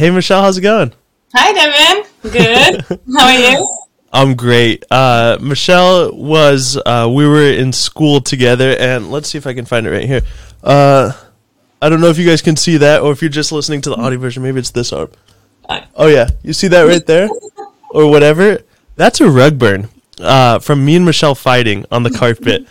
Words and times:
Hey, 0.00 0.08
Michelle, 0.08 0.40
how's 0.40 0.56
it 0.56 0.62
going? 0.62 0.94
Hi, 1.34 1.52
Devin. 1.52 2.10
Good. 2.22 3.00
How 3.18 3.26
are 3.26 3.38
you? 3.38 3.78
I'm 4.10 4.34
great. 4.34 4.82
Uh, 4.90 5.36
Michelle 5.42 6.16
was, 6.16 6.80
uh, 6.86 7.06
we 7.14 7.28
were 7.28 7.52
in 7.52 7.70
school 7.74 8.22
together, 8.22 8.74
and 8.78 9.10
let's 9.10 9.28
see 9.28 9.36
if 9.36 9.46
I 9.46 9.52
can 9.52 9.66
find 9.66 9.86
it 9.86 9.90
right 9.90 10.06
here. 10.06 10.22
Uh, 10.64 11.12
I 11.82 11.90
don't 11.90 12.00
know 12.00 12.06
if 12.06 12.16
you 12.16 12.24
guys 12.26 12.40
can 12.40 12.56
see 12.56 12.78
that, 12.78 13.02
or 13.02 13.12
if 13.12 13.20
you're 13.20 13.28
just 13.28 13.52
listening 13.52 13.82
to 13.82 13.90
the 13.90 13.96
audio 13.96 14.18
version, 14.18 14.42
maybe 14.42 14.58
it's 14.58 14.70
this 14.70 14.90
arm. 14.90 15.10
Oh, 15.94 16.06
yeah. 16.06 16.30
You 16.42 16.54
see 16.54 16.68
that 16.68 16.84
right 16.84 17.04
there? 17.04 17.28
or 17.90 18.10
whatever? 18.10 18.60
That's 18.96 19.20
a 19.20 19.28
rug 19.28 19.58
burn 19.58 19.90
uh, 20.18 20.60
from 20.60 20.82
me 20.82 20.96
and 20.96 21.04
Michelle 21.04 21.34
fighting 21.34 21.84
on 21.90 22.04
the 22.04 22.10
carpet. 22.10 22.66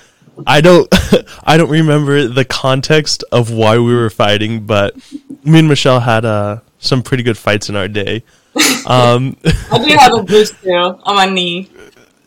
I 0.48 0.62
don't 0.62 0.88
I 1.44 1.58
don't 1.58 1.70
remember 1.70 2.28
the 2.28 2.46
context 2.46 3.24
of 3.32 3.52
why 3.52 3.78
we 3.78 3.94
were 3.94 4.10
fighting, 4.10 4.66
but 4.66 4.96
me 5.44 5.60
and 5.60 5.68
Michelle 5.68 6.00
had 6.00 6.26
uh, 6.26 6.62
some 6.80 7.04
pretty 7.04 7.24
good 7.24 7.38
fights 7.38 7.70
in 7.70 7.76
our 7.76 7.88
day. 7.88 8.24
Um, 8.88 9.38
I 9.72 9.78
do 9.86 9.96
have 9.96 10.14
a 10.16 10.24
bruise 10.24 10.52
too 10.52 10.72
on 10.74 11.16
my 11.16 11.26
knee. 11.28 11.70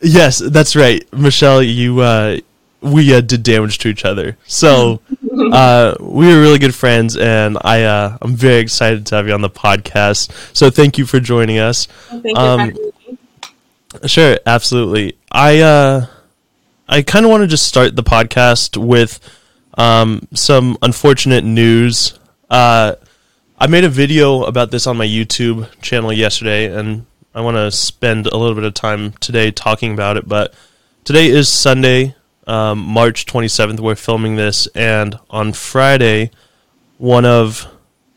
Yes, 0.01 0.39
that's 0.39 0.77
right, 0.77 1.03
Michelle. 1.13 1.63
You 1.63 2.01
uh, 2.01 2.39
we 2.81 3.13
uh, 3.15 3.21
did 3.21 3.43
damage 3.43 3.79
to 3.79 3.89
each 3.89 4.05
other, 4.05 4.37
so 4.47 5.01
uh, 5.53 5.95
we 6.01 6.27
were 6.29 6.41
really 6.41 6.59
good 6.61 6.75
friends, 6.75 7.17
and 7.17 7.59
I 7.63 7.83
uh, 7.83 8.19
I'm 8.23 8.35
very 8.37 8.61
excited 8.61 9.07
to 9.07 9.17
have 9.17 9.27
you 9.27 9.35
on 9.35 9.41
the 9.41 9.51
podcast. 9.51 10.31
So 10.57 10.71
thank 10.71 10.97
you 10.99 11.05
for 11.07 11.19
joining 11.21 11.59
us. 11.59 11.87
Thank 12.11 12.39
Um, 12.39 12.71
you. 12.71 12.93
Sure, 14.07 14.39
absolutely. 14.47 15.17
I 15.31 15.61
uh 15.61 16.07
I 16.89 17.03
kind 17.03 17.25
of 17.25 17.31
want 17.31 17.43
to 17.43 17.47
just 17.47 17.67
start 17.67 17.95
the 17.97 18.03
podcast 18.03 18.77
with 18.77 19.19
um 19.77 20.27
some 20.35 20.79
unfortunate 20.83 21.45
news. 21.45 22.19
Uh 22.49 22.95
I 23.63 23.69
made 23.69 23.85
a 23.85 23.89
video 23.89 24.43
about 24.43 24.73
this 24.73 24.89
on 24.89 24.97
my 24.97 25.07
YouTube 25.07 25.69
channel 25.81 26.13
yesterday 26.13 26.77
and 26.77 27.07
I 27.33 27.43
want 27.43 27.57
to 27.57 27.71
spend 27.71 28.27
a 28.27 28.37
little 28.37 28.57
bit 28.57 28.65
of 28.65 28.75
time 28.75 29.13
today 29.21 29.53
talking 29.53 29.93
about 29.93 30.17
it, 30.17 30.27
but 30.27 30.53
today 31.05 31.29
is 31.29 31.49
Sunday, 31.49 32.17
um, 32.49 32.81
March 32.81 33.25
27th. 33.25 33.79
We're 33.79 33.95
filming 33.95 34.35
this 34.35 34.67
and 34.75 35.17
on 35.31 35.53
Friday 35.53 36.33
one 36.99 37.25
of 37.25 37.69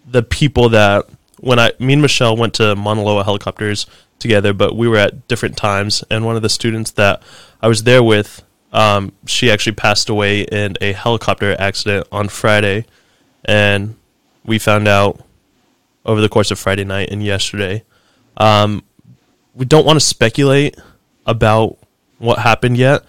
the 0.08 0.24
people 0.24 0.70
that 0.70 1.06
when 1.40 1.60
I 1.60 1.74
me 1.78 1.94
and 1.94 2.02
Michelle 2.02 2.36
went 2.36 2.56
to 2.56 2.76
Mauna 2.76 3.04
Loa 3.04 3.24
helicopters 3.24 3.86
together, 4.18 4.52
but 4.52 4.76
we 4.76 4.88
were 4.88 4.98
at 4.98 5.28
different 5.28 5.58
times. 5.58 6.04
And 6.10 6.26
one 6.26 6.36
of 6.36 6.42
the 6.42 6.50
students 6.50 6.90
that 6.94 7.22
I 7.62 7.68
was 7.68 7.84
there 7.84 8.02
with, 8.02 8.44
um, 8.74 9.12
she 9.28 9.52
actually 9.52 9.76
passed 9.76 10.10
away 10.10 10.42
in 10.42 10.76
a 10.82 10.94
helicopter 10.94 11.56
accident 11.60 12.08
on 12.12 12.30
Friday, 12.30 12.86
and 13.44 13.96
we 14.44 14.58
found 14.58 14.88
out 14.88 15.22
over 16.06 16.22
the 16.22 16.30
course 16.30 16.52
of 16.52 16.60
Friday 16.60 16.84
night 16.84 17.10
and 17.12 17.24
yesterday. 17.24 17.84
Um, 18.38 18.84
we 19.54 19.66
don't 19.66 19.86
want 19.86 19.98
to 19.98 20.06
speculate 20.06 20.78
about 21.26 21.78
what 22.18 22.40
happened 22.40 22.78
yet, 22.78 23.04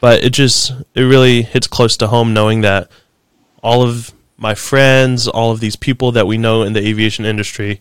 but 0.00 0.24
it 0.24 0.30
just 0.30 0.72
it 0.94 1.02
really 1.02 1.42
hits 1.42 1.66
close 1.66 1.96
to 1.98 2.06
home 2.06 2.34
knowing 2.34 2.62
that 2.62 2.90
all 3.62 3.82
of 3.82 4.12
my 4.36 4.54
friends, 4.54 5.28
all 5.28 5.50
of 5.50 5.60
these 5.60 5.76
people 5.76 6.12
that 6.12 6.26
we 6.26 6.38
know 6.38 6.62
in 6.62 6.72
the 6.72 6.86
aviation 6.86 7.24
industry, 7.24 7.80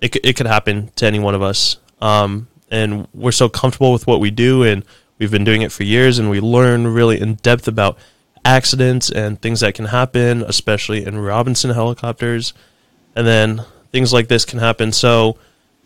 it, 0.00 0.16
it 0.24 0.36
could 0.36 0.46
happen 0.46 0.90
to 0.96 1.06
any 1.06 1.18
one 1.18 1.34
of 1.34 1.42
us. 1.42 1.76
Um, 2.00 2.48
and 2.70 3.06
we're 3.12 3.32
so 3.32 3.48
comfortable 3.48 3.92
with 3.92 4.06
what 4.06 4.20
we 4.20 4.30
do, 4.30 4.62
and 4.62 4.84
we've 5.18 5.30
been 5.30 5.44
doing 5.44 5.62
it 5.62 5.72
for 5.72 5.84
years, 5.84 6.18
and 6.18 6.30
we 6.30 6.40
learn 6.40 6.86
really 6.86 7.20
in 7.20 7.34
depth 7.34 7.68
about 7.68 7.98
accidents 8.44 9.10
and 9.10 9.40
things 9.40 9.60
that 9.60 9.74
can 9.74 9.86
happen, 9.86 10.42
especially 10.42 11.04
in 11.04 11.18
Robinson 11.18 11.70
helicopters. 11.70 12.54
And 13.14 13.26
then 13.26 13.64
things 13.92 14.12
like 14.12 14.28
this 14.28 14.44
can 14.44 14.58
happen. 14.58 14.92
So, 14.92 15.36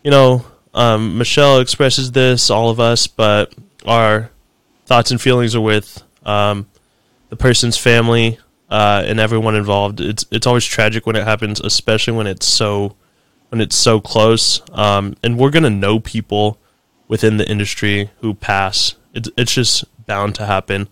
you 0.03 0.11
know, 0.11 0.45
um, 0.73 1.17
Michelle 1.17 1.59
expresses 1.59 2.11
this, 2.11 2.49
all 2.49 2.69
of 2.69 2.79
us, 2.79 3.07
but 3.07 3.53
our 3.85 4.31
thoughts 4.85 5.11
and 5.11 5.21
feelings 5.21 5.55
are 5.55 5.61
with 5.61 6.03
um, 6.25 6.67
the 7.29 7.35
person's 7.35 7.77
family 7.77 8.39
uh, 8.69 9.03
and 9.05 9.19
everyone 9.19 9.55
involved. 9.55 9.99
It's 10.01 10.25
it's 10.31 10.47
always 10.47 10.65
tragic 10.65 11.05
when 11.05 11.15
it 11.15 11.23
happens, 11.23 11.59
especially 11.59 12.13
when 12.13 12.27
it's 12.27 12.45
so 12.45 12.95
when 13.49 13.61
it's 13.61 13.75
so 13.75 13.99
close. 13.99 14.61
Um, 14.71 15.15
and 15.23 15.37
we're 15.37 15.51
gonna 15.51 15.69
know 15.69 15.99
people 15.99 16.57
within 17.07 17.37
the 17.37 17.49
industry 17.49 18.09
who 18.21 18.33
pass. 18.33 18.95
It's 19.13 19.29
it's 19.37 19.53
just 19.53 19.85
bound 20.05 20.35
to 20.35 20.45
happen. 20.45 20.87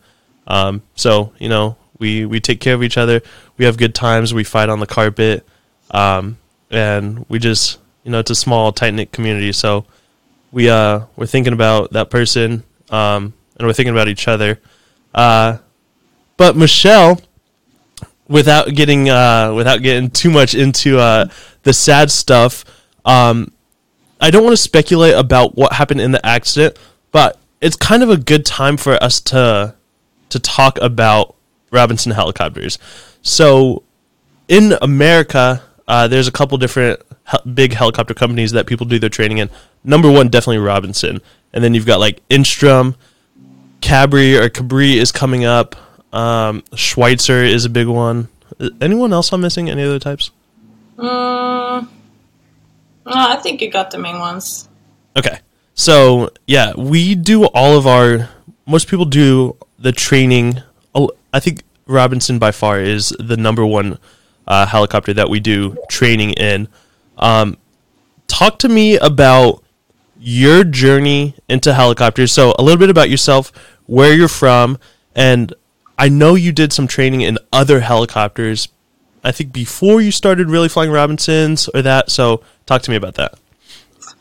Um, 0.48 0.84
so 0.96 1.34
you 1.40 1.50
know 1.50 1.78
we 2.00 2.26
we 2.26 2.40
take 2.40 2.60
care 2.60 2.74
of 2.74 2.84
each 2.84 2.98
other. 2.98 3.22
We 3.58 3.66
have 3.66 3.78
good 3.78 3.96
times. 3.96 4.34
We 4.34 4.44
fight 4.44 4.70
on 4.70 4.80
the 4.80 4.88
carpet, 4.88 5.46
um, 5.92 6.38
and 6.72 7.26
we 7.30 7.40
just 7.40 7.80
you 8.04 8.12
know 8.12 8.20
it's 8.20 8.32
a 8.32 8.36
small 8.36 8.72
tight 8.72 8.94
knit 8.94 9.12
community. 9.12 9.52
So 9.52 9.86
we 10.52 10.70
uh 10.70 11.02
we're 11.16 11.26
thinking 11.26 11.54
about 11.54 11.92
that 11.92 12.10
person, 12.10 12.64
um, 12.90 13.34
and 13.58 13.68
we're 13.68 13.74
thinking 13.74 13.94
about 13.94 14.08
each 14.08 14.28
other. 14.28 14.60
Uh, 15.14 15.58
but 16.38 16.56
Michelle, 16.56 17.22
without 18.28 18.74
getting 18.74 19.10
uh, 19.10 19.54
without 19.54 19.82
getting 19.82 20.10
too 20.10 20.30
much 20.30 20.56
into 20.56 21.00
uh, 21.00 21.28
the 21.64 21.74
sad 21.74 22.12
stuff, 22.12 22.66
um, 23.06 23.52
I 24.20 24.30
don't 24.30 24.44
want 24.44 24.54
to 24.54 24.62
speculate 24.62 25.16
about 25.16 25.56
what 25.56 25.74
happened 25.74 26.02
in 26.02 26.12
the 26.12 26.26
accident, 26.26 26.78
but 27.12 27.38
it's 27.62 27.76
kind 27.76 28.04
of 28.04 28.10
a 28.10 28.18
good 28.18 28.46
time 28.46 28.78
for 28.78 29.02
us 29.04 29.22
to 29.22 29.76
to 30.30 30.40
talk 30.40 30.78
about 30.82 31.36
Robinson 31.72 32.12
helicopters. 32.12 32.78
So, 33.22 33.84
in 34.48 34.76
America, 34.82 35.64
uh, 35.88 36.08
there's 36.08 36.28
a 36.28 36.32
couple 36.32 36.58
different 36.58 37.02
hel- 37.24 37.42
big 37.54 37.74
helicopter 37.74 38.14
companies 38.14 38.52
that 38.52 38.68
people 38.68 38.86
do 38.86 39.00
their 39.00 39.10
training 39.10 39.38
in. 39.40 39.50
Number 39.84 40.12
one, 40.12 40.30
definitely 40.30 40.58
Robinson, 40.60 41.22
and 41.54 41.64
then 41.64 41.74
you've 41.74 41.86
got 41.86 42.00
like 42.00 42.28
Enstrom, 42.30 42.96
Cabri 43.82 44.40
or 44.40 44.50
Cabri 44.50 44.96
is 44.96 45.12
coming 45.12 45.46
up. 45.46 45.76
Um, 46.14 46.62
Schweizer 46.72 47.46
is 47.48 47.66
a 47.66 47.70
big 47.70 47.88
one. 47.88 48.30
Uh, 48.60 48.70
Anyone 48.82 49.14
else 49.14 49.32
I'm 49.34 49.42
missing? 49.42 49.70
Any 49.70 49.84
other 49.84 50.00
types? 50.00 50.32
Mm, 50.98 51.88
no, 53.06 53.12
I 53.14 53.36
think 53.38 53.62
you 53.62 53.70
got 53.70 53.92
the 53.92 53.98
main 53.98 54.20
ones. 54.20 54.68
Okay. 55.18 55.40
So, 55.74 56.30
yeah, 56.48 56.74
we 56.76 57.16
do 57.16 57.46
all 57.48 57.78
of 57.78 57.86
our. 57.86 58.30
Most 58.66 58.88
people 58.88 59.06
do 59.06 59.58
the 59.78 59.92
training. 59.92 60.62
I 61.34 61.40
think 61.42 61.64
Robinson 61.86 62.40
by 62.40 62.52
far 62.52 62.80
is 62.80 63.10
the 63.20 63.36
number 63.36 63.66
one 63.66 64.00
uh, 64.48 64.66
helicopter 64.66 65.14
that 65.14 65.30
we 65.30 65.40
do 65.40 65.78
training 65.90 66.32
in. 66.32 66.68
Um, 67.18 67.58
talk 68.28 68.60
to 68.60 68.70
me 68.70 68.98
about 68.98 69.64
your 70.20 70.64
journey 70.64 71.36
into 71.50 71.74
helicopters. 71.74 72.32
So, 72.32 72.56
a 72.58 72.64
little 72.64 72.80
bit 72.80 72.90
about 72.90 73.10
yourself, 73.10 73.52
where 73.86 74.14
you're 74.14 74.28
from, 74.28 74.80
and 75.16 75.54
I 75.98 76.10
know 76.10 76.36
you 76.36 76.52
did 76.52 76.74
some 76.74 76.88
training 76.88 77.22
in 77.22 77.38
other 77.52 77.82
helicopters. 77.82 78.68
I 79.24 79.32
think 79.32 79.54
before 79.54 80.02
you 80.02 80.12
started 80.12 80.50
really 80.50 80.70
flying 80.70 80.92
Robinsons 80.92 81.68
or 81.70 81.82
that. 81.82 82.12
So, 82.12 82.42
talk 82.66 82.82
to 82.84 82.92
me 82.92 82.98
about 82.98 83.16
that. 83.16 83.36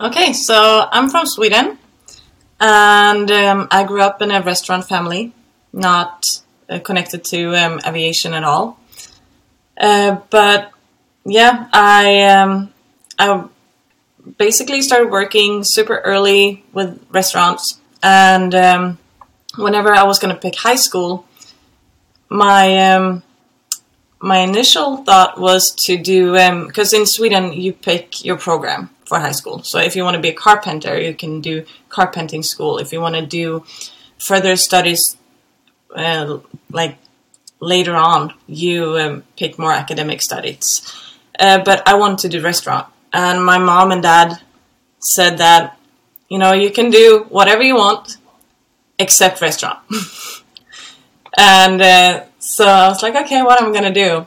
Okay, 0.00 0.32
so 0.32 0.88
I'm 0.90 1.08
from 1.08 1.26
Sweden, 1.26 1.78
and 2.60 3.30
um, 3.30 3.68
I 3.70 3.84
grew 3.84 4.02
up 4.02 4.20
in 4.22 4.30
a 4.30 4.42
restaurant 4.42 4.88
family, 4.88 5.32
not 5.72 6.24
uh, 6.68 6.80
connected 6.80 7.24
to 7.26 7.54
um, 7.54 7.80
aviation 7.86 8.34
at 8.34 8.44
all. 8.44 8.78
Uh, 9.76 10.18
but 10.30 10.72
yeah, 11.24 11.68
I 11.72 12.22
um, 12.22 12.72
I 13.18 13.46
basically 14.38 14.82
started 14.82 15.10
working 15.10 15.64
super 15.64 15.98
early 15.98 16.64
with 16.72 17.04
restaurants, 17.10 17.80
and 18.02 18.54
um, 18.54 18.98
whenever 19.56 19.92
I 19.92 20.04
was 20.04 20.18
going 20.18 20.34
to 20.34 20.40
pick 20.40 20.56
high 20.56 20.76
school, 20.76 21.26
my 22.28 22.92
um, 22.92 23.22
my 24.20 24.38
initial 24.38 24.98
thought 24.98 25.38
was 25.38 25.74
to 25.86 25.96
do 25.96 26.32
because 26.66 26.92
in 26.92 27.06
Sweden 27.06 27.52
you 27.52 27.72
pick 27.72 28.24
your 28.24 28.36
program 28.36 28.90
for 29.04 29.18
high 29.18 29.32
school. 29.32 29.62
So 29.62 29.78
if 29.78 29.96
you 29.96 30.02
want 30.02 30.14
to 30.16 30.20
be 30.20 30.30
a 30.30 30.34
carpenter, 30.34 30.98
you 30.98 31.14
can 31.14 31.40
do 31.40 31.64
carpenting 31.88 32.42
school. 32.42 32.78
If 32.78 32.92
you 32.92 33.00
want 33.00 33.16
to 33.16 33.26
do 33.26 33.64
further 34.18 34.56
studies, 34.56 35.16
uh, 35.94 36.38
like 36.70 36.96
later 37.60 37.94
on, 37.94 38.34
you 38.46 38.98
um, 38.98 39.24
pick 39.36 39.58
more 39.58 39.72
academic 39.72 40.22
studies. 40.22 40.92
Uh, 41.38 41.62
but 41.64 41.86
I 41.86 41.94
wanted 41.94 42.18
to 42.20 42.28
do 42.28 42.42
restaurant, 42.42 42.86
and 43.12 43.44
my 43.44 43.58
mom 43.58 43.90
and 43.90 44.02
dad 44.02 44.40
said 45.00 45.38
that 45.38 45.78
you 46.28 46.38
know 46.38 46.52
you 46.52 46.70
can 46.70 46.90
do 46.90 47.26
whatever 47.28 47.62
you 47.62 47.76
want 47.76 48.16
except 48.98 49.40
restaurant. 49.40 49.80
and 51.36 51.82
uh, 51.82 52.24
so 52.38 52.66
I 52.66 52.88
was 52.88 53.02
like, 53.02 53.16
okay, 53.16 53.42
what 53.42 53.60
am 53.60 53.70
I 53.70 53.74
gonna 53.74 53.92
do? 53.92 54.26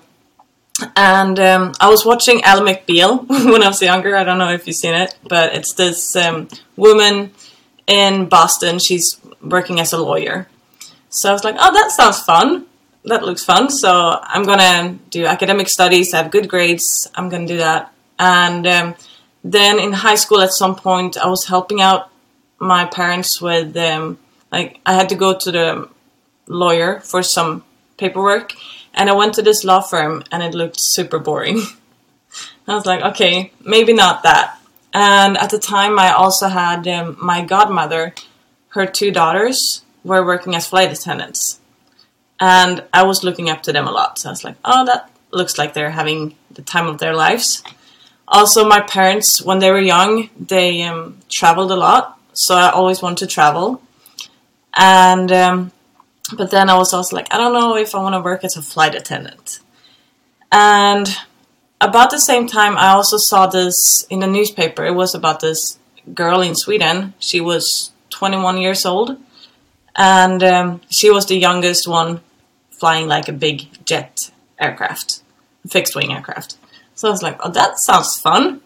And 0.96 1.40
um, 1.40 1.74
I 1.80 1.90
was 1.90 2.06
watching 2.06 2.44
Ally 2.44 2.74
McBeal 2.74 3.28
when 3.52 3.64
I 3.64 3.68
was 3.68 3.82
younger. 3.82 4.16
I 4.16 4.24
don't 4.24 4.38
know 4.38 4.52
if 4.52 4.68
you've 4.68 4.76
seen 4.76 4.94
it, 4.94 5.18
but 5.24 5.56
it's 5.56 5.74
this 5.74 6.16
um, 6.16 6.50
woman 6.76 7.32
in 7.88 8.28
Boston. 8.28 8.80
She's 8.80 9.20
working 9.42 9.80
as 9.80 9.94
a 9.94 9.98
lawyer. 9.98 10.48
So 11.10 11.30
I 11.30 11.34
was 11.34 11.44
like, 11.44 11.56
oh, 11.58 11.74
that 11.74 11.92
sounds 11.92 12.20
fun. 12.20 12.66
That 13.08 13.24
looks 13.24 13.44
fun. 13.44 13.70
So 13.70 14.20
I'm 14.22 14.44
gonna 14.44 15.00
do 15.10 15.26
academic 15.26 15.70
studies, 15.70 16.12
have 16.12 16.30
good 16.30 16.50
grades. 16.50 17.10
I'm 17.16 17.30
gonna 17.30 17.48
do 17.48 17.58
that. 17.58 17.94
And 18.20 18.68
um, 18.68 18.96
then 19.44 19.80
in 19.80 19.94
high 19.94 20.16
school, 20.16 20.42
at 20.42 20.52
some 20.52 20.76
point, 20.76 21.18
I 21.18 21.28
was 21.28 21.46
helping 21.46 21.80
out 21.82 22.10
my 22.60 22.84
parents 22.86 23.42
with 23.42 23.78
um, 23.78 24.18
like 24.52 24.82
I 24.86 24.94
had 24.94 25.08
to 25.10 25.16
go 25.16 25.38
to 25.38 25.52
the 25.52 25.90
lawyer 26.48 27.00
for 27.00 27.24
some 27.24 27.64
paperwork, 27.98 28.54
and 28.94 29.10
I 29.10 29.14
went 29.14 29.36
to 29.36 29.42
this 29.42 29.64
law 29.64 29.80
firm, 29.80 30.24
and 30.32 30.44
it 30.44 30.54
looked 30.54 30.78
super 30.80 31.20
boring. 31.20 31.62
I 32.68 32.76
was 32.76 32.86
like, 32.86 33.02
okay, 33.02 33.54
maybe 33.64 33.94
not 33.94 34.24
that. 34.24 34.60
And 34.94 35.38
at 35.38 35.50
the 35.50 35.60
time, 35.60 35.98
I 35.98 36.12
also 36.12 36.50
had 36.50 36.86
um, 36.90 37.16
my 37.22 37.42
godmother, 37.42 38.16
her 38.70 38.86
two 38.86 39.12
daughters 39.12 39.86
were 40.04 40.26
working 40.26 40.56
as 40.56 40.68
flight 40.68 40.92
attendants. 40.92 41.57
And 42.40 42.84
I 42.94 43.04
was 43.04 43.24
looking 43.24 43.50
up 43.50 43.64
to 43.64 43.74
them 43.74 43.88
a 43.88 43.92
lot. 43.92 44.20
So 44.20 44.30
I 44.30 44.32
was 44.32 44.44
like, 44.44 44.56
oh, 44.64 44.86
that 44.86 45.10
looks 45.32 45.58
like 45.58 45.74
they're 45.74 45.92
having 45.92 46.36
the 46.52 46.62
time 46.62 46.88
of 46.88 47.00
their 47.00 47.16
lives. 47.16 47.64
Also, 48.28 48.68
my 48.68 48.82
parents, 48.82 49.42
when 49.42 49.60
they 49.60 49.72
were 49.72 49.80
young, 49.80 50.30
they 50.38 50.84
um, 50.84 51.18
traveled 51.32 51.72
a 51.72 51.76
lot. 51.76 52.20
So 52.34 52.56
I 52.56 52.70
always 52.70 53.02
wanted 53.02 53.20
to 53.20 53.28
travel. 53.28 53.82
And, 54.74 55.32
um, 55.32 55.72
but 56.36 56.52
then 56.52 56.70
I 56.70 56.78
was 56.78 56.94
also 56.94 57.16
like, 57.16 57.34
I 57.34 57.38
don't 57.38 57.54
know 57.54 57.76
if 57.76 57.96
I 57.96 58.00
want 58.00 58.14
to 58.14 58.22
work 58.22 58.44
as 58.44 58.58
a 58.58 58.62
flight 58.62 58.96
attendant. 58.96 59.60
And 60.52 61.10
about 61.82 62.12
the 62.12 62.20
same 62.20 62.48
time, 62.48 62.78
I 62.78 62.90
also 62.90 63.18
saw 63.18 63.48
this 63.48 64.06
in 64.10 64.20
the 64.20 64.28
newspaper. 64.28 64.86
It 64.86 64.96
was 64.96 65.16
about 65.16 65.40
this 65.40 65.78
girl 66.14 66.42
in 66.42 66.56
Sweden. 66.56 67.14
She 67.20 67.42
was 67.42 67.92
21 68.10 68.58
years 68.58 68.86
old, 68.86 69.18
and 69.96 70.44
um, 70.44 70.82
she 70.90 71.10
was 71.10 71.26
the 71.26 71.38
youngest 71.38 71.88
one 71.88 72.22
flying 72.80 73.08
like 73.08 73.28
a 73.28 73.34
big 73.34 73.68
jet 73.86 74.32
aircraft, 74.60 75.22
fixed 75.70 75.96
wing 75.96 76.14
aircraft. 76.14 76.58
So 76.96 77.08
I 77.08 77.12
was 77.12 77.22
like, 77.22 77.38
oh, 77.42 77.52
that 77.52 77.80
sounds 77.80 78.20
fun. 78.20 78.62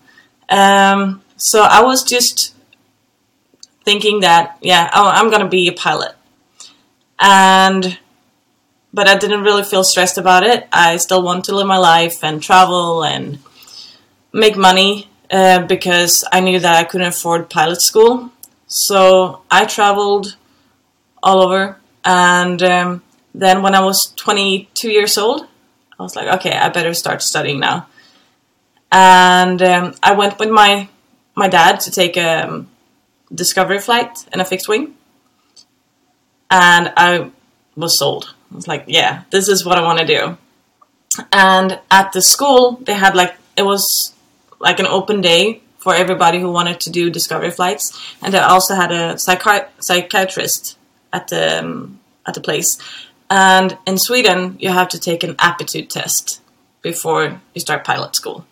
Um, 0.50 1.22
so 1.38 1.62
I 1.64 1.82
was 1.82 2.04
just 2.04 2.56
thinking 3.84 4.22
that, 4.22 4.58
yeah, 4.62 4.90
I'm 4.94 5.30
going 5.30 5.42
to 5.42 5.48
be 5.48 5.68
a 5.68 5.74
pilot. 5.74 6.14
And, 7.20 7.98
but 8.94 9.08
I 9.08 9.18
didn't 9.18 9.44
really 9.44 9.64
feel 9.64 9.84
stressed 9.84 10.18
about 10.18 10.44
it. 10.44 10.68
I 10.72 10.98
still 10.98 11.24
want 11.24 11.46
to 11.46 11.56
live 11.56 11.68
my 11.68 11.78
life 11.78 12.24
and 12.24 12.42
travel 12.42 13.04
and 13.04 13.40
make 14.34 14.56
money 14.56 15.10
uh, 15.30 15.66
because 15.66 16.24
I 16.32 16.40
knew 16.40 16.60
that 16.60 16.76
I 16.76 16.84
couldn't 16.84 17.08
afford 17.08 17.50
pilot 17.50 17.82
school. 17.82 18.32
So 18.68 19.42
I 19.50 19.66
traveled 19.66 20.36
all 21.22 21.42
over. 21.44 21.78
And 22.04 22.62
um, 22.64 23.04
then 23.34 23.62
when 23.62 23.76
I 23.76 23.82
was 23.82 24.14
22 24.18 24.90
years 24.90 25.18
old, 25.18 25.48
I 26.00 26.04
was 26.04 26.16
like, 26.16 26.28
okay, 26.40 26.52
I 26.52 26.70
better 26.70 26.94
start 26.94 27.22
studying 27.22 27.60
now. 27.60 27.88
And 28.92 29.62
um, 29.62 29.94
I 30.04 30.14
went 30.14 30.38
with 30.40 30.50
my 30.50 30.90
my 31.36 31.48
dad 31.48 31.80
to 31.82 31.92
take 31.92 32.18
a 32.18 32.48
um, 32.48 32.70
discovery 33.34 33.80
flight 33.80 34.28
in 34.34 34.42
a 34.42 34.46
fixed 34.46 34.68
wing. 34.68 34.96
And 36.50 36.92
I 36.98 37.32
was 37.76 37.98
sold. 37.98 38.34
I 38.52 38.56
was 38.56 38.68
like, 38.68 38.86
yeah, 38.88 39.24
this 39.30 39.48
is 39.48 39.66
what 39.66 39.78
I 39.78 39.82
want 39.82 40.00
to 40.00 40.06
do. 40.06 40.38
And 41.32 41.80
at 41.90 42.12
the 42.12 42.22
school, 42.22 42.80
they 42.82 42.94
had 42.94 43.16
like, 43.16 43.36
it 43.56 43.64
was 43.64 44.14
like 44.60 44.80
an 44.80 44.86
open 44.86 45.22
day 45.22 45.62
for 45.78 45.96
everybody 45.96 46.40
who 46.40 46.52
wanted 46.52 46.80
to 46.82 46.90
do 46.90 47.10
discovery 47.10 47.52
flights. 47.52 47.98
And 48.22 48.34
they 48.34 48.40
also 48.40 48.76
had 48.76 48.92
a 48.92 49.16
psychi- 49.16 49.68
psychiatrist 49.80 50.78
at 51.14 51.30
the, 51.30 51.60
um, 51.60 52.00
at 52.26 52.34
the 52.34 52.42
place. 52.42 52.78
And 53.32 53.78
in 53.88 53.98
Sweden, 53.98 54.58
you 54.60 54.70
have 54.70 54.90
to 54.90 55.00
take 55.00 55.24
an 55.24 55.38
aptitude 55.40 55.90
test 55.90 56.42
before 56.82 57.40
you 57.54 57.62
start 57.62 57.86
pilot 57.86 58.14
school. 58.14 58.46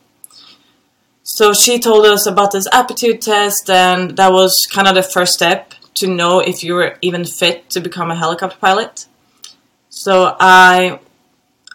So 1.23 1.51
she 1.51 1.79
told 1.79 2.05
us 2.05 2.25
about 2.25 2.53
this 2.53 2.65
aptitude 2.71 3.21
test, 3.21 3.69
and 3.69 4.15
that 4.15 4.31
was 4.31 4.55
kind 4.71 4.87
of 4.87 4.95
the 4.95 5.03
first 5.03 5.33
step 5.33 5.73
to 5.95 6.07
know 6.07 6.39
if 6.39 6.63
you 6.63 6.75
were 6.75 6.97
even 7.01 7.25
fit 7.25 7.69
to 7.71 7.81
become 7.81 8.09
a 8.09 8.15
helicopter 8.15 8.57
pilot. 8.57 9.05
So 9.89 10.33
I, 10.39 10.97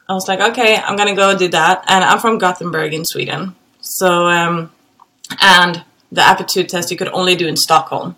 I 0.08 0.14
was 0.14 0.26
like, 0.26 0.40
okay, 0.40 0.78
I'm 0.78 0.96
gonna 0.96 1.14
go 1.14 1.36
do 1.36 1.48
that. 1.48 1.84
And 1.86 2.02
I'm 2.02 2.20
from 2.20 2.38
Gothenburg 2.38 2.94
in 2.94 3.04
Sweden. 3.04 3.54
So, 3.82 4.26
um, 4.28 4.72
and 5.42 5.84
the 6.10 6.22
aptitude 6.22 6.70
test 6.70 6.90
you 6.90 6.96
could 6.96 7.08
only 7.08 7.36
do 7.36 7.46
in 7.46 7.56
Stockholm. 7.56 8.16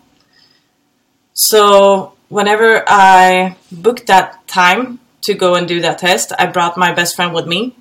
So 1.33 2.13
whenever 2.29 2.83
I 2.87 3.55
booked 3.71 4.07
that 4.07 4.47
time 4.47 4.99
to 5.21 5.33
go 5.33 5.55
and 5.55 5.67
do 5.67 5.81
that 5.81 5.99
test, 5.99 6.33
I 6.37 6.45
brought 6.47 6.77
my 6.77 6.93
best 6.93 7.15
friend 7.15 7.33
with 7.33 7.47
me. 7.47 7.75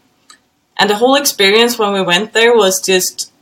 And 0.76 0.90
the 0.90 0.96
whole 0.96 1.14
experience 1.14 1.78
when 1.78 1.92
we 1.92 2.02
went 2.02 2.32
there 2.32 2.54
was 2.54 2.80
just 2.80 3.32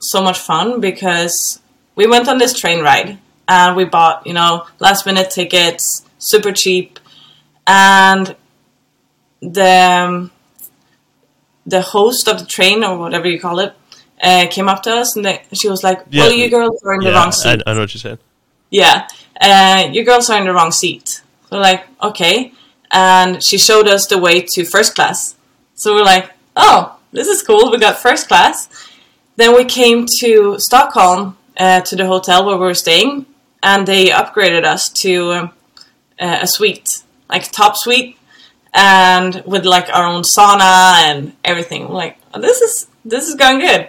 so 0.00 0.22
much 0.22 0.38
fun 0.38 0.80
because 0.80 1.60
we 1.94 2.06
went 2.06 2.28
on 2.28 2.38
this 2.38 2.58
train 2.58 2.82
ride 2.82 3.18
and 3.46 3.76
we 3.76 3.84
bought, 3.84 4.26
you 4.26 4.32
know, 4.32 4.66
last 4.78 5.06
minute 5.06 5.30
tickets, 5.30 6.04
super 6.18 6.52
cheap. 6.52 6.98
And 7.66 8.34
the 9.40 10.06
um, 10.06 10.30
the 11.66 11.80
host 11.80 12.28
of 12.28 12.38
the 12.40 12.46
train 12.46 12.82
or 12.82 12.98
whatever 12.98 13.28
you 13.28 13.38
call 13.38 13.60
it 13.60 13.74
uh, 14.22 14.46
came 14.50 14.68
up 14.68 14.82
to 14.82 14.90
us 14.90 15.16
and 15.16 15.24
they, 15.24 15.42
she 15.52 15.68
was 15.68 15.84
like, 15.84 16.10
"Well, 16.12 16.32
you 16.32 16.50
girls 16.50 16.82
are 16.84 16.94
in 16.94 17.00
the 17.00 17.12
wrong 17.12 17.32
seat." 17.32 17.62
I, 17.66 17.70
I 17.70 17.74
know 17.74 17.80
what 17.80 17.94
you 17.94 18.00
said. 18.00 18.18
Yeah, 18.70 19.06
uh, 19.40 19.88
you 19.92 20.04
girls 20.04 20.30
are 20.30 20.38
in 20.38 20.44
the 20.44 20.52
wrong 20.52 20.72
seat. 20.72 21.22
We're 21.50 21.60
like, 21.60 21.86
okay. 22.02 22.52
And 22.90 23.42
she 23.42 23.58
showed 23.58 23.88
us 23.88 24.06
the 24.06 24.18
way 24.18 24.42
to 24.52 24.64
first 24.64 24.94
class. 24.94 25.36
So 25.74 25.94
we're 25.94 26.04
like, 26.04 26.30
oh, 26.56 26.98
this 27.12 27.28
is 27.28 27.42
cool. 27.42 27.70
We 27.70 27.78
got 27.78 27.98
first 27.98 28.28
class. 28.28 28.68
Then 29.36 29.54
we 29.56 29.64
came 29.64 30.06
to 30.20 30.58
Stockholm 30.58 31.36
uh, 31.56 31.80
to 31.82 31.96
the 31.96 32.06
hotel 32.06 32.44
where 32.44 32.56
we 32.56 32.64
were 32.64 32.74
staying, 32.74 33.26
and 33.62 33.86
they 33.86 34.08
upgraded 34.08 34.64
us 34.64 34.88
to 34.88 35.32
um, 35.32 35.52
a 36.18 36.46
suite, 36.46 37.02
like 37.28 37.50
top 37.50 37.76
suite, 37.76 38.18
and 38.74 39.42
with 39.46 39.64
like 39.64 39.88
our 39.88 40.04
own 40.04 40.22
sauna 40.22 41.08
and 41.08 41.32
everything. 41.44 41.88
We're 41.88 41.94
like, 41.94 42.18
oh, 42.34 42.40
this 42.40 42.60
is 42.60 42.86
this 43.04 43.28
is 43.28 43.34
going 43.34 43.60
good. 43.60 43.88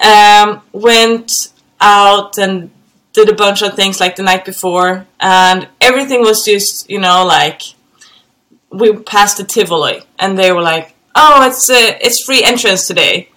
Um, 0.00 0.62
went 0.72 1.52
out 1.80 2.38
and 2.38 2.70
did 3.14 3.28
a 3.30 3.34
bunch 3.34 3.62
of 3.62 3.74
things 3.74 4.00
like 4.00 4.16
the 4.16 4.22
night 4.22 4.44
before, 4.44 5.06
and 5.20 5.68
everything 5.80 6.20
was 6.20 6.44
just, 6.44 6.90
you 6.90 6.98
know, 6.98 7.24
like 7.24 7.62
we 8.70 8.94
passed 8.96 9.38
the 9.38 9.44
Tivoli, 9.44 10.02
and 10.18 10.36
they 10.36 10.52
were 10.52 10.60
like, 10.60 10.94
"Oh, 11.14 11.46
it's 11.46 11.70
uh, 11.70 11.96
it's 12.00 12.24
free 12.24 12.42
entrance 12.44 12.86
today," 12.86 13.30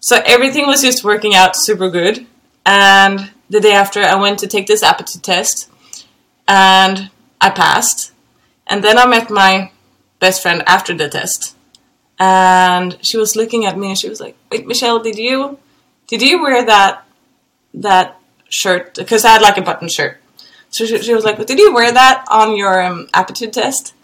so 0.00 0.20
everything 0.24 0.66
was 0.66 0.82
just 0.82 1.04
working 1.04 1.34
out 1.34 1.54
super 1.54 1.90
good. 1.90 2.26
And 2.64 3.30
the 3.50 3.60
day 3.60 3.72
after, 3.72 4.02
I 4.02 4.16
went 4.16 4.38
to 4.40 4.46
take 4.46 4.66
this 4.66 4.82
aptitude 4.82 5.22
test, 5.22 5.70
and 6.48 7.10
I 7.40 7.50
passed. 7.50 8.12
And 8.66 8.84
then 8.84 8.98
I 8.98 9.06
met 9.06 9.30
my 9.30 9.70
best 10.20 10.42
friend 10.42 10.62
after 10.66 10.94
the 10.94 11.08
test, 11.08 11.56
and 12.18 12.98
she 13.02 13.16
was 13.18 13.36
looking 13.36 13.66
at 13.66 13.78
me, 13.78 13.88
and 13.90 13.98
she 13.98 14.08
was 14.08 14.20
like, 14.20 14.36
"Wait, 14.50 14.66
Michelle, 14.66 15.00
did 15.00 15.16
you 15.16 15.58
did 16.06 16.22
you 16.22 16.42
wear 16.42 16.64
that 16.64 17.04
that 17.74 18.17
shirt 18.48 18.94
because 18.94 19.24
I 19.24 19.30
had 19.30 19.42
like 19.42 19.58
a 19.58 19.62
button 19.62 19.88
shirt. 19.88 20.20
So 20.70 20.84
she, 20.84 21.02
she 21.02 21.14
was 21.14 21.24
like, 21.24 21.44
"Did 21.46 21.58
you 21.58 21.72
wear 21.72 21.90
that 21.92 22.24
on 22.30 22.56
your 22.56 22.82
um, 22.82 23.08
aptitude 23.14 23.52
test?" 23.52 23.94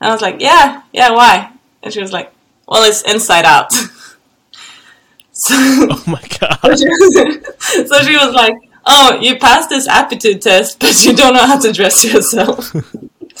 And 0.00 0.08
I 0.10 0.12
was 0.12 0.22
like, 0.22 0.40
"Yeah, 0.40 0.82
yeah. 0.92 1.10
Why?" 1.10 1.50
And 1.82 1.92
she 1.92 2.00
was 2.00 2.12
like, 2.12 2.32
"Well, 2.68 2.84
it's 2.84 3.02
inside 3.02 3.44
out." 3.44 3.72
so, 5.32 5.54
oh 5.54 6.04
my 6.06 6.22
god! 6.40 6.58
So 6.62 6.76
she, 6.76 6.86
was, 6.86 7.88
so 7.88 8.02
she 8.02 8.16
was 8.16 8.34
like, 8.34 8.54
"Oh, 8.86 9.18
you 9.20 9.38
passed 9.38 9.70
this 9.70 9.88
aptitude 9.88 10.42
test, 10.42 10.78
but 10.80 11.04
you 11.04 11.14
don't 11.14 11.34
know 11.34 11.46
how 11.46 11.58
to 11.58 11.72
dress 11.72 12.04
yourself." 12.04 12.64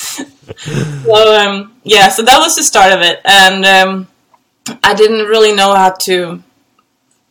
so 0.56 1.36
um, 1.36 1.74
yeah, 1.84 2.08
so 2.08 2.22
that 2.22 2.38
was 2.38 2.56
the 2.56 2.64
start 2.64 2.92
of 2.92 3.02
it, 3.02 3.20
and 3.24 3.64
um, 3.64 4.08
I 4.82 4.94
didn't 4.94 5.26
really 5.26 5.54
know 5.54 5.74
how 5.74 5.94
to 6.06 6.42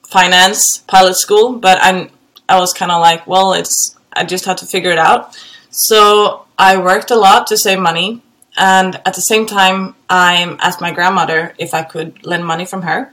finance 0.07 0.77
pilot 0.87 1.15
school, 1.15 1.53
but 1.53 1.79
I 1.81 2.09
I 2.47 2.59
was 2.59 2.73
kind 2.73 2.91
of 2.91 3.01
like, 3.01 3.25
well, 3.27 3.53
it's 3.53 3.95
I 4.11 4.23
just 4.25 4.45
had 4.45 4.57
to 4.57 4.65
figure 4.65 4.91
it 4.91 4.99
out. 4.99 5.37
So 5.69 6.45
I 6.57 6.77
worked 6.77 7.11
a 7.11 7.15
lot 7.15 7.47
to 7.47 7.57
save 7.57 7.79
money, 7.79 8.21
and 8.57 8.95
at 9.05 9.15
the 9.15 9.21
same 9.21 9.45
time, 9.45 9.95
I 10.09 10.55
asked 10.59 10.81
my 10.81 10.91
grandmother 10.91 11.53
if 11.57 11.73
I 11.73 11.83
could 11.83 12.25
lend 12.25 12.45
money 12.45 12.65
from 12.65 12.83
her. 12.83 13.11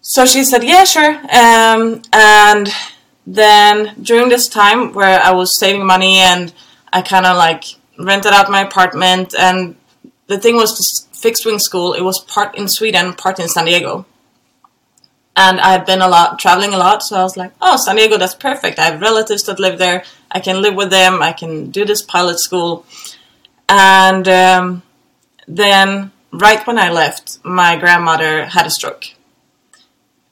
So 0.00 0.24
she 0.24 0.44
said, 0.44 0.62
yeah, 0.64 0.84
sure. 0.84 1.14
Um, 1.14 2.02
and 2.12 2.68
then 3.26 3.94
during 4.00 4.28
this 4.28 4.48
time 4.48 4.92
where 4.92 5.20
I 5.20 5.32
was 5.32 5.58
saving 5.58 5.84
money 5.84 6.18
and 6.18 6.52
I 6.92 7.02
kind 7.02 7.26
of 7.26 7.36
like 7.36 7.64
rented 7.98 8.32
out 8.32 8.50
my 8.50 8.62
apartment, 8.62 9.34
and 9.38 9.76
the 10.26 10.38
thing 10.38 10.56
was 10.56 10.76
this 10.76 11.20
fixed 11.20 11.46
wing 11.46 11.58
school. 11.58 11.92
It 11.92 12.02
was 12.02 12.20
part 12.20 12.56
in 12.56 12.68
Sweden, 12.68 13.14
part 13.14 13.38
in 13.38 13.48
San 13.48 13.66
Diego 13.66 14.06
and 15.36 15.60
I've 15.60 15.86
been 15.86 16.00
a 16.00 16.08
lot 16.08 16.38
traveling 16.38 16.74
a 16.74 16.78
lot, 16.78 17.02
so 17.02 17.16
I 17.16 17.22
was 17.22 17.36
like, 17.36 17.52
oh, 17.60 17.76
San 17.76 17.96
Diego, 17.96 18.16
that's 18.16 18.34
perfect. 18.34 18.78
I 18.78 18.86
have 18.86 19.00
relatives 19.00 19.44
that 19.44 19.60
live 19.60 19.78
there. 19.78 20.04
I 20.30 20.40
can 20.40 20.62
live 20.62 20.74
with 20.74 20.90
them. 20.90 21.22
I 21.22 21.32
can 21.32 21.70
do 21.70 21.84
this 21.84 22.02
pilot 22.02 22.40
school, 22.40 22.86
and 23.68 24.26
um, 24.26 24.82
then 25.46 26.12
right 26.32 26.66
when 26.66 26.78
I 26.78 26.90
left, 26.90 27.38
my 27.44 27.76
grandmother 27.76 28.46
had 28.46 28.66
a 28.66 28.70
stroke, 28.70 29.04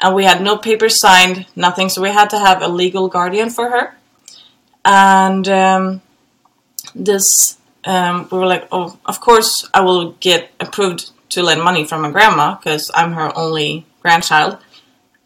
and 0.01 0.15
we 0.15 0.25
had 0.25 0.43
no 0.43 0.57
papers 0.57 1.01
signed, 1.01 1.47
nothing. 1.55 1.89
So 1.89 2.03
we 2.03 2.11
had 2.11 2.31
to 2.31 2.39
have 2.39 2.63
a 2.63 2.69
legal 2.69 3.09
guardian 3.09 3.51
for 3.51 3.71
her. 3.71 3.97
And 4.85 5.49
um, 5.49 6.03
this, 6.95 7.59
um, 7.85 8.29
we 8.31 8.39
were 8.39 8.47
like, 8.47 8.69
oh, 8.71 8.99
of 9.07 9.21
course 9.21 9.69
I 9.73 9.81
will 9.81 10.13
get 10.13 10.51
approved 10.61 11.11
to 11.31 11.43
lend 11.43 11.63
money 11.63 11.85
from 11.85 12.03
my 12.03 12.11
grandma 12.11 12.57
because 12.57 12.91
I'm 12.95 13.13
her 13.13 13.37
only 13.37 13.87
grandchild, 14.03 14.59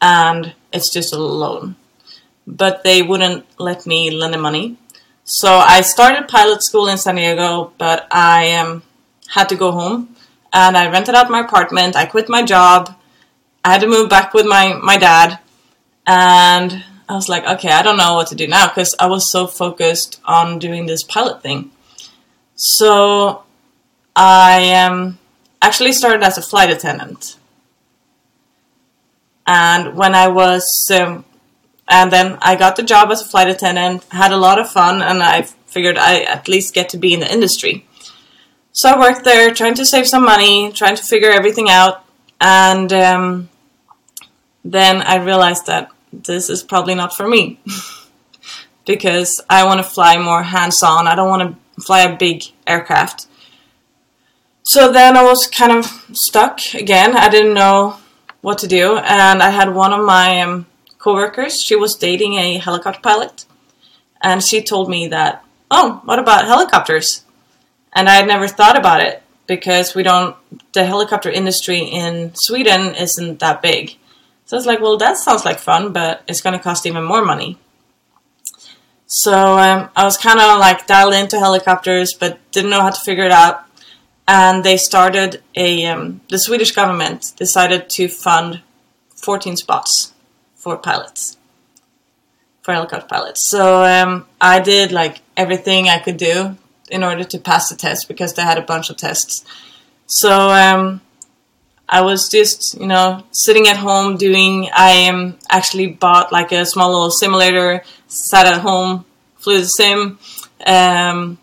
and 0.01 0.55
it's 0.73 0.93
just 0.93 1.13
a 1.13 1.19
loan. 1.19 1.77
But 2.47 2.85
they 2.85 3.03
wouldn't 3.03 3.45
let 3.59 3.87
me 3.87 4.11
lend 4.11 4.35
the 4.35 4.39
money. 4.39 4.77
So 5.25 5.49
I 5.57 5.83
started 5.83 6.29
pilot 6.29 6.63
school 6.63 6.89
in 6.89 6.97
San 6.97 7.17
Diego, 7.17 7.73
but 7.77 8.07
I 8.11 8.55
um, 8.55 8.83
had 9.29 9.49
to 9.51 9.57
go 9.57 9.73
home 9.73 10.17
and 10.53 10.77
I 10.77 10.91
rented 10.91 11.15
out 11.15 11.31
my 11.31 11.41
apartment. 11.41 11.97
I 11.97 12.07
quit 12.07 12.29
my 12.29 12.43
job. 12.43 12.95
I 13.65 13.73
had 13.73 13.83
to 13.83 13.87
move 13.87 14.09
back 14.09 14.33
with 14.33 14.47
my, 14.47 14.75
my 14.83 14.97
dad. 14.97 15.39
And 16.07 16.83
I 17.09 17.15
was 17.15 17.29
like, 17.29 17.47
okay, 17.47 17.71
I 17.71 17.83
don't 17.83 17.97
know 17.97 18.15
what 18.15 18.29
to 18.29 18.35
do 18.35 18.47
now 18.47 18.69
because 18.69 18.95
I 18.99 19.07
was 19.07 19.31
so 19.31 19.47
focused 19.47 20.21
on 20.25 20.59
doing 20.59 20.87
this 20.87 21.03
pilot 21.03 21.43
thing. 21.43 21.71
So 22.55 23.45
I 24.17 24.75
um, 24.75 25.19
actually 25.63 25.93
started 25.93 26.23
as 26.23 26.39
a 26.39 26.43
flight 26.43 26.71
attendant. 26.71 27.38
And 29.49 29.97
when 29.97 30.15
I 30.15 30.29
was, 30.29 30.91
um, 30.93 31.25
and 31.89 32.13
then 32.13 32.37
I 32.43 32.55
got 32.55 32.77
the 32.77 32.83
job 32.83 33.11
as 33.11 33.23
a 33.23 33.25
flight 33.25 33.49
attendant, 33.49 34.05
had 34.11 34.31
a 34.31 34.37
lot 34.37 34.59
of 34.59 34.71
fun, 34.71 35.01
and 35.01 35.23
I 35.23 35.43
figured 35.67 35.97
I 35.97 36.21
at 36.21 36.49
least 36.49 36.75
get 36.75 36.91
to 36.91 36.99
be 36.99 37.15
in 37.15 37.21
the 37.21 37.33
industry. 37.33 37.87
So 38.73 38.91
I 38.91 38.99
worked 38.99 39.25
there 39.25 39.55
trying 39.55 39.75
to 39.77 39.87
save 39.87 40.07
some 40.07 40.23
money, 40.23 40.71
trying 40.73 40.97
to 40.97 41.03
figure 41.03 41.31
everything 41.31 41.71
out, 41.71 42.05
and 42.39 42.93
um, 42.93 43.49
then 44.67 45.01
I 45.01 45.17
realized 45.17 45.65
that 45.65 45.91
this 46.13 46.51
is 46.51 46.63
probably 46.63 46.95
not 46.95 47.17
for 47.17 47.27
me 47.27 47.59
because 48.87 49.41
I 49.49 49.65
want 49.65 49.79
to 49.79 49.91
fly 49.91 50.19
more 50.19 50.43
hands 50.43 50.83
on. 50.83 51.07
I 51.07 51.15
don't 51.15 51.31
want 51.31 51.57
to 51.77 51.83
fly 51.83 52.01
a 52.01 52.19
big 52.19 52.43
aircraft. 52.67 53.29
So 54.65 54.93
then 54.93 55.17
I 55.17 55.23
was 55.23 55.47
kind 55.47 55.73
of 55.73 55.87
stuck 56.13 56.61
again. 56.75 57.17
I 57.17 57.31
didn't 57.31 57.55
know 57.55 57.97
what 58.41 58.59
to 58.59 58.67
do, 58.67 58.97
and 58.97 59.43
I 59.43 59.51
had 59.51 59.75
one 59.75 59.93
of 59.93 60.05
my 60.05 60.41
um, 60.43 60.67
coworkers. 60.99 61.61
She 61.61 61.77
was 61.77 61.97
dating 61.97 62.35
a 62.35 62.59
helicopter 62.59 63.01
pilot, 63.01 63.45
and 64.23 64.43
she 64.43 64.63
told 64.63 64.89
me 64.89 65.09
that, 65.09 65.45
"Oh, 65.71 66.01
what 66.05 66.19
about 66.19 66.47
helicopters?" 66.47 67.25
and 67.93 68.09
I 68.09 68.15
had 68.15 68.27
never 68.27 68.49
thought 68.49 68.79
about 68.79 69.03
it 69.03 69.23
because 69.47 69.95
we 69.95 70.03
don't. 70.03 70.37
The 70.73 70.85
helicopter 70.85 71.31
industry 71.31 71.81
in 71.81 72.33
Sweden 72.35 72.95
isn't 72.95 73.41
that 73.41 73.63
big, 73.63 73.97
so 74.45 74.57
I 74.57 74.59
was 74.59 74.67
like, 74.67 74.81
well, 74.81 74.97
that 74.99 75.19
sounds 75.19 75.45
like 75.45 75.59
fun, 75.59 75.93
but 75.93 76.23
it's 76.29 76.41
going 76.41 76.57
to 76.57 76.63
cost 76.63 76.87
even 76.87 77.05
more 77.05 77.25
money. 77.25 77.59
So 79.07 79.59
um, 79.59 79.89
I 79.97 80.05
was 80.05 80.17
kind 80.17 80.39
of 80.39 80.59
like 80.59 80.87
dialed 80.87 81.15
into 81.15 81.39
helicopters, 81.39 82.15
but 82.15 82.39
didn't 82.53 82.71
know 82.71 82.81
how 82.81 82.91
to 82.91 83.01
figure 83.01 83.25
it 83.25 83.33
out. 83.33 83.65
And 84.29 84.63
they 84.63 84.77
started 84.77 85.43
a. 85.57 85.87
Um, 85.87 86.21
the 86.29 86.39
Swedish 86.39 86.73
government 86.73 87.33
decided 87.37 87.89
to 87.91 88.09
fund 88.09 88.61
14 89.17 89.57
spots 89.57 90.13
for 90.55 90.77
pilots, 90.77 91.39
for 92.61 92.75
helicopter 92.75 93.07
pilots. 93.09 93.49
So 93.49 93.85
um, 93.85 94.27
I 94.39 94.61
did 94.61 94.93
like 94.93 95.23
everything 95.35 95.89
I 95.89 95.99
could 95.99 96.19
do 96.19 96.57
in 96.91 97.03
order 97.03 97.25
to 97.25 97.39
pass 97.39 97.71
the 97.71 97.77
test 97.77 98.07
because 98.07 98.35
they 98.35 98.43
had 98.43 98.59
a 98.59 98.63
bunch 98.63 98.91
of 98.91 98.99
tests. 98.99 99.45
So 100.07 100.51
um, 100.51 101.01
I 101.89 102.03
was 102.03 102.29
just, 102.29 102.79
you 102.79 102.87
know, 102.87 103.25
sitting 103.31 103.67
at 103.67 103.77
home 103.77 104.19
doing. 104.19 104.69
I 104.75 105.09
um, 105.09 105.39
actually 105.51 105.87
bought 105.87 106.33
like 106.33 106.53
a 106.53 106.67
small 106.67 106.93
little 106.93 107.11
simulator, 107.11 107.83
sat 108.09 108.47
at 108.47 108.61
home, 108.61 109.07
flew 109.37 109.61
the 109.61 109.67
sim. 109.67 110.19
Um, 110.67 111.39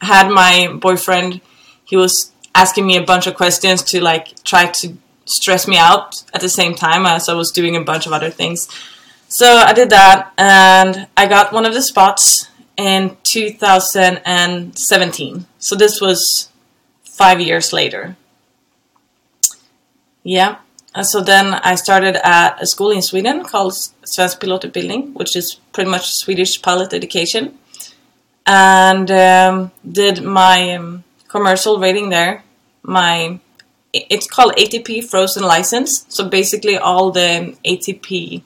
had 0.00 0.30
my 0.30 0.72
boyfriend. 0.80 1.40
He 1.86 1.96
was 1.96 2.32
asking 2.54 2.86
me 2.86 2.96
a 2.96 3.02
bunch 3.02 3.26
of 3.26 3.34
questions 3.34 3.82
to 3.84 4.00
like 4.00 4.42
try 4.44 4.66
to 4.66 4.96
stress 5.24 5.66
me 5.66 5.78
out 5.78 6.14
at 6.34 6.40
the 6.40 6.48
same 6.48 6.74
time 6.74 7.06
as 7.06 7.28
I 7.28 7.34
was 7.34 7.50
doing 7.50 7.76
a 7.76 7.80
bunch 7.80 8.06
of 8.06 8.12
other 8.12 8.30
things. 8.30 8.68
So 9.28 9.46
I 9.46 9.72
did 9.72 9.90
that, 9.90 10.32
and 10.38 11.08
I 11.16 11.26
got 11.26 11.52
one 11.52 11.66
of 11.66 11.74
the 11.74 11.82
spots 11.82 12.48
in 12.76 13.16
2017. 13.24 15.46
So 15.58 15.74
this 15.74 16.00
was 16.00 16.48
five 17.02 17.40
years 17.40 17.72
later. 17.72 18.16
Yeah. 20.22 20.58
And 20.94 21.04
so 21.06 21.20
then 21.20 21.54
I 21.54 21.74
started 21.74 22.14
at 22.26 22.62
a 22.62 22.66
school 22.66 22.90
in 22.90 23.02
Sweden 23.02 23.44
called 23.44 23.72
Svensk 23.72 24.38
Pilotutbildning, 24.40 25.14
which 25.14 25.34
is 25.36 25.56
pretty 25.72 25.90
much 25.90 26.14
Swedish 26.14 26.62
pilot 26.62 26.94
education, 26.94 27.58
and 28.46 29.10
um, 29.10 29.72
did 29.86 30.22
my 30.22 30.76
um, 30.76 31.04
commercial 31.28 31.78
rating 31.78 32.10
there. 32.10 32.44
My 32.82 33.40
it's 33.92 34.26
called 34.26 34.54
ATP 34.56 35.04
frozen 35.04 35.42
license. 35.42 36.04
So 36.08 36.28
basically 36.28 36.76
all 36.76 37.10
the 37.10 37.56
ATP 37.64 38.42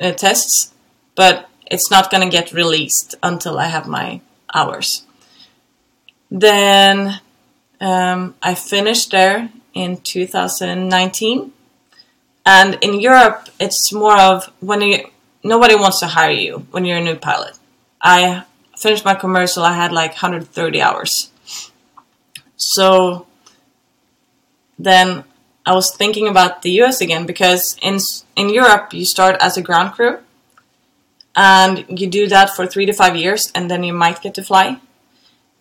uh, 0.00 0.12
tests, 0.12 0.72
but 1.14 1.48
it's 1.70 1.90
not 1.90 2.10
going 2.10 2.28
to 2.28 2.36
get 2.36 2.52
released 2.52 3.14
until 3.22 3.58
I 3.58 3.66
have 3.66 3.86
my 3.86 4.20
hours. 4.52 5.04
Then 6.30 7.20
um, 7.80 8.34
I 8.42 8.54
finished 8.54 9.10
there 9.10 9.50
in 9.74 9.98
2019. 9.98 11.52
And 12.46 12.78
in 12.80 13.00
Europe, 13.00 13.48
it's 13.60 13.92
more 13.92 14.18
of 14.18 14.50
when 14.60 14.80
you 14.80 15.10
nobody 15.42 15.74
wants 15.74 16.00
to 16.00 16.06
hire 16.06 16.32
you 16.32 16.66
when 16.70 16.84
you're 16.84 16.98
a 16.98 17.04
new 17.04 17.16
pilot. 17.16 17.58
I 18.00 18.44
finished 18.76 19.04
my 19.04 19.14
commercial, 19.14 19.62
I 19.62 19.74
had 19.74 19.92
like 19.92 20.10
130 20.10 20.82
hours. 20.82 21.29
So 22.60 23.26
then 24.78 25.24
I 25.64 25.74
was 25.74 25.94
thinking 25.94 26.28
about 26.28 26.62
the 26.62 26.82
US 26.82 27.00
again 27.00 27.26
because 27.26 27.76
in 27.82 27.98
in 28.36 28.48
Europe 28.48 28.92
you 28.92 29.04
start 29.04 29.36
as 29.40 29.56
a 29.56 29.62
ground 29.62 29.92
crew 29.92 30.18
and 31.36 31.84
you 31.88 32.06
do 32.06 32.26
that 32.28 32.50
for 32.50 32.66
three 32.66 32.86
to 32.86 32.92
five 32.92 33.16
years, 33.16 33.50
and 33.54 33.70
then 33.70 33.82
you 33.82 33.92
might 33.92 34.20
get 34.20 34.34
to 34.34 34.42
fly. 34.42 34.80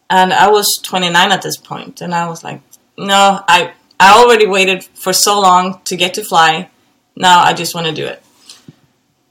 And 0.10 0.34
I 0.34 0.50
was 0.50 0.80
29 0.84 1.32
at 1.32 1.42
this 1.42 1.58
point, 1.58 2.02
and 2.02 2.14
I 2.14 2.28
was 2.28 2.44
like, 2.44 2.62
no, 2.98 3.44
I 3.48 3.74
I 4.00 4.12
already 4.14 4.48
waited 4.48 4.84
for 4.84 5.14
so 5.14 5.40
long 5.40 5.82
to 5.86 5.96
get 5.96 6.14
to 6.16 6.24
fly. 6.24 6.70
Now 7.16 7.42
I 7.42 7.54
just 7.54 7.76
want 7.76 7.88
to 7.88 7.94
do 7.94 8.06
it. 8.06 8.24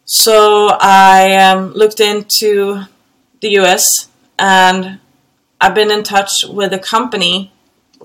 So 0.04 0.68
I 0.80 1.34
um, 1.36 1.72
looked 1.72 2.00
into 2.00 2.84
the 3.40 3.58
US, 3.60 4.08
and 4.38 5.00
I've 5.60 5.74
been 5.74 5.90
in 5.90 6.02
touch 6.02 6.30
with 6.48 6.72
a 6.72 6.78
company 6.78 7.52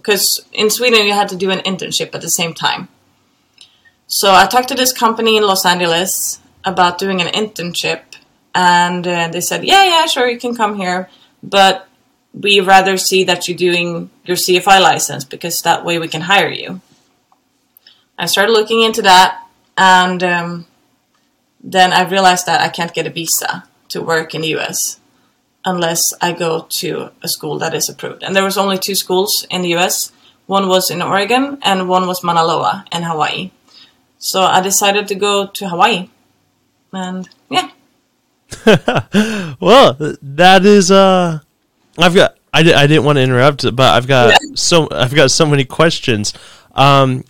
because 0.03 0.45
in 0.51 0.69
Sweden 0.69 1.07
you 1.07 1.13
had 1.13 1.29
to 1.29 1.37
do 1.37 1.49
an 1.49 1.59
internship 1.59 2.13
at 2.13 2.21
the 2.21 2.27
same 2.27 2.53
time. 2.53 2.89
So 4.07 4.33
I 4.33 4.45
talked 4.45 4.67
to 4.67 4.75
this 4.75 4.91
company 4.91 5.37
in 5.37 5.43
Los 5.43 5.65
Angeles 5.65 6.41
about 6.65 6.97
doing 6.97 7.21
an 7.21 7.27
internship 7.27 8.01
and 8.53 9.07
uh, 9.07 9.29
they 9.29 9.41
said, 9.41 9.63
"Yeah, 9.63 9.83
yeah, 9.85 10.05
sure, 10.05 10.29
you 10.29 10.37
can 10.37 10.55
come 10.55 10.75
here, 10.75 11.09
but 11.41 11.87
we 12.33 12.59
rather 12.59 12.97
see 12.97 13.23
that 13.23 13.47
you're 13.47 13.57
doing 13.57 14.09
your 14.25 14.37
CFI 14.37 14.79
license 14.81 15.23
because 15.23 15.61
that 15.61 15.85
way 15.85 15.97
we 15.97 16.07
can 16.07 16.21
hire 16.21 16.51
you." 16.51 16.81
I 18.19 18.27
started 18.27 18.51
looking 18.51 18.83
into 18.83 19.01
that, 19.01 19.41
and 19.75 20.21
um, 20.21 20.65
then 21.63 21.93
I 21.93 22.07
realized 22.07 22.45
that 22.45 22.61
I 22.61 22.69
can't 22.69 22.93
get 22.93 23.07
a 23.07 23.09
visa 23.09 23.63
to 23.89 24.01
work 24.01 24.35
in 24.35 24.41
the 24.41 24.49
U.S. 24.49 24.99
unless 25.65 26.01
I 26.21 26.33
go 26.33 26.67
to 26.79 27.11
a 27.21 27.27
school 27.27 27.57
that 27.59 27.73
is 27.73 27.89
approved. 27.89 28.23
And 28.23 28.35
there 28.35 28.43
was 28.43 28.57
only 28.57 28.77
two 28.77 28.95
schools 28.95 29.45
in 29.49 29.61
the 29.61 29.69
U.S. 29.69 30.11
One 30.45 30.67
was 30.67 30.89
in 30.91 31.01
Oregon, 31.01 31.57
and 31.61 31.87
one 31.87 32.07
was 32.07 32.23
Mauna 32.23 32.43
Loa 32.43 32.85
in 32.91 33.03
Hawaii. 33.03 33.51
So 34.17 34.41
I 34.41 34.61
decided 34.61 35.07
to 35.09 35.15
go 35.15 35.47
to 35.47 35.69
Hawaii, 35.69 36.09
and 36.93 37.29
yeah. 37.49 37.69
well, 39.59 39.97
that 40.21 40.65
is 40.65 40.91
uh 40.91 41.39
I've 41.97 42.15
got 42.15 42.37
I, 42.53 42.59
I 42.59 42.87
didn't 42.87 43.03
want 43.03 43.17
to 43.17 43.21
interrupt, 43.21 43.63
but 43.75 43.93
I've 43.93 44.07
got 44.07 44.29
yeah. 44.29 44.37
so 44.55 44.87
I've 44.91 45.13
got 45.13 45.31
so 45.31 45.45
many 45.45 45.65
questions. 45.65 46.33
Um 46.73 47.25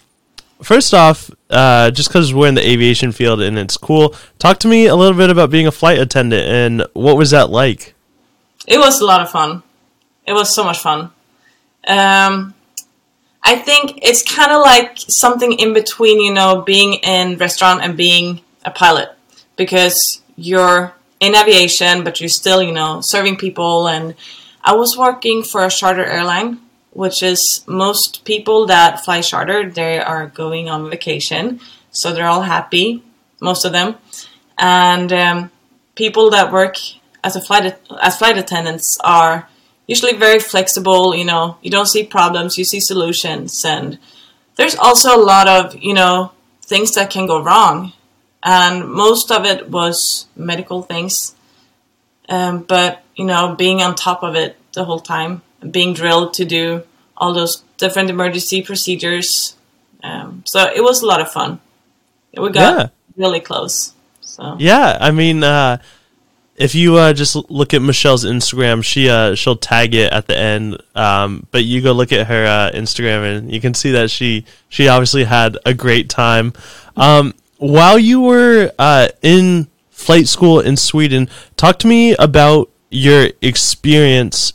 first 0.62 0.94
off, 0.94 1.32
uh 1.50 1.92
just 1.92 2.12
cuz 2.12 2.34
we're 2.34 2.48
in 2.48 2.56
the 2.56 2.70
aviation 2.70 3.12
field 3.12 3.42
and 3.42 3.58
it's 3.58 3.78
cool, 3.78 4.16
talk 4.38 4.60
to 4.60 4.68
me 4.68 4.86
a 4.86 4.96
little 4.96 5.18
bit 5.18 5.30
about 5.30 5.50
being 5.50 5.66
a 5.66 5.72
flight 5.72 5.98
attendant 5.98 6.48
and 6.48 6.86
what 6.94 7.18
was 7.18 7.32
that 7.32 7.50
like? 7.50 7.96
It 8.68 8.78
was 8.78 9.02
a 9.02 9.06
lot 9.06 9.22
of 9.22 9.30
fun. 9.30 9.64
It 10.26 10.34
was 10.34 10.56
so 10.56 10.64
much 10.64 10.80
fun. 10.80 11.12
Um 11.88 12.54
I 13.44 13.56
think 13.56 14.00
it's 14.02 14.24
kind 14.24 14.52
of 14.52 14.62
like 14.62 14.98
something 14.98 15.52
in 15.54 15.74
between, 15.74 16.22
you 16.22 16.34
know, 16.34 16.62
being 16.62 16.94
in 16.94 17.38
restaurant 17.38 17.82
and 17.84 17.98
being 17.98 18.40
a 18.64 18.72
pilot 18.72 19.10
because 19.58 20.22
you're 20.38 20.94
in 21.20 21.36
aviation, 21.36 22.04
but 22.04 22.20
you're 22.20 22.30
still, 22.30 22.64
you 22.64 22.72
know, 22.72 23.02
serving 23.02 23.36
people. 23.36 23.88
And 23.88 24.16
I 24.64 24.74
was 24.76 24.98
working 24.98 25.44
for 25.44 25.66
a 25.66 25.70
charter 25.70 26.06
airline, 26.06 26.60
which 26.92 27.22
is 27.22 27.64
most 27.68 28.24
people 28.24 28.66
that 28.68 29.04
fly 29.04 29.22
charter, 29.22 29.70
they 29.70 30.00
are 30.00 30.28
going 30.28 30.70
on 30.70 30.90
vacation. 30.90 31.60
so 31.92 32.12
they're 32.12 32.28
all 32.28 32.42
happy, 32.42 33.04
most 33.40 33.66
of 33.66 33.72
them. 33.72 33.96
And 34.58 35.12
um, 35.14 35.52
people 35.96 36.30
that 36.32 36.52
work 36.52 36.78
as 37.24 37.36
a 37.36 37.42
flight 37.42 37.76
as 38.02 38.18
flight 38.18 38.38
attendants 38.38 38.98
are 39.04 39.48
usually 39.88 40.14
very 40.14 40.40
flexible. 40.40 41.16
You 41.16 41.26
know, 41.26 41.58
you 41.62 41.72
don't 41.72 41.88
see 41.88 42.04
problems, 42.04 42.58
you 42.58 42.66
see 42.66 42.80
solutions, 42.80 43.64
and 43.66 43.98
there's 44.56 44.76
also 44.76 45.16
a 45.16 45.24
lot 45.24 45.48
of 45.48 45.76
you 45.76 45.94
know 45.94 46.32
things 46.62 46.94
that 46.96 47.10
can 47.10 47.26
go 47.26 47.42
wrong, 47.42 47.94
and 48.42 48.90
most 48.90 49.32
of 49.32 49.46
it 49.46 49.70
was 49.70 50.28
medical 50.36 50.82
things. 50.82 51.36
Um, 52.30 52.64
but 52.64 53.04
you 53.16 53.26
know, 53.26 53.56
being 53.56 53.82
on 53.82 53.96
top 53.96 54.24
of 54.24 54.36
it 54.36 54.58
the 54.74 54.86
whole 54.86 55.00
time, 55.00 55.42
being 55.70 55.94
drilled 55.94 56.34
to 56.36 56.46
do 56.46 56.84
all 57.16 57.34
those 57.34 57.64
different 57.78 58.10
emergency 58.10 58.62
procedures. 58.62 59.56
Um, 60.04 60.44
so 60.46 60.72
it 60.76 60.82
was 60.82 61.02
a 61.02 61.06
lot 61.06 61.22
of 61.22 61.32
fun. 61.32 61.60
We 62.36 62.50
got 62.50 62.78
yeah. 62.78 62.88
really 63.16 63.40
close. 63.40 63.94
So 64.22 64.56
yeah, 64.60 64.98
I 65.00 65.12
mean, 65.12 65.44
uh, 65.44 65.78
if 66.56 66.76
you 66.76 66.96
uh, 66.98 67.14
just 67.14 67.36
look 67.50 67.74
at 67.74 67.82
Michelle's 67.82 68.26
Instagram, 68.26 68.84
she 68.84 69.10
uh, 69.10 69.36
she'll 69.36 69.56
tag 69.56 69.96
it 69.96 70.12
at 70.12 70.28
the 70.28 70.38
end. 70.38 70.82
Um, 70.96 71.48
but 71.52 71.66
you 71.66 71.82
go 71.82 71.92
look 71.94 72.12
at 72.12 72.28
her 72.28 72.46
uh, 72.46 72.72
Instagram, 72.78 73.38
and 73.38 73.52
you 73.52 73.60
can 73.60 73.74
see 73.74 73.92
that 73.92 74.12
she 74.12 74.46
she 74.70 74.88
obviously 74.88 75.24
had 75.24 75.58
a 75.66 75.74
great 75.74 76.10
time. 76.10 76.54
Um, 76.96 77.34
while 77.58 77.98
you 77.98 78.22
were 78.22 78.72
uh, 78.78 79.08
in 79.22 79.68
flight 79.90 80.28
school 80.28 80.60
in 80.60 80.78
Sweden, 80.78 81.28
talk 81.56 81.80
to 81.80 81.88
me 81.88 82.16
about 82.16 82.70
your 82.90 83.30
experience 83.42 84.54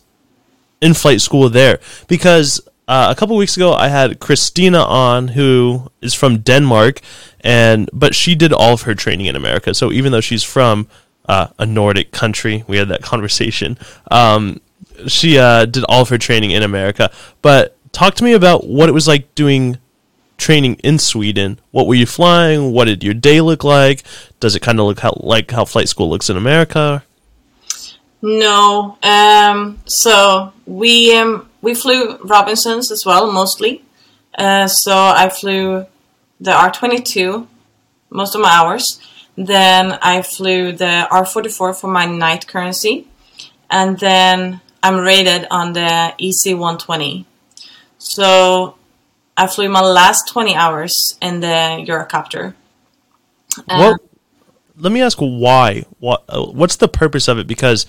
in 0.80 0.94
flight 0.94 1.20
school 1.20 1.48
there, 1.48 1.80
because 2.06 2.60
uh, 2.86 3.08
a 3.10 3.18
couple 3.18 3.36
weeks 3.36 3.56
ago 3.56 3.72
I 3.72 3.88
had 3.88 4.20
Christina 4.20 4.78
on, 4.78 5.28
who 5.28 5.90
is 6.00 6.14
from 6.14 6.38
Denmark, 6.38 7.00
and 7.40 7.90
but 7.92 8.14
she 8.14 8.36
did 8.36 8.52
all 8.52 8.74
of 8.74 8.82
her 8.82 8.94
training 8.94 9.26
in 9.26 9.34
America. 9.34 9.74
So 9.74 9.90
even 9.90 10.12
though 10.12 10.20
she's 10.20 10.44
from 10.44 10.86
uh, 11.28 11.48
a 11.58 11.66
Nordic 11.66 12.10
country. 12.10 12.64
We 12.66 12.78
had 12.78 12.88
that 12.88 13.02
conversation. 13.02 13.78
Um, 14.10 14.60
she 15.06 15.38
uh, 15.38 15.66
did 15.66 15.84
all 15.84 16.02
of 16.02 16.08
her 16.08 16.18
training 16.18 16.50
in 16.50 16.62
America. 16.62 17.10
But 17.42 17.76
talk 17.92 18.14
to 18.16 18.24
me 18.24 18.32
about 18.32 18.66
what 18.66 18.88
it 18.88 18.92
was 18.92 19.06
like 19.06 19.34
doing 19.34 19.78
training 20.38 20.76
in 20.76 20.98
Sweden. 20.98 21.60
What 21.70 21.86
were 21.86 21.94
you 21.94 22.06
flying? 22.06 22.72
What 22.72 22.86
did 22.86 23.04
your 23.04 23.14
day 23.14 23.40
look 23.40 23.64
like? 23.64 24.02
Does 24.40 24.56
it 24.56 24.62
kind 24.62 24.80
of 24.80 24.86
look 24.86 25.00
how, 25.00 25.12
like 25.20 25.50
how 25.50 25.64
flight 25.64 25.88
school 25.88 26.08
looks 26.08 26.30
in 26.30 26.36
America? 26.36 27.04
No. 28.22 28.98
Um, 29.02 29.78
so 29.86 30.52
we 30.66 31.16
um, 31.16 31.48
we 31.60 31.74
flew 31.74 32.16
Robinsons 32.18 32.90
as 32.90 33.04
well, 33.04 33.30
mostly. 33.30 33.82
Uh, 34.36 34.66
so 34.68 34.92
I 34.94 35.28
flew 35.28 35.86
the 36.40 36.52
R 36.52 36.70
twenty 36.70 37.00
two 37.00 37.48
most 38.10 38.34
of 38.34 38.40
my 38.40 38.50
hours. 38.50 39.00
Then 39.38 39.92
I 40.02 40.22
flew 40.22 40.72
the 40.72 41.06
R44 41.12 41.80
for 41.80 41.86
my 41.86 42.06
night 42.06 42.48
currency. 42.48 43.06
And 43.70 43.96
then 44.00 44.60
I'm 44.82 44.96
rated 44.96 45.46
on 45.48 45.74
the 45.74 46.12
EC120. 46.20 47.24
So 47.98 48.74
I 49.36 49.46
flew 49.46 49.68
my 49.68 49.80
last 49.80 50.28
20 50.28 50.56
hours 50.56 51.16
in 51.22 51.38
the 51.38 51.46
Eurocopter. 51.86 52.54
Well, 53.68 53.96
let 54.76 54.90
me 54.90 55.02
ask 55.02 55.18
why. 55.18 55.84
What 56.00 56.24
uh, 56.28 56.44
what's 56.46 56.76
the 56.76 56.88
purpose 56.88 57.28
of 57.28 57.38
it? 57.38 57.46
Because 57.46 57.86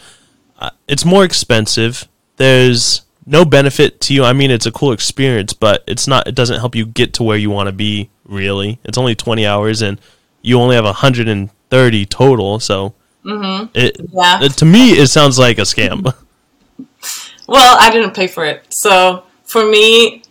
uh, 0.59 0.69
it's 0.87 1.03
more 1.03 1.23
expensive. 1.23 2.07
There's 2.37 3.01
no 3.25 3.43
benefit 3.43 4.01
to 4.01 4.13
you. 4.13 4.23
I 4.23 4.33
mean, 4.33 4.51
it's 4.51 4.65
a 4.67 4.71
cool 4.71 4.91
experience, 4.91 5.53
but 5.53 5.83
it's 5.87 6.07
not. 6.07 6.27
It 6.27 6.35
doesn't 6.35 6.59
help 6.59 6.75
you 6.75 6.85
get 6.85 7.13
to 7.15 7.23
where 7.23 7.37
you 7.37 7.49
want 7.49 7.67
to 7.67 7.73
be. 7.73 8.09
Really, 8.25 8.79
it's 8.83 8.97
only 8.97 9.15
twenty 9.15 9.45
hours, 9.45 9.81
and 9.81 9.99
you 10.41 10.59
only 10.59 10.75
have 10.75 10.85
130 10.85 12.05
total. 12.05 12.59
So 12.59 12.93
mm-hmm. 13.25 13.67
it, 13.73 13.97
yeah. 14.11 14.43
It, 14.43 14.53
to 14.53 14.65
me, 14.65 14.91
it 14.91 15.07
sounds 15.07 15.37
like 15.39 15.57
a 15.57 15.61
scam. 15.61 16.03
well, 17.47 17.77
I 17.79 17.89
didn't 17.91 18.13
pay 18.13 18.27
for 18.27 18.45
it, 18.45 18.65
so 18.69 19.23
for 19.43 19.65
me, 19.65 20.23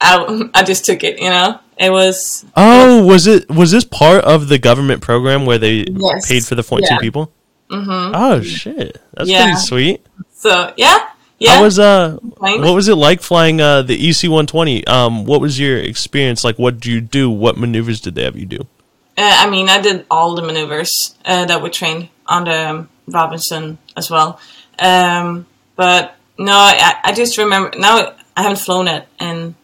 I, 0.00 0.50
I 0.54 0.62
just 0.62 0.84
took 0.84 1.04
it. 1.04 1.20
You 1.20 1.30
know, 1.30 1.60
it 1.78 1.90
was. 1.90 2.44
Oh, 2.56 3.04
was 3.04 3.26
it 3.26 3.48
was 3.50 3.70
this 3.70 3.84
part 3.84 4.24
of 4.24 4.48
the 4.48 4.58
government 4.58 5.02
program 5.02 5.46
where 5.46 5.58
they 5.58 5.86
yes. 5.88 6.28
paid 6.28 6.44
for 6.44 6.54
the 6.54 6.62
14 6.62 6.88
yeah. 6.90 6.98
people? 6.98 7.32
Mm-hmm. 7.70 8.12
Oh 8.14 8.42
shit, 8.42 9.00
that's 9.12 9.28
yeah. 9.28 9.44
pretty 9.44 9.58
sweet. 9.58 10.06
So 10.32 10.72
yeah, 10.76 11.08
yeah. 11.38 11.56
How 11.56 11.62
was 11.62 11.78
uh 11.78 12.18
what 12.20 12.74
was 12.74 12.88
it 12.88 12.94
like 12.94 13.20
flying 13.20 13.60
uh 13.60 13.82
the 13.82 14.08
EC 14.08 14.30
one 14.30 14.46
twenty? 14.46 14.86
Um 14.86 15.24
what 15.24 15.40
was 15.40 15.58
your 15.58 15.78
experience 15.78 16.44
like 16.44 16.58
what 16.58 16.74
did 16.74 16.86
you 16.86 17.00
do? 17.00 17.28
What 17.28 17.58
maneuvers 17.58 18.00
did 18.00 18.14
they 18.14 18.22
have 18.24 18.36
you 18.36 18.46
do? 18.46 18.66
Uh, 19.18 19.34
I 19.44 19.48
mean, 19.48 19.68
I 19.68 19.80
did 19.80 20.04
all 20.10 20.34
the 20.34 20.42
maneuvers 20.42 21.16
uh, 21.24 21.46
that 21.46 21.62
we 21.62 21.70
trained 21.70 22.08
on 22.26 22.44
the 22.44 22.70
um, 22.70 22.88
Robinson 23.06 23.78
as 23.96 24.10
well. 24.10 24.38
Um, 24.78 25.46
but 25.74 26.16
no, 26.38 26.52
I, 26.52 26.96
I, 27.02 27.12
just 27.14 27.38
remember 27.38 27.78
now 27.78 28.14
I 28.36 28.42
haven't 28.42 28.58
flown 28.58 28.88
it 28.88 29.08
in 29.18 29.54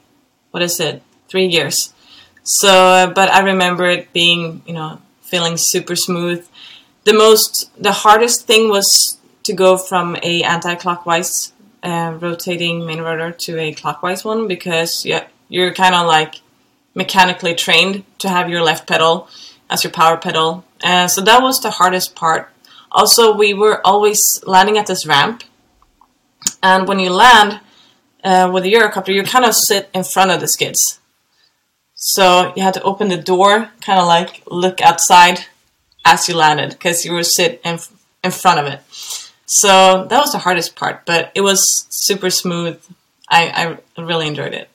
what 0.53 0.63
is 0.63 0.81
it, 0.81 1.03
three 1.29 1.47
years. 1.47 1.93
So, 2.45 2.69
uh, 2.69 3.07
but 3.09 3.31
I 3.31 3.41
remember 3.41 3.87
it 3.87 4.13
being, 4.13 4.63
you 4.67 4.73
know, 4.73 5.01
feeling 5.21 5.57
super 5.57 5.97
smooth. 5.97 6.47
The 7.05 7.13
most, 7.13 7.71
the 7.81 7.93
hardest 7.93 8.47
thing 8.47 8.71
was 8.71 9.19
to 9.43 9.53
go 9.53 9.77
from 9.77 10.17
a 10.23 10.43
anti-clockwise 10.43 11.53
uh, 11.83 12.17
rotating 12.21 12.87
main 12.87 13.01
rotor 13.01 13.33
to 13.33 13.59
a 13.59 13.73
clockwise 13.73 14.25
one 14.25 14.47
because 14.47 15.05
yeah, 15.05 15.27
you're 15.49 15.75
kind 15.75 15.95
of 15.95 16.07
like 16.07 16.37
mechanically 16.95 17.55
trained 17.55 18.05
to 18.19 18.29
have 18.29 18.49
your 18.49 18.63
left 18.63 18.87
pedal 18.87 19.29
as 19.73 19.85
your 19.85 19.93
power 19.93 20.17
pedal. 20.17 20.65
Uh, 20.83 21.09
so 21.09 21.21
that 21.21 21.43
was 21.43 21.61
the 21.61 21.71
hardest 21.71 22.15
part. 22.15 22.51
Also, 22.91 23.35
we 23.35 23.55
were 23.55 23.81
always 23.87 24.21
landing 24.45 24.77
at 24.79 24.87
this 24.87 25.07
ramp, 25.07 25.45
and 26.63 26.87
when 26.87 26.99
you 26.99 27.11
land 27.11 27.61
uh, 28.23 28.51
with 28.53 28.65
the 28.65 28.73
Eurocopter, 28.73 29.15
you 29.15 29.23
kind 29.23 29.45
of 29.45 29.55
sit 29.55 29.89
in 29.95 30.05
front 30.05 30.31
of 30.31 30.41
the 30.41 30.49
skids. 30.49 31.01
So 31.95 32.53
you 32.57 32.63
had 32.63 32.75
to 32.75 32.83
open 32.83 33.09
the 33.09 33.17
door, 33.17 33.71
kind 33.81 33.99
of 33.99 34.07
like 34.07 34.43
look 34.47 34.81
outside 34.81 35.47
as 36.05 36.29
you 36.29 36.37
landed, 36.37 36.71
because 36.71 37.05
you 37.05 37.13
were 37.13 37.25
sit 37.25 37.61
in 37.65 37.79
in 38.23 38.31
front 38.31 38.61
of 38.61 38.67
it. 38.67 38.81
So 39.47 40.07
that 40.09 40.21
was 40.21 40.33
the 40.33 40.39
hardest 40.39 40.77
part, 40.77 41.07
but 41.07 41.31
it 41.35 41.41
was 41.41 41.87
super 41.91 42.31
smooth. 42.31 42.81
I, 43.29 43.79
I 43.97 44.03
really 44.03 44.27
enjoyed 44.27 44.53
it. 44.53 44.69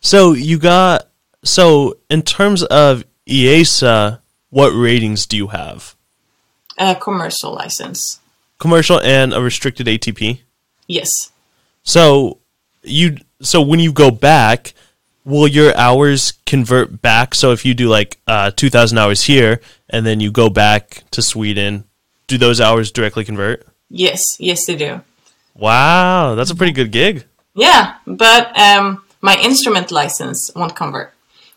So 0.00 0.32
you 0.32 0.58
got 0.58 1.08
so, 1.44 1.98
in 2.08 2.22
terms 2.22 2.62
of 2.64 3.04
EASA, 3.28 4.20
what 4.54 4.70
ratings 4.70 5.26
do 5.26 5.36
you 5.36 5.48
have? 5.48 5.96
A 6.78 6.94
commercial 6.94 7.52
license. 7.52 8.20
Commercial 8.60 9.00
and 9.00 9.34
a 9.34 9.42
restricted 9.42 9.88
ATP. 9.88 10.42
Yes. 10.86 11.32
So 11.82 12.38
you 12.84 13.18
so 13.42 13.60
when 13.60 13.80
you 13.80 13.92
go 13.92 14.12
back, 14.12 14.72
will 15.24 15.48
your 15.48 15.76
hours 15.76 16.34
convert 16.46 17.02
back? 17.02 17.34
So 17.34 17.50
if 17.50 17.64
you 17.64 17.74
do 17.74 17.88
like 17.88 18.18
uh, 18.28 18.52
two 18.54 18.70
thousand 18.70 18.98
hours 18.98 19.24
here, 19.24 19.60
and 19.90 20.06
then 20.06 20.20
you 20.20 20.30
go 20.30 20.48
back 20.48 21.02
to 21.10 21.20
Sweden, 21.20 21.82
do 22.28 22.38
those 22.38 22.60
hours 22.60 22.92
directly 22.92 23.24
convert? 23.24 23.66
Yes, 23.90 24.22
yes, 24.38 24.66
they 24.66 24.76
do. 24.76 25.00
Wow, 25.56 26.36
that's 26.36 26.50
a 26.52 26.56
pretty 26.56 26.72
good 26.72 26.92
gig. 26.92 27.24
Yeah, 27.54 27.96
but 28.06 28.56
um, 28.56 29.02
my 29.20 29.36
instrument 29.42 29.90
license 29.90 30.52
won't 30.54 30.76
convert. 30.76 31.13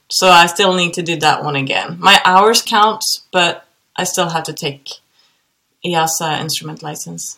So 0.10 0.30
I 0.30 0.46
still 0.46 0.74
need 0.74 0.94
to 0.94 1.04
do 1.04 1.18
that 1.18 1.44
one 1.44 1.56
again. 1.56 1.98
My 2.00 2.22
hours 2.24 2.62
count, 2.62 3.04
but 3.32 3.66
I 3.96 4.04
still 4.04 4.30
have 4.30 4.44
to 4.44 4.54
take 4.54 4.90
EASA 5.86 6.40
instrument 6.40 6.82
license. 6.82 7.38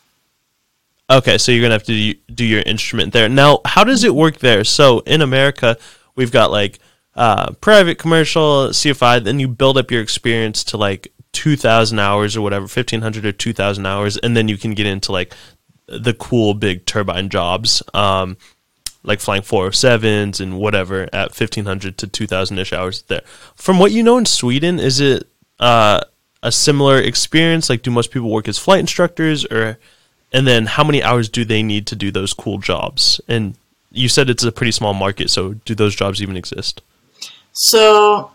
Okay, 1.09 1.39
so 1.39 1.51
you're 1.51 1.63
gonna 1.63 1.73
have 1.73 1.83
to 1.83 2.13
do 2.13 2.45
your 2.45 2.61
instrument 2.61 3.13
there. 3.13 3.27
Now, 3.27 3.61
how 3.65 3.83
does 3.83 4.03
it 4.03 4.13
work 4.13 4.37
there? 4.39 4.63
So 4.63 4.99
in 4.99 5.21
America, 5.21 5.77
we've 6.15 6.31
got 6.31 6.51
like 6.51 6.79
uh, 7.15 7.53
private, 7.53 7.97
commercial, 7.97 8.67
CFI. 8.67 9.23
Then 9.23 9.39
you 9.39 9.47
build 9.47 9.77
up 9.77 9.89
your 9.89 10.01
experience 10.01 10.63
to 10.65 10.77
like 10.77 11.11
two 11.31 11.55
thousand 11.55 11.97
hours 11.97 12.37
or 12.37 12.41
whatever, 12.41 12.67
fifteen 12.67 13.01
hundred 13.01 13.25
or 13.25 13.31
two 13.31 13.53
thousand 13.53 13.87
hours, 13.87 14.17
and 14.17 14.37
then 14.37 14.47
you 14.47 14.57
can 14.57 14.75
get 14.75 14.85
into 14.85 15.11
like 15.11 15.33
the 15.87 16.13
cool 16.13 16.53
big 16.53 16.85
turbine 16.85 17.29
jobs. 17.29 17.81
Um, 17.95 18.37
like 19.03 19.19
flying 19.19 19.41
407s 19.41 20.39
and 20.39 20.57
whatever 20.57 21.03
at 21.13 21.29
1500 21.29 21.97
to 21.97 22.07
2000 22.07 22.57
ish 22.59 22.73
hours 22.73 23.03
there. 23.03 23.21
From 23.55 23.79
what 23.79 23.91
you 23.91 24.03
know 24.03 24.17
in 24.17 24.25
Sweden, 24.25 24.79
is 24.79 24.99
it 24.99 25.27
uh, 25.59 26.01
a 26.43 26.51
similar 26.51 26.99
experience? 26.99 27.69
Like, 27.69 27.81
do 27.81 27.91
most 27.91 28.11
people 28.11 28.29
work 28.29 28.47
as 28.47 28.57
flight 28.57 28.79
instructors, 28.79 29.45
or 29.45 29.77
and 30.31 30.45
then 30.45 30.65
how 30.65 30.83
many 30.83 31.01
hours 31.01 31.29
do 31.29 31.45
they 31.45 31.63
need 31.63 31.87
to 31.87 31.95
do 31.95 32.11
those 32.11 32.33
cool 32.33 32.57
jobs? 32.57 33.21
And 33.27 33.55
you 33.91 34.09
said 34.09 34.29
it's 34.29 34.43
a 34.43 34.51
pretty 34.51 34.71
small 34.71 34.93
market, 34.93 35.29
so 35.29 35.53
do 35.65 35.73
those 35.73 35.95
jobs 35.95 36.21
even 36.21 36.37
exist? 36.37 36.81
So, 37.53 38.31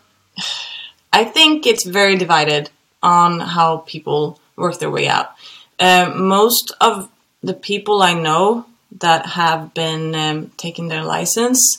I 1.12 1.24
think 1.24 1.66
it's 1.66 1.86
very 1.86 2.16
divided 2.16 2.70
on 3.02 3.38
how 3.38 3.78
people 3.86 4.40
work 4.56 4.78
their 4.78 4.90
way 4.90 5.06
out. 5.08 5.34
Uh, 5.78 6.12
most 6.14 6.72
of 6.80 7.10
the 7.42 7.54
people 7.54 8.02
I 8.02 8.14
know 8.14 8.66
that 9.00 9.26
have 9.26 9.74
been 9.74 10.14
um, 10.14 10.52
taking 10.56 10.88
their 10.88 11.02
license 11.02 11.78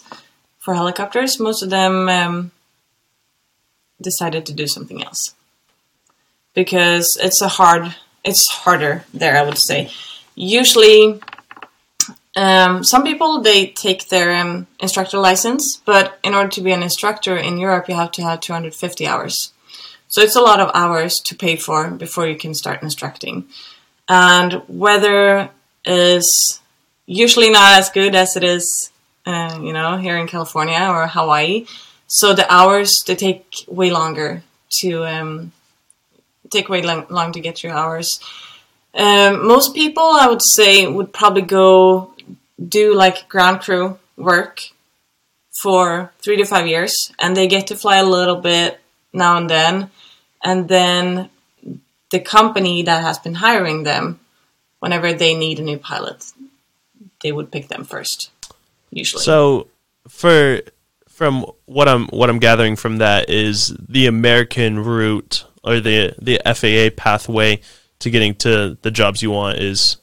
for 0.60 0.74
helicopters. 0.74 1.40
Most 1.40 1.64
of 1.64 1.70
them 1.70 2.10
um, 2.10 2.52
decided 4.02 4.46
to 4.46 4.54
do 4.54 4.68
something 4.68 5.04
else. 5.04 5.34
Because 6.54 7.18
it's 7.22 7.42
a 7.42 7.48
hard 7.48 7.96
it's 8.24 8.50
harder 8.50 9.04
there 9.14 9.38
i 9.38 9.44
would 9.44 9.58
say. 9.58 9.92
Usually 10.36 11.22
um, 12.36 12.84
some 12.84 13.04
people 13.04 13.42
they 13.42 13.68
take 13.68 14.10
their 14.10 14.34
um, 14.34 14.68
instructor 14.80 15.18
license 15.18 15.78
but 15.86 16.18
in 16.24 16.34
order 16.34 16.50
to 16.50 16.62
be 16.62 16.72
an 16.72 16.84
instructor 16.84 17.38
in 17.38 17.58
europe 17.58 17.88
you 17.88 17.96
have 17.96 18.12
to 18.12 18.24
have 18.24 18.40
250 18.40 19.08
hours. 19.08 19.54
So 20.08 20.22
it's 20.22 20.36
a 20.36 20.42
lot 20.42 20.60
of 20.60 20.72
hours 20.74 21.16
to 21.26 21.36
pay 21.36 21.56
for 21.56 21.92
before 21.92 22.28
you 22.28 22.38
can 22.38 22.54
start 22.54 22.82
instructing. 22.82 23.48
And 24.08 24.62
weather 24.68 25.50
is 25.84 26.62
usually 27.06 27.50
not 27.50 27.80
as 27.80 27.90
good 27.90 28.16
as 28.16 28.36
it 28.36 28.44
is 28.44 28.92
uh, 29.26 29.60
you 29.62 29.74
know 29.74 29.98
here 29.98 30.18
in 30.18 30.28
california 30.28 30.88
or 30.90 31.08
hawaii 31.08 31.66
so 32.08 32.34
the 32.34 32.52
hours 32.52 33.04
they 33.08 33.16
take 33.16 33.66
way 33.68 33.92
longer 33.92 34.44
to 34.70 35.06
um, 35.06 35.52
take 36.50 36.70
way 36.70 36.82
long, 36.82 37.06
long 37.10 37.32
to 37.34 37.40
get 37.40 37.64
your 37.64 37.74
hours. 37.74 38.20
Um, 38.94 39.48
most 39.48 39.76
people, 39.76 40.04
I 40.04 40.28
would 40.28 40.42
say, 40.44 40.88
would 40.88 41.14
probably 41.14 41.42
go 41.42 42.14
do 42.58 42.94
like 42.94 43.28
ground 43.28 43.62
crew 43.62 44.00
work 44.16 44.62
for 45.62 46.12
three 46.20 46.38
to 46.38 46.46
five 46.46 46.68
years, 46.68 47.12
and 47.20 47.36
they 47.36 47.48
get 47.48 47.68
to 47.68 47.76
fly 47.76 47.98
a 47.98 48.06
little 48.06 48.38
bit 48.38 48.80
now 49.14 49.38
and 49.38 49.50
then, 49.50 49.90
and 50.44 50.68
then 50.68 51.30
the 52.12 52.20
company 52.20 52.84
that 52.84 53.02
has 53.02 53.18
been 53.20 53.36
hiring 53.36 53.84
them, 53.84 54.20
whenever 54.80 55.14
they 55.14 55.34
need 55.34 55.60
a 55.60 55.64
new 55.64 55.78
pilot, 55.78 56.24
they 57.22 57.32
would 57.32 57.52
pick 57.52 57.68
them 57.68 57.84
first, 57.84 58.32
usually. 58.92 59.24
So, 59.24 59.68
for 60.08 60.62
from 61.10 61.46
what 61.66 61.88
I'm 61.88 62.08
what 62.08 62.30
I'm 62.30 62.40
gathering 62.40 62.76
from 62.76 62.98
that 62.98 63.30
is 63.30 63.76
the 63.90 64.06
American 64.08 64.84
route 64.84 65.46
or 65.64 65.80
the 65.80 66.14
the 66.22 66.40
FAA 66.46 66.94
pathway 66.96 67.62
to 68.00 68.10
getting 68.10 68.36
to 68.36 68.78
the 68.82 68.92
jobs 68.92 69.22
you 69.22 69.32
want 69.32 69.58
is 69.60 69.98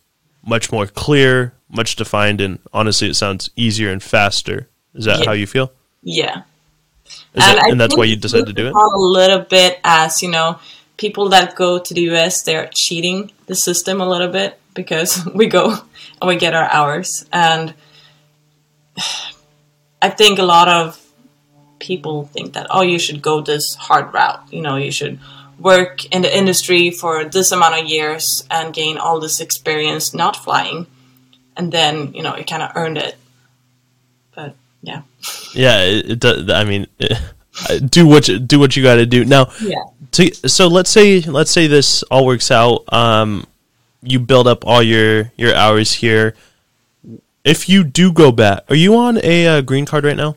much 0.44 0.72
more 0.72 0.86
clear, 0.86 1.52
much 1.68 1.96
defined, 1.96 2.40
and 2.40 2.58
honestly, 2.72 3.08
it 3.08 3.14
sounds 3.14 3.50
easier 3.56 3.90
and 3.90 4.02
faster. 4.02 4.68
Is 4.94 5.04
that 5.04 5.20
Yeah. 5.20 5.24
how 5.26 5.32
you 5.32 5.46
feel? 5.46 5.70
yeah. 6.02 6.42
Is 7.34 7.44
that, 7.44 7.70
and 7.70 7.80
that's 7.80 7.96
why 7.96 8.04
you 8.04 8.16
decided 8.16 8.46
to 8.46 8.52
do 8.52 8.66
it? 8.68 8.72
A 8.74 8.96
little 8.96 9.40
bit 9.40 9.78
as 9.84 10.22
you 10.22 10.30
know, 10.30 10.58
people 10.96 11.28
that 11.30 11.54
go 11.54 11.78
to 11.78 11.94
the 11.94 12.02
US, 12.12 12.42
they're 12.42 12.68
cheating 12.74 13.30
the 13.46 13.54
system 13.54 14.00
a 14.00 14.08
little 14.08 14.28
bit 14.28 14.58
because 14.74 15.26
we 15.34 15.46
go 15.46 15.70
and 15.70 15.82
we 16.26 16.36
get 16.36 16.54
our 16.54 16.70
hours, 16.70 17.24
and 17.32 17.74
I 20.02 20.10
think 20.10 20.38
a 20.38 20.44
lot 20.44 20.68
of 20.68 20.98
people 21.78 22.26
think 22.26 22.54
that 22.54 22.66
oh, 22.70 22.82
you 22.82 22.98
should 22.98 23.22
go 23.22 23.40
this 23.40 23.74
hard 23.74 24.12
route. 24.14 24.52
You 24.52 24.62
know, 24.62 24.76
you 24.76 24.90
should 24.90 25.18
work 25.58 26.04
in 26.06 26.22
the 26.22 26.36
industry 26.36 26.90
for 26.90 27.24
this 27.24 27.52
amount 27.52 27.80
of 27.80 27.86
years 27.86 28.44
and 28.50 28.74
gain 28.74 28.98
all 28.98 29.20
this 29.20 29.40
experience 29.40 30.12
not 30.12 30.36
flying, 30.36 30.86
and 31.56 31.72
then 31.72 32.12
you 32.14 32.22
know 32.22 32.36
you 32.36 32.44
kind 32.44 32.62
of 32.62 32.72
earned 32.76 32.98
it. 32.98 33.16
But 34.34 34.54
yeah, 34.82 35.02
Yeah, 35.54 35.82
it, 35.82 36.20
does. 36.20 36.50
I 36.50 36.64
mean, 36.64 36.86
do 37.88 38.06
what 38.06 38.28
you, 38.28 38.38
do 38.38 38.58
what 38.58 38.76
you 38.76 38.82
got 38.82 38.96
to 38.96 39.06
do 39.06 39.24
now. 39.24 39.50
yeah. 39.60 39.82
To, 40.12 40.48
so 40.48 40.68
let's 40.68 40.90
say 40.90 41.20
let's 41.20 41.50
say 41.50 41.66
this 41.66 42.02
all 42.04 42.26
works 42.26 42.50
out. 42.50 42.84
Um, 42.92 43.46
you 44.02 44.18
build 44.18 44.46
up 44.46 44.66
all 44.66 44.82
your 44.82 45.32
your 45.36 45.54
hours 45.54 45.94
here. 45.94 46.34
If 47.44 47.68
you 47.68 47.82
do 47.82 48.12
go 48.12 48.30
back, 48.30 48.64
are 48.68 48.76
you 48.76 48.94
on 48.96 49.18
a 49.22 49.46
uh, 49.46 49.60
green 49.62 49.84
card 49.84 50.04
right 50.04 50.16
now? 50.16 50.36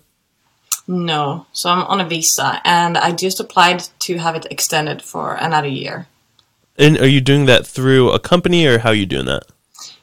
No, 0.88 1.48
so 1.52 1.70
I'm 1.70 1.84
on 1.84 2.00
a 2.00 2.08
visa, 2.08 2.62
and 2.64 2.98
I 2.98 3.12
just 3.12 3.40
applied 3.40 3.84
to 4.00 4.18
have 4.18 4.36
it 4.36 4.46
extended 4.52 5.02
for 5.02 5.34
another 5.36 5.68
year. 5.68 6.08
And 6.78 6.98
are 6.98 7.08
you 7.08 7.22
doing 7.22 7.46
that 7.46 7.66
through 7.66 8.12
a 8.12 8.20
company 8.20 8.66
or 8.68 8.80
how 8.80 8.90
are 8.90 8.96
you 8.96 9.06
doing 9.06 9.26
that? 9.26 9.44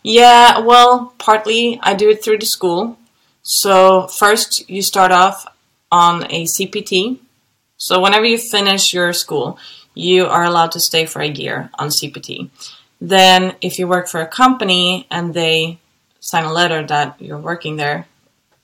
Yeah, 0.03 0.59
well, 0.59 1.15
partly 1.19 1.79
I 1.83 1.95
do 1.95 2.09
it 2.11 2.25
through 2.25 2.39
the 2.39 2.47
school. 2.47 2.99
So 3.43 4.09
first 4.09 4.69
you 4.69 4.83
start 4.83 5.13
off 5.13 5.47
on 5.91 6.25
a 6.25 6.47
CPT. 6.47 7.19
So 7.77 8.01
whenever 8.01 8.25
you 8.25 8.39
finish 8.39 8.93
your 8.93 9.13
school, 9.13 9.59
you 9.95 10.27
are 10.27 10.45
allowed 10.45 10.73
to 10.73 10.81
stay 10.81 11.07
for 11.07 11.21
a 11.21 11.29
year 11.29 11.71
on 11.79 11.89
CPT. 11.89 12.49
Then 13.03 13.57
if 13.61 13.81
you 13.81 13.89
work 13.89 14.07
for 14.07 14.21
a 14.21 14.29
company 14.29 15.09
and 15.11 15.35
they 15.35 15.81
sign 16.21 16.45
a 16.45 16.53
letter 16.53 16.87
that 16.87 17.21
you're 17.21 17.37
working 17.37 17.75
there 17.75 18.07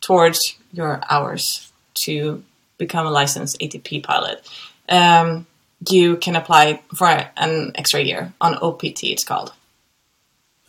towards 0.01 0.39
your 0.73 1.01
hours 1.11 1.73
to 2.05 2.45
become 2.79 3.05
a 3.05 3.11
licensed 3.11 3.59
ATP 3.59 4.05
pilot, 4.05 4.49
um, 4.89 5.45
you 5.91 6.19
can 6.19 6.37
apply 6.37 6.81
for 6.95 7.09
an 7.37 7.73
extra 7.75 8.01
year 8.01 8.33
on 8.41 8.55
OPT. 8.63 9.03
It's 9.11 9.25
called. 9.25 9.53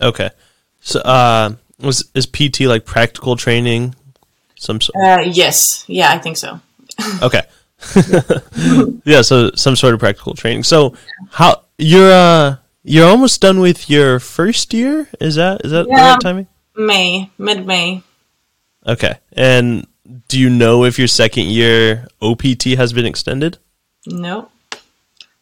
Okay. 0.01 0.31
So 0.81 1.01
uh, 1.01 1.53
was 1.79 2.09
is 2.15 2.25
PT 2.25 2.61
like 2.61 2.85
practical 2.85 3.35
training? 3.35 3.93
Some 4.55 4.81
sort. 4.81 4.95
Uh, 4.95 5.21
yes, 5.27 5.85
yeah, 5.87 6.11
I 6.11 6.17
think 6.17 6.37
so. 6.37 6.59
okay. 7.21 7.43
yeah, 9.05 9.21
so 9.21 9.51
some 9.53 9.75
sort 9.75 9.93
of 9.93 9.99
practical 9.99 10.33
training. 10.33 10.63
So 10.63 10.95
how 11.29 11.65
you're 11.77 12.11
uh 12.11 12.55
you're 12.83 13.07
almost 13.07 13.41
done 13.41 13.59
with 13.59 13.89
your 13.89 14.19
first 14.19 14.73
year? 14.73 15.09
Is 15.19 15.35
that 15.35 15.61
is 15.63 15.71
that 15.71 15.85
the 15.85 15.91
right 15.91 16.19
timing? 16.21 16.47
May, 16.75 17.29
mid 17.37 17.65
May. 17.65 18.03
Okay. 18.85 19.15
And 19.33 19.85
do 20.27 20.39
you 20.39 20.49
know 20.49 20.83
if 20.85 20.97
your 20.97 21.07
second 21.07 21.45
year 21.45 22.07
OPT 22.21 22.75
has 22.77 22.93
been 22.93 23.05
extended? 23.05 23.57
Nope. 24.07 24.51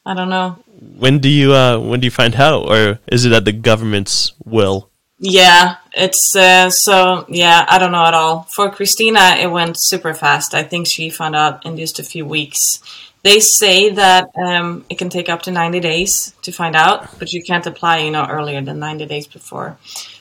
I 0.05 0.13
don't 0.13 0.29
know. 0.29 0.57
When 0.97 1.19
do 1.19 1.29
you 1.29 1.53
uh 1.53 1.79
when 1.79 1.99
do 1.99 2.05
you 2.05 2.11
find 2.11 2.35
out 2.35 2.69
or 2.69 2.99
is 3.07 3.25
it 3.25 3.33
at 3.33 3.45
the 3.45 3.51
government's 3.51 4.33
will? 4.45 4.89
Yeah, 5.19 5.77
it's 5.93 6.35
uh, 6.35 6.69
so 6.69 7.25
yeah. 7.27 7.65
I 7.67 7.79
don't 7.79 7.91
know 7.91 8.05
at 8.05 8.13
all. 8.13 8.47
For 8.55 8.69
Christina, 8.69 9.35
it 9.39 9.47
went 9.47 9.75
super 9.79 10.13
fast. 10.13 10.53
I 10.53 10.61
think 10.61 10.85
she 10.87 11.09
found 11.09 11.35
out 11.35 11.65
in 11.65 11.75
just 11.75 11.97
a 11.97 12.03
few 12.03 12.23
weeks. 12.23 12.79
They 13.27 13.41
say 13.41 13.89
that 13.89 14.29
um, 14.37 14.85
it 14.89 14.97
can 14.97 15.09
take 15.09 15.27
up 15.27 15.41
to 15.43 15.51
ninety 15.51 15.81
days 15.81 16.33
to 16.43 16.51
find 16.53 16.77
out, 16.77 17.19
but 17.19 17.33
you 17.33 17.43
can't 17.43 17.67
apply, 17.67 17.99
you 18.05 18.11
know, 18.11 18.25
earlier 18.25 18.61
than 18.61 18.79
ninety 18.79 19.05
days 19.05 19.27
before. 19.27 19.77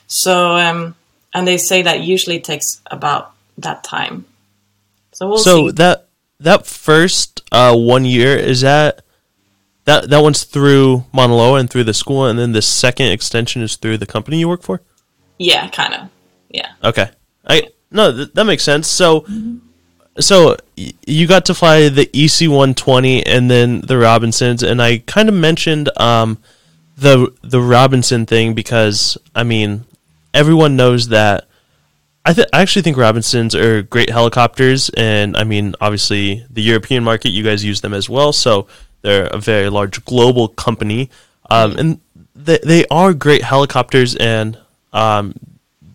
So, 0.07 0.57
um, 0.57 0.93
and 1.33 1.47
they 1.47 1.57
say 1.57 1.83
that 1.83 2.01
usually 2.01 2.41
takes 2.41 2.81
about 2.91 3.31
that 3.59 3.85
time. 3.85 4.25
So 5.13 5.29
we'll 5.29 5.37
so 5.37 5.67
see. 5.67 5.71
that 5.75 6.07
that 6.41 6.67
first 6.67 7.41
uh 7.51 7.73
one 7.75 8.03
year 8.03 8.35
is 8.35 8.59
that 8.61 9.03
that 9.85 10.09
that 10.09 10.21
one's 10.21 10.43
through 10.43 11.05
Mauna 11.13 11.35
Loa 11.35 11.59
and 11.59 11.69
through 11.69 11.85
the 11.85 11.93
school 11.93 12.25
and 12.25 12.37
then 12.37 12.51
the 12.51 12.61
second 12.61 13.07
extension 13.07 13.61
is 13.61 13.77
through 13.77 13.97
the 13.99 14.05
company 14.05 14.39
you 14.39 14.49
work 14.49 14.63
for? 14.63 14.81
yeah, 15.39 15.69
kind 15.69 15.93
of. 15.93 16.09
Yeah. 16.49 16.73
Okay. 16.83 17.09
I 17.47 17.69
no, 17.89 18.11
th- 18.11 18.33
that 18.33 18.43
makes 18.43 18.63
sense. 18.63 18.87
So, 18.87 19.25
so 20.19 20.57
you 20.75 21.27
got 21.27 21.45
to 21.45 21.53
fly 21.53 21.89
the 21.89 22.09
EC 22.13 22.49
one 22.49 22.73
twenty 22.73 23.25
and 23.25 23.49
then 23.49 23.81
the 23.81 23.97
Robinsons, 23.97 24.63
and 24.63 24.81
I 24.81 24.99
kind 24.99 25.29
of 25.29 25.35
mentioned 25.35 25.89
um 25.97 26.37
the 26.97 27.31
the 27.41 27.61
Robinson 27.61 28.25
thing 28.25 28.53
because 28.53 29.17
I 29.35 29.43
mean 29.43 29.85
everyone 30.33 30.75
knows 30.75 31.09
that. 31.09 31.45
I, 32.25 32.33
th- 32.33 32.49
I 32.51 32.61
actually 32.61 32.81
think 32.81 32.97
Robinsons 32.97 33.55
are 33.55 33.83
great 33.83 34.09
helicopters, 34.09 34.89
and 34.97 35.37
I 35.37 35.45
mean 35.45 35.75
obviously 35.79 36.45
the 36.49 36.61
European 36.61 37.03
market 37.03 37.29
you 37.29 37.41
guys 37.41 37.63
use 37.63 37.79
them 37.79 37.93
as 37.93 38.09
well, 38.09 38.33
so 38.33 38.67
they're 39.01 39.27
a 39.27 39.37
very 39.37 39.69
large 39.69 40.03
global 40.03 40.49
company, 40.49 41.09
um, 41.49 41.77
and 41.77 42.01
they 42.35 42.59
they 42.63 42.85
are 42.87 43.13
great 43.13 43.43
helicopters 43.43 44.15
and 44.15 44.57
um, 44.91 45.35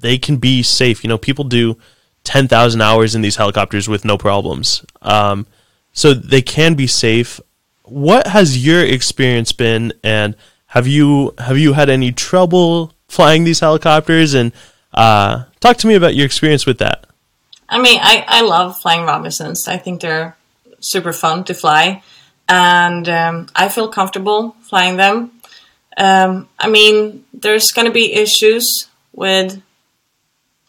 they 0.01 0.17
can 0.17 0.37
be 0.39 0.63
safe. 0.63 1.05
You 1.05 1.09
know, 1.09 1.19
people 1.19 1.45
do 1.45 1.77
10,000 2.25 2.81
hours 2.81 3.15
in 3.15 3.23
these 3.23 3.37
helicopters 3.37 3.89
with 3.89 4.05
no 4.05 4.17
problems. 4.17 4.85
Um, 5.03 5.47
so 5.93 6.15
they 6.15 6.43
can 6.43 6.75
be 6.75 6.87
safe. 6.87 7.41
What 7.83 8.27
has 8.29 8.65
your 8.65 8.85
experience 8.85 9.53
been 9.53 9.93
and 10.03 10.37
have 10.67 10.87
you 10.87 11.35
have 11.39 11.59
you 11.59 11.75
had 11.75 11.91
any 11.91 12.13
trouble 12.13 12.95
flying 13.09 13.45
these 13.45 13.61
helicopters 13.61 14.33
and 14.33 14.53
uh, 14.95 15.45
talk 15.61 15.77
to 15.79 15.87
me 15.87 15.95
about 15.95 16.15
your 16.15 16.27
experience 16.27 16.67
with 16.67 16.79
that. 16.79 17.07
I 17.69 17.81
mean, 17.81 17.99
I, 18.03 18.25
I 18.27 18.41
love 18.43 18.79
flying 18.79 19.05
Robinsons. 19.05 19.69
I 19.69 19.79
think 19.79 20.01
they're 20.01 20.37
super 20.81 21.13
fun 21.13 21.45
to 21.45 21.55
fly, 21.55 22.03
and 22.49 23.09
um, 23.09 23.49
I 23.55 23.69
feel 23.69 23.89
comfortable 23.89 24.57
flying 24.63 24.97
them. 24.97 25.31
Um, 25.97 26.49
I 26.59 26.69
mean, 26.69 27.25
there's 27.33 27.71
going 27.73 27.87
to 27.87 27.93
be 27.93 28.15
issues 28.15 28.89
with 29.13 29.63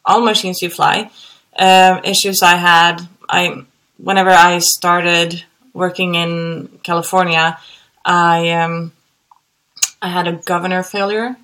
all 0.05 0.21
machines 0.21 0.61
you 0.61 0.69
fly. 0.69 1.09
Um, 1.57 2.01
issues 2.03 2.41
I 2.41 2.55
had, 2.55 3.07
I 3.29 3.63
whenever 3.97 4.29
I 4.31 4.59
started 4.59 5.43
working 5.73 6.15
in 6.15 6.79
California, 6.83 7.57
I 8.05 8.49
um, 8.51 8.91
I 10.01 10.09
had 10.09 10.27
a 10.27 10.33
governor 10.33 10.83
failure, 10.83 11.35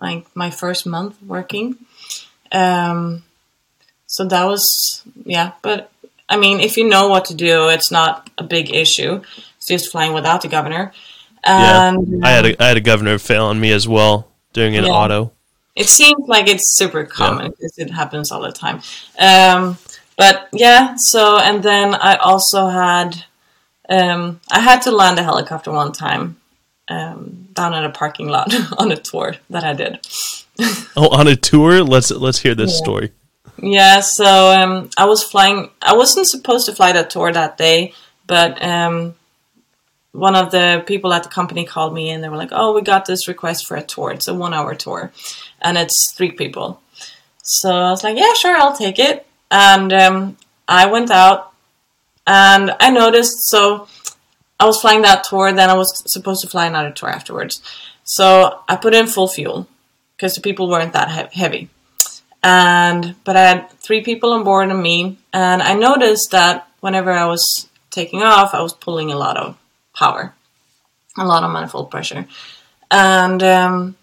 like 0.00 0.26
my 0.34 0.50
first 0.50 0.86
month 0.86 1.20
working. 1.22 1.76
Um, 2.52 3.22
so 4.06 4.24
that 4.26 4.44
was 4.44 5.02
yeah, 5.24 5.52
but 5.62 5.90
I 6.28 6.36
mean, 6.36 6.60
if 6.60 6.76
you 6.76 6.88
know 6.88 7.08
what 7.08 7.26
to 7.26 7.34
do, 7.34 7.68
it's 7.68 7.90
not 7.90 8.30
a 8.38 8.44
big 8.44 8.74
issue. 8.74 9.22
It's 9.56 9.66
just 9.66 9.90
flying 9.92 10.12
without 10.12 10.42
the 10.42 10.48
governor. 10.48 10.92
And 11.44 12.08
yeah, 12.08 12.26
I 12.26 12.30
had 12.30 12.46
a 12.46 12.62
I 12.62 12.68
had 12.68 12.76
a 12.76 12.80
governor 12.80 13.18
fail 13.18 13.46
on 13.46 13.60
me 13.60 13.70
as 13.72 13.86
well 13.86 14.28
doing 14.52 14.76
an 14.76 14.84
Yeah. 14.84 14.90
auto. 14.90 15.32
It 15.74 15.88
seems 15.88 16.26
like 16.28 16.48
it's 16.48 16.76
super 16.76 17.04
common 17.04 17.50
because 17.50 17.78
it 17.78 17.90
happens 17.90 18.30
all 18.30 18.42
the 18.42 18.52
time. 18.52 18.80
Um, 19.18 19.76
but 20.16 20.48
yeah, 20.52 20.94
so 20.96 21.38
and 21.38 21.62
then 21.62 21.94
I 21.94 22.16
also 22.16 22.68
had 22.68 23.24
um, 23.88 24.40
I 24.50 24.60
had 24.60 24.82
to 24.82 24.90
land 24.90 25.18
a 25.18 25.22
helicopter 25.22 25.70
one 25.72 25.92
time 25.92 26.36
um, 26.88 27.48
down 27.52 27.74
at 27.74 27.84
a 27.84 27.90
parking 27.90 28.28
lot 28.28 28.54
on 28.78 28.92
a 28.92 28.96
tour 28.96 29.34
that 29.50 29.64
I 29.64 29.72
did. 29.74 30.06
Oh, 30.96 31.08
on 31.08 31.26
a 31.26 31.34
tour. 31.34 31.82
Let's 31.82 32.12
let's 32.12 32.38
hear 32.38 32.54
this 32.54 32.70
Yeah. 32.70 32.84
story. 32.84 33.12
Yeah, 33.56 34.00
so 34.00 34.52
um, 34.52 34.90
I 34.96 35.06
was 35.06 35.24
flying. 35.24 35.70
I 35.82 35.94
wasn't 35.94 36.28
supposed 36.28 36.66
to 36.66 36.74
fly 36.74 36.92
that 36.92 37.10
tour 37.10 37.32
that 37.32 37.58
day, 37.58 37.94
but 38.28 38.62
um, 38.62 39.14
one 40.14 40.36
of 40.36 40.50
the 40.50 40.82
people 40.86 41.12
at 41.12 41.24
the 41.24 41.28
company 41.28 41.64
called 41.64 41.92
me 41.92 42.10
and 42.10 42.22
they 42.22 42.28
were 42.28 42.36
like, 42.36 42.52
"Oh, 42.52 42.72
we 42.72 42.82
got 42.82 43.04
this 43.04 43.28
request 43.28 43.66
for 43.66 43.76
a 43.76 43.82
tour. 43.82 44.12
It's 44.12 44.28
a 44.28 44.34
one-hour 44.34 44.74
tour, 44.76 45.12
and 45.60 45.76
it's 45.76 46.12
three 46.16 46.32
people." 46.32 46.80
So 47.42 47.70
I 47.70 47.90
was 47.90 48.04
like, 48.04 48.16
"Yeah, 48.16 48.32
sure, 48.34 48.56
I'll 48.56 48.76
take 48.76 48.98
it." 48.98 49.26
And 49.50 49.92
um, 49.92 50.36
I 50.68 50.86
went 50.86 51.10
out, 51.10 51.52
and 52.26 52.74
I 52.80 52.90
noticed. 52.90 53.48
So 53.50 53.88
I 54.58 54.66
was 54.66 54.80
flying 54.80 55.02
that 55.02 55.24
tour. 55.24 55.52
Then 55.52 55.70
I 55.70 55.74
was 55.74 56.02
supposed 56.10 56.42
to 56.42 56.48
fly 56.48 56.66
another 56.66 56.90
tour 56.92 57.10
afterwards. 57.10 57.62
So 58.04 58.60
I 58.68 58.76
put 58.76 58.94
in 58.94 59.06
full 59.06 59.28
fuel 59.28 59.66
because 60.16 60.34
the 60.34 60.40
people 60.40 60.68
weren't 60.68 60.92
that 60.92 61.10
he- 61.10 61.40
heavy 61.40 61.70
and 62.44 63.16
but 63.24 63.36
I 63.36 63.40
had 63.40 63.70
three 63.80 64.02
people 64.04 64.32
on 64.32 64.44
board 64.44 64.70
and 64.70 64.80
me, 64.80 65.18
and 65.32 65.62
I 65.62 65.74
noticed 65.74 66.30
that 66.30 66.68
whenever 66.80 67.10
I 67.10 67.24
was 67.24 67.68
taking 67.90 68.22
off, 68.22 68.54
I 68.54 68.60
was 68.60 68.74
pulling 68.74 69.10
a 69.10 69.16
lot 69.16 69.38
of 69.38 69.58
power, 69.94 70.34
a 71.16 71.24
lot 71.24 71.44
of 71.44 71.50
manifold 71.50 71.90
pressure, 71.90 72.26
and 72.90 73.42
um, 73.42 73.96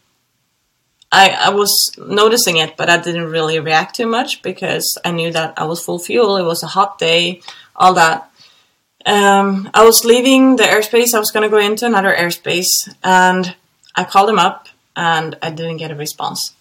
I 1.11 1.29
I 1.29 1.49
was 1.49 1.91
noticing 1.97 2.57
it, 2.57 2.77
but 2.77 2.89
I 2.89 2.97
didn't 2.97 3.31
really 3.31 3.59
react 3.59 3.95
too 3.95 4.07
much 4.07 4.41
because 4.41 4.97
I 5.03 5.11
knew 5.11 5.31
that 5.31 5.53
I 5.57 5.65
was 5.65 5.83
full 5.83 5.99
fuel. 5.99 6.37
It 6.37 6.45
was 6.45 6.63
a 6.63 6.67
hot 6.67 6.97
day, 6.97 7.41
all 7.75 7.93
that. 7.95 8.29
Um, 9.05 9.69
I 9.73 9.83
was 9.83 10.05
leaving 10.05 10.55
the 10.55 10.63
airspace. 10.63 11.13
I 11.13 11.19
was 11.19 11.31
going 11.31 11.43
to 11.43 11.49
go 11.49 11.57
into 11.57 11.85
another 11.85 12.13
airspace, 12.13 12.87
and 13.03 13.55
I 13.95 14.03
called 14.03 14.29
him 14.29 14.39
up, 14.39 14.67
and 14.95 15.37
I 15.41 15.49
didn't 15.49 15.77
get 15.77 15.91
a 15.91 15.95
response. 15.95 16.53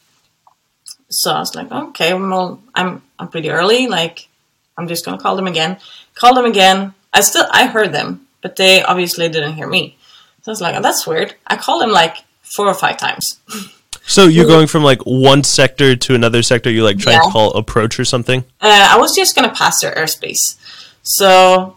So 1.11 1.33
I 1.33 1.41
was 1.41 1.55
like, 1.55 1.71
okay, 1.71 2.15
well, 2.15 2.63
I'm 2.75 3.03
I'm 3.19 3.29
pretty 3.29 3.51
early. 3.51 3.89
Like, 3.89 4.29
I'm 4.77 4.89
just 4.89 5.05
gonna 5.05 5.19
call 5.19 5.37
them 5.37 5.47
again. 5.47 5.79
Called 6.15 6.37
them 6.37 6.45
again. 6.45 6.95
I 7.13 7.21
still 7.21 7.47
I 7.51 7.67
heard 7.67 7.93
them, 7.93 8.27
but 8.43 8.57
they 8.57 8.83
obviously 8.83 9.29
didn't 9.29 9.55
hear 9.55 9.67
me. 9.69 9.97
So 10.43 10.51
I 10.51 10.53
was 10.53 10.61
like, 10.61 10.75
oh, 10.77 10.83
that's 10.83 11.07
weird. 11.07 11.35
I 11.47 11.57
called 11.57 11.83
them 11.83 11.91
like 11.93 12.17
four 12.43 12.67
or 12.67 12.75
five 12.75 12.97
times. 12.97 13.41
So 14.07 14.25
you're 14.27 14.47
going 14.47 14.67
from 14.67 14.83
like 14.83 15.03
one 15.03 15.45
sector 15.45 15.95
to 15.95 16.15
another 16.17 16.43
sector. 16.43 16.69
You're 16.69 16.83
like 16.83 16.99
trying 16.99 17.23
to 17.23 17.31
call 17.31 17.53
approach 17.53 18.01
or 18.01 18.05
something. 18.05 18.41
Uh, 18.61 18.89
I 18.91 18.99
was 18.99 19.15
just 19.15 19.37
gonna 19.37 19.55
pass 19.55 19.81
their 19.81 19.95
airspace. 19.95 20.57
So 21.03 21.77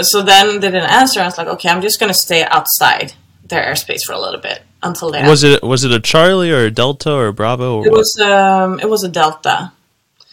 so 0.00 0.22
then 0.22 0.60
they 0.60 0.70
didn't 0.70 0.88
answer. 0.88 1.20
I 1.20 1.26
was 1.26 1.36
like, 1.36 1.48
okay, 1.48 1.68
I'm 1.68 1.82
just 1.82 2.00
gonna 2.00 2.14
stay 2.14 2.44
outside 2.44 3.12
their 3.44 3.62
airspace 3.62 4.04
for 4.06 4.12
a 4.14 4.18
little 4.18 4.40
bit 4.40 4.62
until 4.82 5.10
they. 5.10 5.22
Was 5.28 5.42
it 5.42 5.62
was 5.62 5.84
it 5.84 5.92
a 5.92 6.00
Charlie 6.00 6.50
or 6.50 6.64
a 6.64 6.70
Delta 6.70 7.12
or 7.12 7.26
a 7.26 7.32
Bravo 7.34 7.76
or 7.78 7.86
It 7.86 7.90
what? 7.90 7.98
was 7.98 8.18
um 8.20 8.80
it 8.80 8.88
was 8.88 9.04
a 9.04 9.08
delta. 9.10 9.72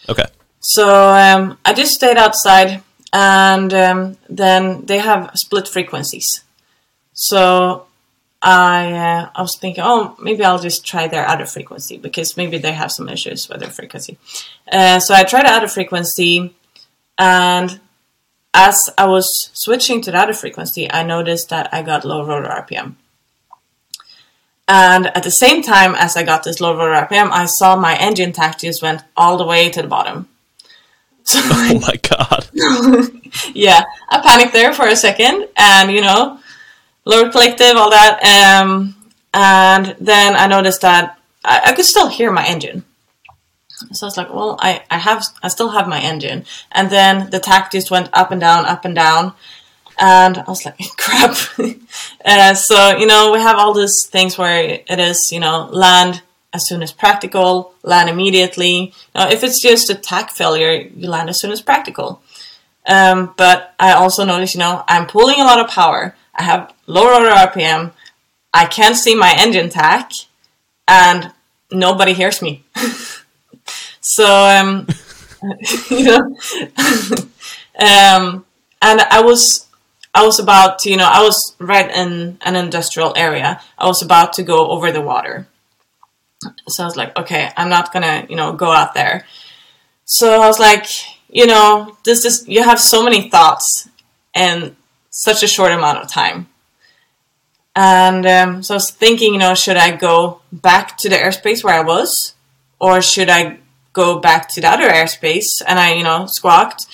Okay. 0.07 0.27
So 0.59 1.09
um, 1.09 1.57
I 1.65 1.73
just 1.73 1.91
stayed 1.91 2.15
outside, 2.15 2.81
and 3.17 3.73
um, 3.73 4.17
then 4.29 4.85
they 4.85 4.99
have 4.99 5.31
split 5.33 5.67
frequencies. 5.67 6.43
So 7.13 7.87
I 8.43 8.93
uh, 8.93 9.29
I 9.35 9.41
was 9.41 9.57
thinking, 9.59 9.83
oh, 9.83 10.15
maybe 10.21 10.43
I'll 10.43 10.59
just 10.59 10.85
try 10.85 11.07
their 11.07 11.27
other 11.27 11.47
frequency 11.47 11.97
because 11.97 12.37
maybe 12.37 12.59
they 12.59 12.73
have 12.73 12.91
some 12.91 13.09
issues 13.09 13.49
with 13.49 13.59
their 13.61 13.71
frequency. 13.71 14.19
Uh, 14.71 14.99
so 14.99 15.15
I 15.15 15.23
tried 15.23 15.47
the 15.47 15.57
other 15.57 15.67
frequency, 15.67 16.53
and 17.17 17.79
as 18.53 18.77
I 18.99 19.07
was 19.07 19.49
switching 19.53 19.99
to 20.01 20.11
the 20.11 20.19
other 20.19 20.33
frequency, 20.33 20.91
I 20.91 21.01
noticed 21.01 21.49
that 21.49 21.73
I 21.73 21.81
got 21.81 22.05
low 22.05 22.23
rotor 22.23 22.49
RPM. 22.49 22.95
And 24.67 25.07
at 25.17 25.23
the 25.23 25.31
same 25.31 25.63
time 25.63 25.95
as 25.95 26.15
I 26.15 26.23
got 26.23 26.43
this 26.43 26.59
low 26.59 26.77
rotor 26.77 27.07
RPM, 27.07 27.31
I 27.31 27.45
saw 27.45 27.75
my 27.75 27.97
engine 27.97 28.33
tach 28.33 28.59
just 28.59 28.83
went 28.83 29.01
all 29.15 29.37
the 29.37 29.45
way 29.45 29.69
to 29.71 29.81
the 29.81 29.87
bottom. 29.87 30.27
So 31.27 31.39
Oh 31.43 31.79
my 31.81 31.97
god. 31.97 32.47
yeah, 33.53 33.83
I 34.09 34.21
panicked 34.21 34.53
there 34.53 34.71
for 34.71 34.87
a 34.87 34.95
second, 34.95 35.49
and 35.57 35.91
you 35.91 35.99
know, 35.99 36.39
lower 37.03 37.29
collective, 37.29 37.75
all 37.75 37.89
that, 37.89 38.23
um, 38.23 38.95
and 39.33 39.93
then 39.99 40.37
I 40.37 40.47
noticed 40.47 40.81
that 40.81 41.19
I, 41.43 41.61
I 41.65 41.73
could 41.73 41.83
still 41.83 42.07
hear 42.07 42.31
my 42.31 42.47
engine. 42.47 42.85
So 43.91 44.05
I 44.05 44.07
was 44.07 44.17
like, 44.17 44.33
well, 44.33 44.57
I, 44.59 44.83
I 44.89 44.97
have, 44.97 45.23
I 45.43 45.49
still 45.49 45.69
have 45.69 45.87
my 45.89 45.99
engine, 45.99 46.45
and 46.71 46.89
then 46.89 47.29
the 47.29 47.39
tach 47.39 47.73
just 47.73 47.91
went 47.91 48.09
up 48.13 48.31
and 48.31 48.39
down, 48.39 48.65
up 48.65 48.85
and 48.85 48.95
down, 48.95 49.33
and 49.99 50.37
I 50.37 50.43
was 50.47 50.63
like, 50.65 50.79
crap. 50.97 51.35
uh, 52.23 52.53
so 52.53 52.95
you 52.97 53.05
know, 53.05 53.33
we 53.33 53.39
have 53.39 53.57
all 53.57 53.73
these 53.73 54.07
things 54.07 54.37
where 54.37 54.79
it 54.87 54.99
is, 54.99 55.29
you 55.29 55.41
know, 55.41 55.67
land 55.73 56.21
as 56.57 56.67
soon 56.67 56.83
as 56.83 56.91
practical, 56.91 57.73
land 57.83 58.09
immediately. 58.09 58.93
Now, 59.15 59.29
if 59.29 59.43
it's 59.43 59.61
just 59.61 59.89
a 59.89 59.95
tach 59.95 60.31
failure, 60.31 60.73
you 60.95 61.09
land 61.09 61.29
as 61.29 61.39
soon 61.39 61.51
as 61.51 61.61
practical. 61.61 62.21
Um, 62.87 63.33
but 63.37 63.73
I 63.79 63.93
also 63.93 64.25
noticed, 64.25 64.55
you 64.55 64.59
know, 64.59 64.83
I'm 64.87 65.07
pulling 65.07 65.39
a 65.39 65.45
lot 65.45 65.59
of 65.59 65.69
power. 65.69 66.15
I 66.35 66.43
have 66.43 66.73
low 66.85 67.09
rotor 67.09 67.29
RPM. 67.29 67.91
I 68.53 68.65
can't 68.65 68.95
see 68.95 69.15
my 69.15 69.33
engine 69.37 69.69
tach, 69.69 70.11
and 70.87 71.31
nobody 71.71 72.13
hears 72.13 72.41
me. 72.41 72.63
so, 74.01 74.25
um, 74.25 74.87
you 75.89 76.03
know, 76.05 76.17
um, 77.79 78.45
and 78.81 79.01
I 79.01 79.21
was, 79.21 79.67
I 80.13 80.25
was 80.25 80.39
about 80.39 80.79
to, 80.79 80.89
you 80.89 80.97
know, 80.97 81.09
I 81.09 81.21
was 81.21 81.55
right 81.59 81.89
in 81.93 82.37
an 82.41 82.55
industrial 82.55 83.13
area. 83.15 83.61
I 83.77 83.87
was 83.87 84.01
about 84.01 84.33
to 84.33 84.43
go 84.43 84.69
over 84.69 84.91
the 84.91 85.01
water. 85.01 85.47
So 86.67 86.83
I 86.83 86.85
was 86.85 86.95
like, 86.95 87.17
okay, 87.17 87.49
I'm 87.57 87.69
not 87.69 87.91
gonna, 87.91 88.25
you 88.29 88.35
know, 88.35 88.53
go 88.53 88.71
out 88.71 88.93
there. 88.93 89.25
So 90.05 90.41
I 90.41 90.47
was 90.47 90.59
like, 90.59 90.87
you 91.29 91.47
know, 91.47 91.97
this 92.03 92.25
is 92.25 92.47
you 92.47 92.63
have 92.63 92.79
so 92.79 93.03
many 93.03 93.29
thoughts 93.29 93.89
in 94.33 94.75
such 95.09 95.43
a 95.43 95.47
short 95.47 95.71
amount 95.71 95.99
of 95.99 96.09
time. 96.09 96.47
And 97.75 98.25
um, 98.25 98.63
so 98.63 98.73
I 98.73 98.77
was 98.77 98.89
thinking, 98.89 99.33
you 99.33 99.39
know, 99.39 99.53
should 99.53 99.77
I 99.77 99.95
go 99.95 100.41
back 100.51 100.97
to 100.99 101.09
the 101.09 101.15
airspace 101.15 101.63
where 101.63 101.75
I 101.75 101.83
was, 101.83 102.33
or 102.79 103.01
should 103.01 103.29
I 103.29 103.59
go 103.93 104.19
back 104.19 104.49
to 104.49 104.61
the 104.61 104.67
other 104.67 104.89
airspace? 104.89 105.61
And 105.67 105.77
I, 105.77 105.93
you 105.93 106.03
know, 106.03 106.25
squawked, 106.25 106.87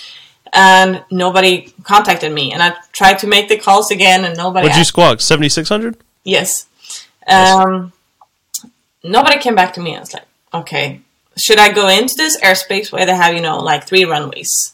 and 0.52 1.04
nobody 1.10 1.74
contacted 1.84 2.34
me. 2.34 2.52
And 2.52 2.62
I 2.62 2.76
tried 2.92 3.20
to 3.20 3.28
make 3.28 3.48
the 3.48 3.58
calls 3.58 3.92
again, 3.92 4.26
and 4.26 4.36
nobody. 4.36 4.66
What'd 4.66 4.78
you 4.78 4.84
squawk? 4.84 5.22
Seventy 5.22 5.50
six 5.50 5.70
hundred. 5.70 5.98
Yes. 6.26 6.66
Um, 7.28 7.94
nobody 9.04 9.39
came 9.39 9.56
back 9.56 9.74
to 9.74 9.82
me. 9.82 9.96
I 9.96 10.00
was 10.00 10.13
like, 10.13 10.26
okay, 10.54 11.02
should 11.38 11.60
I 11.60 11.72
go 11.72 11.88
into 11.88 12.16
this 12.16 12.39
airspace 12.42 12.92
where 12.92 13.06
they 13.06 13.16
have, 13.16 13.34
you 13.34 13.42
know, 13.42 13.60
like 13.60 13.86
three 13.86 14.06
runways, 14.06 14.74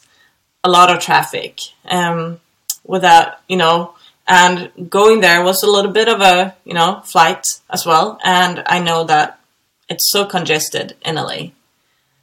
a 0.62 0.70
lot 0.70 0.90
of 0.90 1.00
traffic, 1.00 1.60
um, 1.86 2.40
without, 2.84 3.38
you 3.48 3.56
know, 3.56 3.94
and 4.26 4.70
going 4.88 5.20
there 5.20 5.42
was 5.42 5.62
a 5.62 5.70
little 5.70 5.90
bit 5.90 6.08
of 6.08 6.20
a, 6.20 6.54
you 6.64 6.74
know, 6.74 7.00
flight 7.04 7.60
as 7.68 7.84
well. 7.84 8.18
And 8.22 8.62
I 8.66 8.78
know 8.78 9.04
that 9.04 9.40
it's 9.88 10.10
so 10.10 10.24
congested 10.24 10.96
in 11.04 11.16
LA. 11.16 11.50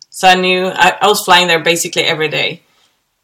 So 0.09 0.27
I 0.27 0.35
knew 0.35 0.67
I, 0.67 0.97
I 1.01 1.07
was 1.07 1.21
flying 1.21 1.47
there 1.47 1.63
basically 1.63 2.03
every 2.03 2.29
day. 2.29 2.61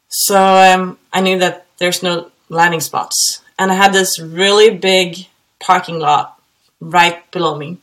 So 0.08 0.38
um, 0.38 0.98
I 1.12 1.22
knew 1.22 1.38
that 1.38 1.66
there's 1.78 2.02
no 2.02 2.30
landing 2.48 2.80
spots. 2.80 3.42
And 3.58 3.72
I 3.72 3.74
had 3.74 3.92
this 3.92 4.20
really 4.20 4.76
big 4.76 5.26
parking 5.60 5.98
lot 5.98 6.38
right 6.80 7.28
below 7.30 7.56
me. 7.56 7.78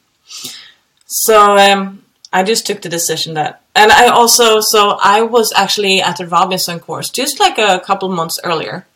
So 1.14 1.58
um, 1.58 2.04
I 2.32 2.44
just 2.44 2.66
took 2.66 2.82
the 2.82 2.88
decision 2.88 3.34
that, 3.34 3.64
and 3.76 3.92
I 3.92 4.08
also, 4.08 4.62
so 4.62 4.98
I 5.04 5.24
was 5.24 5.52
actually 5.54 6.02
at 6.02 6.16
the 6.16 6.26
Robinson 6.26 6.80
course 6.80 7.10
just 7.10 7.38
like 7.38 7.58
a 7.58 7.82
couple 7.82 8.08
months 8.08 8.40
earlier, 8.46 8.88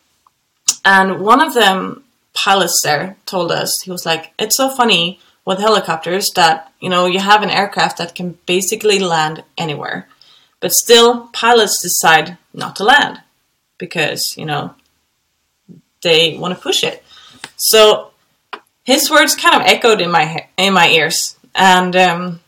and 0.86 1.19
one 1.19 1.41
of 1.41 1.54
them 1.54 2.06
pilots 2.34 2.80
there 2.84 3.17
told 3.25 3.51
us 3.51 3.82
he 3.82 3.91
was 3.91 4.06
like, 4.06 4.32
"It's 4.39 4.56
so 4.56 4.69
funny 4.69 5.19
with 5.43 5.60
helicopters 5.60 6.30
that 6.36 6.71
you 6.80 6.89
know 6.89 7.06
you 7.06 7.19
have 7.19 7.43
an 7.43 7.49
aircraft 7.49 7.97
that 7.97 8.15
can 8.15 8.38
basically 8.45 8.97
land 8.97 9.43
anywhere, 9.58 10.08
but 10.62 10.71
still 10.71 11.28
pilots 11.34 11.82
decide 11.82 12.38
not 12.54 12.78
to 12.78 12.86
land 12.86 13.19
because 13.78 14.38
you 14.38 14.45
know 14.45 14.73
they 16.01 16.38
want 16.38 16.56
to 16.56 16.62
push 16.62 16.82
it." 16.82 17.04
So 17.58 18.12
his 18.86 19.12
words 19.12 19.36
kind 19.36 19.56
of 19.56 19.67
echoed 19.67 19.99
in 19.99 20.12
my 20.12 20.47
in 20.56 20.73
my 20.73 20.88
ears, 20.88 21.35
and 21.56 21.96
um, 21.96 22.39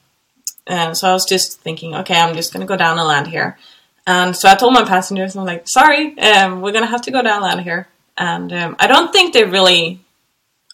and 0.67 0.95
so 0.97 1.09
I 1.09 1.13
was 1.13 1.25
just 1.25 1.61
thinking, 1.61 1.95
okay, 1.95 2.19
I'm 2.19 2.35
just 2.35 2.53
gonna 2.53 2.65
go 2.65 2.77
down 2.77 2.99
and 2.99 3.07
land 3.07 3.27
here, 3.27 3.57
And 4.05 4.35
so 4.35 4.49
I 4.49 4.55
told 4.55 4.73
my 4.73 4.83
passengers, 4.83 5.35
I'm 5.35 5.45
like, 5.45 5.67
sorry, 5.67 6.17
um, 6.19 6.61
we're 6.61 6.73
gonna 6.73 6.85
have 6.87 7.01
to 7.03 7.11
go 7.11 7.21
down 7.21 7.43
of 7.59 7.63
here. 7.63 7.87
And 8.17 8.51
um, 8.51 8.75
I 8.79 8.87
don't 8.87 9.11
think 9.13 9.33
they 9.33 9.43
really 9.45 9.99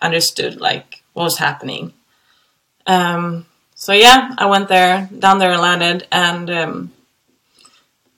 understood 0.01 0.59
like 0.59 1.03
what 1.13 1.23
was 1.23 1.37
happening. 1.37 1.93
Um, 2.87 3.45
so 3.75 3.93
yeah, 3.93 4.33
I 4.37 4.45
went 4.47 4.67
there, 4.67 5.09
down 5.17 5.39
there 5.39 5.51
and 5.51 5.61
landed, 5.61 6.07
and 6.11 6.49
um, 6.49 6.91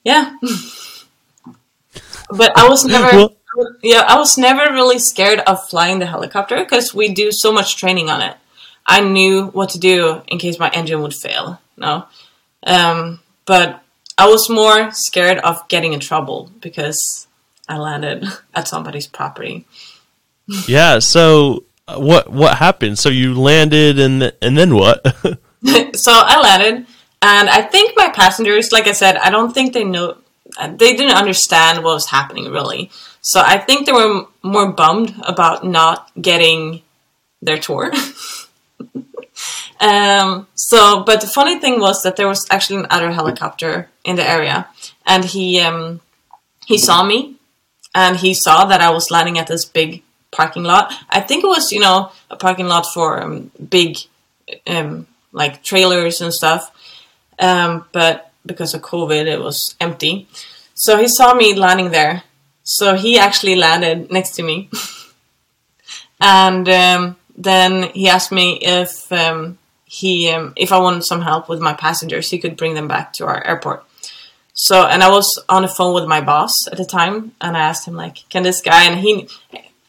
yeah. 0.03 0.35
but 2.29 2.57
I 2.57 2.67
was 2.69 2.85
never, 2.85 3.17
Well- 3.17 3.35
yeah, 3.81 4.03
I 4.07 4.17
was 4.17 4.37
never 4.37 4.71
really 4.73 4.99
scared 4.99 5.39
of 5.47 5.67
flying 5.69 5.99
the 5.99 6.05
helicopter 6.05 6.57
because 6.57 6.93
we 6.93 7.13
do 7.13 7.31
so 7.31 7.51
much 7.53 7.77
training 7.77 8.09
on 8.09 8.21
it. 8.21 8.35
I 8.85 9.01
knew 9.01 9.47
what 9.47 9.69
to 9.69 9.79
do 9.79 10.21
in 10.27 10.37
case 10.37 10.59
my 10.59 10.69
engine 10.69 11.01
would 11.01 11.13
fail. 11.13 11.59
No, 11.77 12.05
um, 12.65 13.19
but 13.45 13.81
I 14.17 14.27
was 14.27 14.49
more 14.49 14.91
scared 14.91 15.39
of 15.39 15.67
getting 15.67 15.93
in 15.93 15.99
trouble 15.99 16.51
because 16.61 17.27
I 17.67 17.77
landed 17.77 18.25
at 18.53 18.67
somebody's 18.67 19.07
property. 19.07 19.65
Yeah. 20.67 20.99
So 20.99 21.63
uh, 21.87 21.97
what 21.99 22.31
what 22.31 22.57
happened? 22.57 22.99
So 22.99 23.09
you 23.09 23.33
landed 23.33 23.97
and 23.97 24.31
and 24.41 24.55
then 24.55 24.75
what? 24.75 25.01
so 25.95 26.11
I 26.13 26.39
landed, 26.39 26.85
and 27.21 27.49
I 27.49 27.63
think 27.63 27.93
my 27.95 28.09
passengers, 28.09 28.71
like 28.71 28.85
I 28.85 28.91
said, 28.91 29.17
I 29.17 29.31
don't 29.31 29.53
think 29.53 29.73
they 29.73 29.83
know, 29.83 30.17
they 30.61 30.95
didn't 30.95 31.17
understand 31.17 31.83
what 31.83 31.95
was 31.95 32.05
happening 32.05 32.51
really. 32.51 32.91
So 33.21 33.41
I 33.43 33.57
think 33.57 33.87
they 33.87 33.91
were 33.91 34.19
m- 34.19 34.27
more 34.43 34.71
bummed 34.71 35.15
about 35.23 35.65
not 35.65 36.11
getting 36.21 36.83
their 37.41 37.57
tour. 37.57 37.91
um, 39.79 40.47
so, 40.55 41.03
but 41.03 41.21
the 41.21 41.27
funny 41.27 41.59
thing 41.59 41.79
was 41.79 42.03
that 42.03 42.15
there 42.15 42.27
was 42.27 42.45
actually 42.49 42.83
another 42.83 43.11
helicopter 43.11 43.89
in 44.03 44.15
the 44.15 44.29
area, 44.29 44.67
and 45.05 45.25
he 45.25 45.59
um, 45.61 46.01
he 46.65 46.77
saw 46.77 47.03
me, 47.03 47.35
and 47.93 48.17
he 48.17 48.33
saw 48.33 48.65
that 48.65 48.81
I 48.81 48.91
was 48.91 49.11
landing 49.11 49.37
at 49.37 49.47
this 49.47 49.65
big 49.65 50.03
parking 50.31 50.63
lot. 50.63 50.93
I 51.09 51.21
think 51.21 51.43
it 51.43 51.47
was 51.47 51.71
you 51.71 51.79
know 51.79 52.11
a 52.29 52.35
parking 52.35 52.67
lot 52.67 52.85
for 52.93 53.21
um, 53.21 53.51
big 53.69 53.97
um, 54.67 55.07
like 55.31 55.63
trailers 55.63 56.21
and 56.21 56.33
stuff. 56.33 56.71
Um, 57.39 57.85
but 57.91 58.31
because 58.45 58.73
of 58.73 58.81
COVID, 58.81 59.25
it 59.25 59.39
was 59.39 59.75
empty. 59.79 60.27
So 60.73 60.97
he 60.97 61.07
saw 61.07 61.33
me 61.33 61.53
landing 61.53 61.91
there. 61.91 62.23
So 62.63 62.95
he 62.95 63.17
actually 63.17 63.55
landed 63.55 64.11
next 64.11 64.31
to 64.35 64.43
me. 64.43 64.69
and 66.21 66.67
um, 66.69 67.15
then 67.37 67.89
he 67.93 68.09
asked 68.09 68.31
me 68.31 68.57
if 68.61 69.11
um, 69.11 69.57
he 69.85 70.29
um, 70.31 70.53
if 70.55 70.71
I 70.71 70.79
wanted 70.79 71.03
some 71.03 71.21
help 71.21 71.49
with 71.49 71.59
my 71.59 71.73
passengers, 71.73 72.29
he 72.29 72.39
could 72.39 72.57
bring 72.57 72.73
them 72.73 72.87
back 72.87 73.13
to 73.13 73.25
our 73.25 73.45
airport. 73.45 73.85
So 74.53 74.83
and 74.85 75.03
I 75.03 75.09
was 75.09 75.43
on 75.49 75.63
the 75.63 75.67
phone 75.67 75.93
with 75.93 76.05
my 76.05 76.21
boss 76.21 76.53
at 76.71 76.77
the 76.77 76.85
time, 76.85 77.33
and 77.41 77.57
I 77.57 77.61
asked 77.61 77.87
him 77.87 77.95
like, 77.95 78.27
"Can 78.29 78.43
this 78.43 78.61
guy?" 78.61 78.83
And 78.85 78.99
he, 78.99 79.27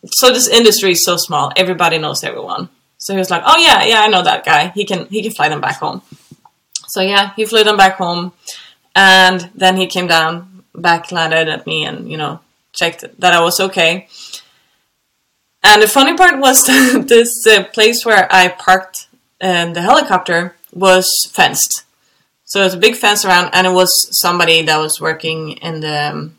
so 0.07 0.33
this 0.33 0.49
industry 0.49 0.93
is 0.93 1.05
so 1.05 1.17
small, 1.17 1.53
everybody 1.57 1.99
knows 1.99 2.25
everyone. 2.25 2.69
So 2.99 3.13
he 3.13 3.19
was 3.19 3.31
like, 3.31 3.43
"Oh 3.47 3.59
yeah, 3.59 3.85
yeah, 3.85 4.01
I 4.01 4.09
know 4.09 4.23
that 4.23 4.45
guy. 4.45 4.69
He 4.69 4.85
can 4.85 5.07
he 5.07 5.23
can 5.23 5.33
fly 5.33 5.49
them 5.49 5.61
back 5.61 5.77
home." 5.77 6.03
So 6.89 7.01
yeah, 7.01 7.33
he 7.37 7.45
flew 7.45 7.63
them 7.63 7.77
back 7.77 7.97
home, 7.97 8.33
and 8.95 9.51
then 9.55 9.77
he 9.77 9.87
came 9.87 10.09
down, 10.09 10.65
back 10.75 11.13
landed 11.13 11.49
at 11.49 11.67
me, 11.67 11.85
and 11.85 12.11
you 12.11 12.17
know 12.17 12.41
checked 12.73 13.05
that 13.19 13.33
I 13.33 13.41
was 13.41 13.61
okay. 13.61 14.09
And 15.69 15.83
the 15.83 15.89
funny 15.89 16.15
part 16.15 16.39
was 16.39 16.63
that 16.63 17.07
this 17.09 17.45
uh, 17.45 17.65
place 17.65 18.07
where 18.07 18.29
I 18.31 18.49
parked 18.49 19.09
um, 19.41 19.75
the 19.75 19.83
helicopter 19.83 20.55
was 20.73 21.09
fenced. 21.31 21.85
So 22.45 22.61
there's 22.61 22.75
a 22.75 22.79
big 22.79 22.95
fence 22.95 23.25
around, 23.25 23.51
and 23.53 23.67
it 23.67 23.73
was 23.73 23.91
somebody 24.13 24.63
that 24.63 24.79
was 24.79 25.01
working 25.01 25.53
in 25.59 25.81
the 25.81 26.13
um, 26.13 26.37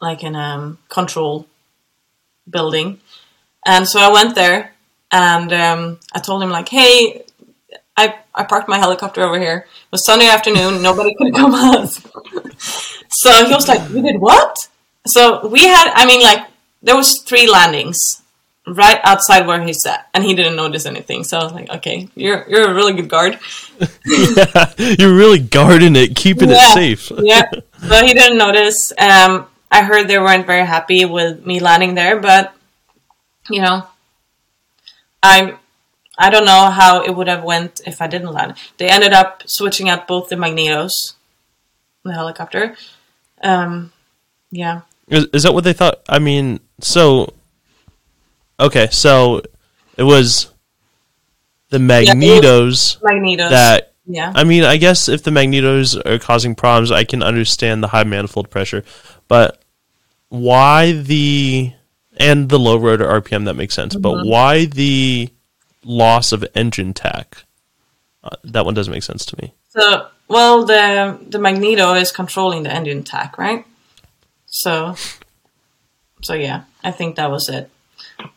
like 0.00 0.24
in 0.24 0.34
a 0.34 0.38
um, 0.38 0.78
control 0.88 1.46
building. 2.48 2.98
And 3.66 3.86
so 3.86 4.00
I 4.00 4.10
went 4.10 4.34
there, 4.34 4.72
and 5.12 5.52
um, 5.52 6.00
I 6.14 6.18
told 6.20 6.42
him 6.42 6.48
like, 6.48 6.70
"Hey, 6.70 7.24
I 7.94 8.14
I 8.34 8.44
parked 8.44 8.68
my 8.68 8.78
helicopter 8.78 9.22
over 9.22 9.38
here. 9.38 9.66
It 9.68 9.92
was 9.92 10.06
Sunday 10.06 10.28
afternoon. 10.28 10.82
Nobody 10.82 11.14
could 11.14 11.34
come 11.34 11.54
out." 11.68 11.92
so 13.10 13.44
he 13.44 13.52
was 13.52 13.68
like, 13.68 13.86
"You 13.90 14.00
did 14.00 14.18
what?" 14.18 14.56
So 15.06 15.46
we 15.46 15.60
had, 15.60 15.92
I 15.94 16.06
mean, 16.06 16.22
like 16.22 16.46
there 16.82 16.96
was 16.96 17.20
three 17.20 17.48
landings 17.48 18.22
right 18.66 19.00
outside 19.02 19.46
where 19.46 19.62
he's 19.62 19.84
at, 19.86 20.08
and 20.14 20.24
he 20.24 20.34
didn't 20.34 20.56
notice 20.56 20.86
anything. 20.86 21.24
So 21.24 21.38
I 21.38 21.44
was 21.44 21.52
like, 21.52 21.70
"Okay, 21.70 22.08
you're 22.14 22.44
you're 22.48 22.70
a 22.70 22.74
really 22.74 22.92
good 22.92 23.08
guard." 23.08 23.38
yeah, 24.06 24.72
you're 24.98 25.14
really 25.14 25.38
guarding 25.38 25.96
it, 25.96 26.16
keeping 26.16 26.50
it 26.50 26.74
safe. 26.74 27.10
yeah. 27.18 27.50
So 27.80 28.04
he 28.04 28.14
didn't 28.14 28.38
notice. 28.38 28.92
Um, 28.98 29.46
I 29.70 29.82
heard 29.82 30.08
they 30.08 30.18
weren't 30.18 30.46
very 30.46 30.66
happy 30.66 31.04
with 31.04 31.46
me 31.46 31.60
landing 31.60 31.94
there, 31.94 32.20
but 32.20 32.54
you 33.48 33.60
know, 33.60 33.86
I'm. 35.22 35.58
I 36.18 36.28
don't 36.28 36.44
know 36.44 36.70
how 36.70 37.02
it 37.02 37.16
would 37.16 37.26
have 37.26 37.42
went 37.42 37.80
if 37.86 38.02
I 38.02 38.06
didn't 38.06 38.32
land. 38.32 38.54
They 38.76 38.88
ended 38.88 39.14
up 39.14 39.42
switching 39.46 39.88
out 39.88 40.06
both 40.06 40.28
the 40.28 40.36
magnetos, 40.36 41.14
the 42.04 42.12
helicopter. 42.12 42.76
Um, 43.42 43.92
yeah, 44.50 44.82
Is, 45.08 45.26
is 45.32 45.42
that 45.42 45.54
what 45.54 45.64
they 45.64 45.72
thought? 45.72 46.00
I 46.08 46.18
mean, 46.18 46.60
so 46.80 47.34
okay, 48.58 48.88
so 48.90 49.42
it 49.96 50.04
was 50.04 50.52
the 51.70 51.78
magnetos 51.78 53.00
magnetos. 53.00 53.50
that 53.50 53.94
yeah, 54.06 54.32
I 54.34 54.44
mean, 54.44 54.64
I 54.64 54.76
guess 54.76 55.08
if 55.08 55.22
the 55.22 55.30
magnetos 55.30 56.00
are 56.06 56.18
causing 56.18 56.54
problems, 56.54 56.90
I 56.90 57.04
can 57.04 57.22
understand 57.22 57.82
the 57.82 57.88
high 57.88 58.04
manifold 58.04 58.50
pressure, 58.50 58.84
but 59.28 59.62
why 60.28 60.92
the 60.92 61.72
and 62.16 62.48
the 62.48 62.58
low 62.58 62.76
rotor 62.76 63.06
RPM 63.06 63.44
that 63.46 63.54
makes 63.54 63.74
sense, 63.74 63.94
but 63.96 64.26
why 64.26 64.64
the 64.66 65.28
loss 65.84 66.32
of 66.32 66.44
engine 66.54 66.94
tach? 66.94 67.44
Uh, 68.24 68.36
that 68.44 68.64
one 68.64 68.74
doesn't 68.74 68.92
make 68.92 69.02
sense 69.02 69.24
to 69.26 69.36
me. 69.42 69.52
So, 69.70 70.06
well, 70.28 70.64
the 70.64 71.18
the 71.28 71.38
magneto 71.38 71.94
is 71.94 72.12
controlling 72.12 72.62
the 72.62 72.72
engine 72.72 73.02
tach, 73.02 73.38
right? 73.38 73.66
So, 74.52 74.96
so 76.22 76.34
yeah, 76.34 76.64
I 76.84 76.90
think 76.92 77.16
that 77.16 77.30
was 77.30 77.48
it. 77.48 77.70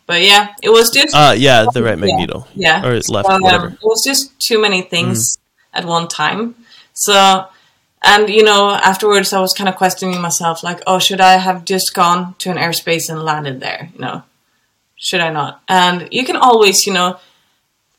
But 0.08 0.22
yeah, 0.24 0.54
it 0.64 0.70
was 0.70 0.90
just 0.90 1.14
Uh, 1.14 1.36
yeah, 1.38 1.66
the 1.74 1.84
right 1.84 2.00
magneto. 2.00 2.48
yeah, 2.56 2.86
or 2.86 3.02
So, 3.02 3.14
left, 3.14 3.30
um, 3.30 3.42
whatever. 3.42 3.68
it 3.68 3.84
was 3.84 4.02
just 4.06 4.32
too 4.40 4.60
many 4.62 4.82
things 4.82 5.38
at 5.74 5.84
one 5.86 6.08
time. 6.08 6.56
So, 6.94 7.48
and 8.02 8.30
you 8.30 8.44
know, 8.44 8.72
afterwards, 8.72 9.34
I 9.34 9.42
was 9.42 9.54
kind 9.54 9.68
of 9.68 9.76
questioning 9.76 10.22
myself, 10.22 10.64
like, 10.64 10.82
oh, 10.88 11.00
should 11.00 11.20
I 11.20 11.34
have 11.38 11.66
just 11.66 11.94
gone 11.94 12.36
to 12.40 12.50
an 12.50 12.58
airspace 12.58 13.10
and 13.10 13.22
landed 13.22 13.60
there? 13.60 13.90
You 13.94 14.00
know, 14.00 14.24
should 14.96 15.20
I 15.20 15.32
not? 15.32 15.62
And 15.68 16.08
you 16.12 16.24
can 16.24 16.38
always, 16.38 16.86
you 16.88 16.94
know, 16.94 17.20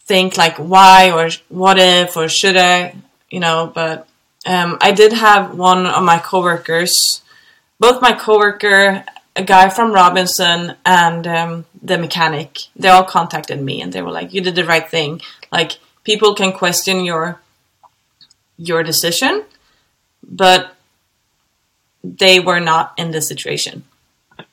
think 0.06 0.36
like, 0.38 0.56
why 0.56 1.10
or 1.12 1.28
what 1.48 1.76
if 1.78 2.16
or 2.16 2.28
should 2.28 2.56
I? 2.56 2.94
You 3.30 3.40
know, 3.40 3.70
but 3.74 4.08
um, 4.46 4.78
I 4.80 4.92
did 4.92 5.12
have 5.12 5.58
one 5.58 5.84
of 5.86 6.02
my 6.02 6.18
coworkers, 6.18 7.20
both 7.78 8.02
my 8.02 8.12
coworker, 8.12 9.04
a 9.34 9.42
guy 9.42 9.68
from 9.68 9.92
Robinson, 9.92 10.74
and 10.84 11.26
um, 11.26 11.64
the 11.82 11.98
mechanic. 11.98 12.58
They 12.74 12.88
all 12.88 13.04
contacted 13.04 13.60
me 13.60 13.82
and 13.82 13.92
they 13.92 14.02
were 14.02 14.10
like, 14.10 14.32
"You 14.32 14.40
did 14.40 14.54
the 14.54 14.64
right 14.64 14.88
thing." 14.88 15.20
Like 15.52 15.78
people 16.04 16.34
can 16.34 16.52
question 16.52 17.04
your 17.04 17.40
your 18.56 18.82
decision, 18.82 19.44
but 20.22 20.74
they 22.02 22.40
were 22.40 22.60
not 22.60 22.94
in 22.96 23.10
this 23.10 23.28
situation. 23.28 23.84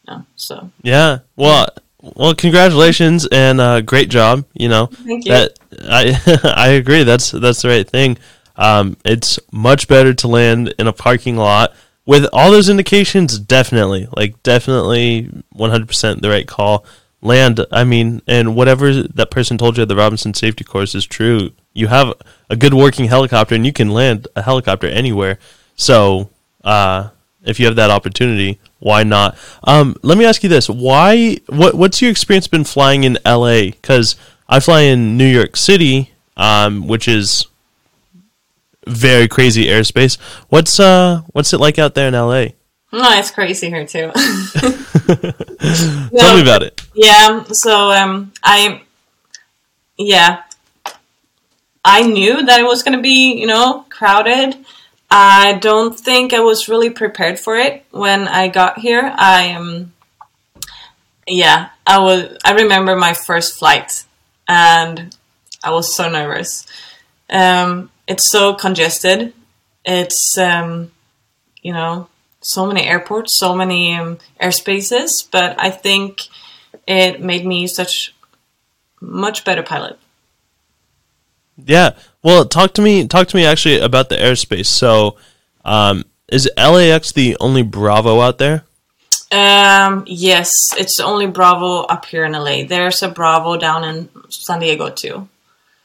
No, 0.08 0.26
so 0.36 0.70
Yeah. 0.82 1.20
Well, 1.36 1.68
well, 2.02 2.36
congratulations 2.36 3.26
and 3.28 3.62
uh, 3.62 3.82
great 3.82 4.10
job. 4.10 4.46
You 4.54 4.70
know 4.70 4.88
Thank 4.88 5.26
you. 5.26 5.32
that 5.32 5.60
I 5.88 6.20
I 6.56 6.70
agree. 6.70 7.04
That's 7.04 7.32
that's 7.32 7.62
the 7.62 7.70
right 7.70 7.88
thing. 7.88 8.18
Um, 8.56 8.98
it's 9.04 9.40
much 9.52 9.88
better 9.88 10.14
to 10.14 10.28
land 10.28 10.76
in 10.78 10.88
a 10.88 10.94
parking 10.94 11.38
lot 11.38 11.74
with 12.06 12.26
all 12.34 12.52
those 12.52 12.70
indications. 12.70 13.40
Definitely, 13.40 14.08
like 14.16 14.42
definitely, 14.44 15.30
one 15.52 15.70
hundred 15.70 15.88
percent 15.88 16.22
the 16.22 16.30
right 16.30 16.48
call. 16.48 16.86
Land. 17.22 17.66
I 17.72 17.84
mean, 17.84 18.22
and 18.28 18.56
whatever 18.56 19.04
that 19.04 19.32
person 19.32 19.58
told 19.58 19.78
you 19.78 19.84
at 19.84 19.88
the 19.88 19.96
Robinson 19.96 20.34
Safety 20.34 20.64
Course 20.64 20.94
is 20.94 21.06
true. 21.06 21.52
You 21.74 21.88
have 21.88 22.14
a 22.50 22.56
good 22.56 22.74
working 22.74 23.06
helicopter, 23.06 23.56
and 23.56 23.66
you 23.66 23.74
can 23.74 23.90
land 23.90 24.28
a 24.36 24.42
helicopter 24.42 24.88
anywhere. 24.88 25.40
So, 25.76 26.30
uh, 26.64 27.10
if 27.44 27.60
you 27.60 27.66
have 27.66 27.78
that 27.78 27.90
opportunity, 27.90 28.60
why 28.80 29.04
not? 29.04 29.38
Um, 29.64 29.96
let 30.02 30.18
me 30.18 30.26
ask 30.26 30.44
you 30.44 30.50
this: 30.50 30.70
Why? 30.70 31.38
What? 31.48 31.76
What's 31.76 32.02
your 32.02 32.12
experience 32.12 32.48
been 32.48 32.66
flying 32.66 33.06
in 33.06 33.18
L.A.? 33.24 33.72
Because 33.72 34.18
I 34.50 34.60
fly 34.60 34.82
in 34.82 35.18
New 35.18 35.26
York 35.26 35.56
City, 35.56 36.12
um, 36.36 36.88
which 36.88 37.08
is 37.08 37.48
very 38.88 39.28
crazy 39.28 39.68
airspace. 39.68 40.20
What's 40.50 40.80
uh, 40.80 41.22
what's 41.28 41.54
it 41.54 41.60
like 41.60 41.80
out 41.80 41.96
there 41.96 42.08
in 42.08 42.16
L.A.? 42.16 42.56
no, 42.94 43.10
it's 43.18 43.32
crazy 43.32 43.70
here 43.70 43.88
too. 43.88 44.12
Tell 46.16 46.36
me 46.36 46.42
about 46.42 46.62
it. 46.62 46.80
Yeah, 46.94 47.44
so 47.46 47.92
um, 47.92 48.32
I, 48.44 48.84
yeah, 49.98 50.44
I 51.84 52.04
knew 52.04 52.46
that 52.46 52.60
it 52.60 52.64
was 52.64 52.84
going 52.84 52.96
to 52.96 53.02
be, 53.02 53.34
you 53.34 53.48
know, 53.48 53.86
crowded. 53.90 54.56
I 55.10 55.54
don't 55.54 56.00
think 56.00 56.34
I 56.34 56.42
was 56.42 56.70
really 56.70 56.92
prepared 56.92 57.40
for 57.40 57.58
it 57.58 57.84
when 57.90 58.28
I 58.28 58.48
got 58.48 58.80
here. 58.80 59.12
I 59.16 59.54
um, 59.54 59.92
yeah, 61.28 61.70
I 61.88 62.00
was. 62.00 62.38
I 62.46 62.54
remember 62.54 62.96
my 62.96 63.14
first 63.14 63.58
flight, 63.58 64.04
and 64.48 65.16
I 65.64 65.72
was 65.72 65.96
so 65.96 66.10
nervous. 66.10 66.68
Um, 67.30 67.90
it's 68.08 68.30
so 68.30 68.54
congested. 68.54 69.34
It's 69.86 70.38
um, 70.38 70.92
you 71.62 71.74
know 71.74 72.08
so 72.42 72.66
many 72.66 72.84
airports, 72.84 73.38
so 73.38 73.56
many 73.56 73.96
um, 73.96 74.18
airspaces, 74.42 75.10
but 75.32 75.56
I 75.58 75.70
think 75.70 76.28
it 76.88 77.22
made 77.22 77.46
me 77.46 77.68
such 77.68 78.14
much 79.00 79.46
better 79.46 79.64
pilot. 79.64 79.98
Yeah. 81.58 81.92
Well, 82.24 82.46
talk 82.46 82.74
to 82.76 82.82
me. 82.82 83.08
Talk 83.08 83.28
to 83.30 83.36
me 83.36 83.46
actually 83.46 83.80
about 83.80 84.10
the 84.10 84.16
airspace. 84.16 84.66
So, 84.68 85.18
um, 85.66 86.06
is 86.32 86.50
LAX 86.58 87.12
the 87.12 87.38
only 87.40 87.62
Bravo 87.62 88.22
out 88.22 88.38
there? 88.38 88.64
Um, 89.32 90.04
yes, 90.06 90.52
it's 90.78 90.98
the 90.98 91.06
only 91.06 91.26
Bravo 91.26 91.82
up 91.84 92.06
here 92.06 92.24
in 92.24 92.34
LA. 92.34 92.66
There's 92.66 93.02
a 93.02 93.10
Bravo 93.10 93.58
down 93.58 93.84
in 93.84 94.10
San 94.30 94.60
Diego 94.60 94.90
too. 94.90 95.28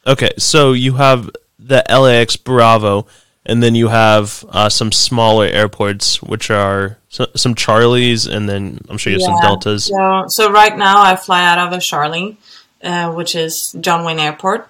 Okay, 0.05 0.31
so 0.37 0.73
you 0.73 0.93
have 0.93 1.29
the 1.59 1.83
LAX 1.89 2.35
Bravo, 2.37 3.05
and 3.45 3.61
then 3.61 3.75
you 3.75 3.89
have 3.89 4.45
uh, 4.49 4.69
some 4.69 4.91
smaller 4.91 5.45
airports, 5.45 6.21
which 6.21 6.49
are 6.49 6.97
so, 7.09 7.27
some 7.35 7.55
Charlies, 7.55 8.31
and 8.31 8.47
then 8.47 8.79
I'm 8.89 8.97
sure 8.97 9.11
you 9.11 9.19
have 9.19 9.25
some 9.25 9.41
Deltas. 9.41 9.85
So, 9.85 10.25
so 10.27 10.51
right 10.51 10.77
now 10.77 11.01
I 11.01 11.15
fly 11.15 11.45
out 11.45 11.59
of 11.59 11.73
a 11.73 11.81
Charlie, 11.81 12.37
uh, 12.83 13.11
which 13.13 13.35
is 13.35 13.75
John 13.79 14.05
Wayne 14.05 14.19
Airport, 14.19 14.67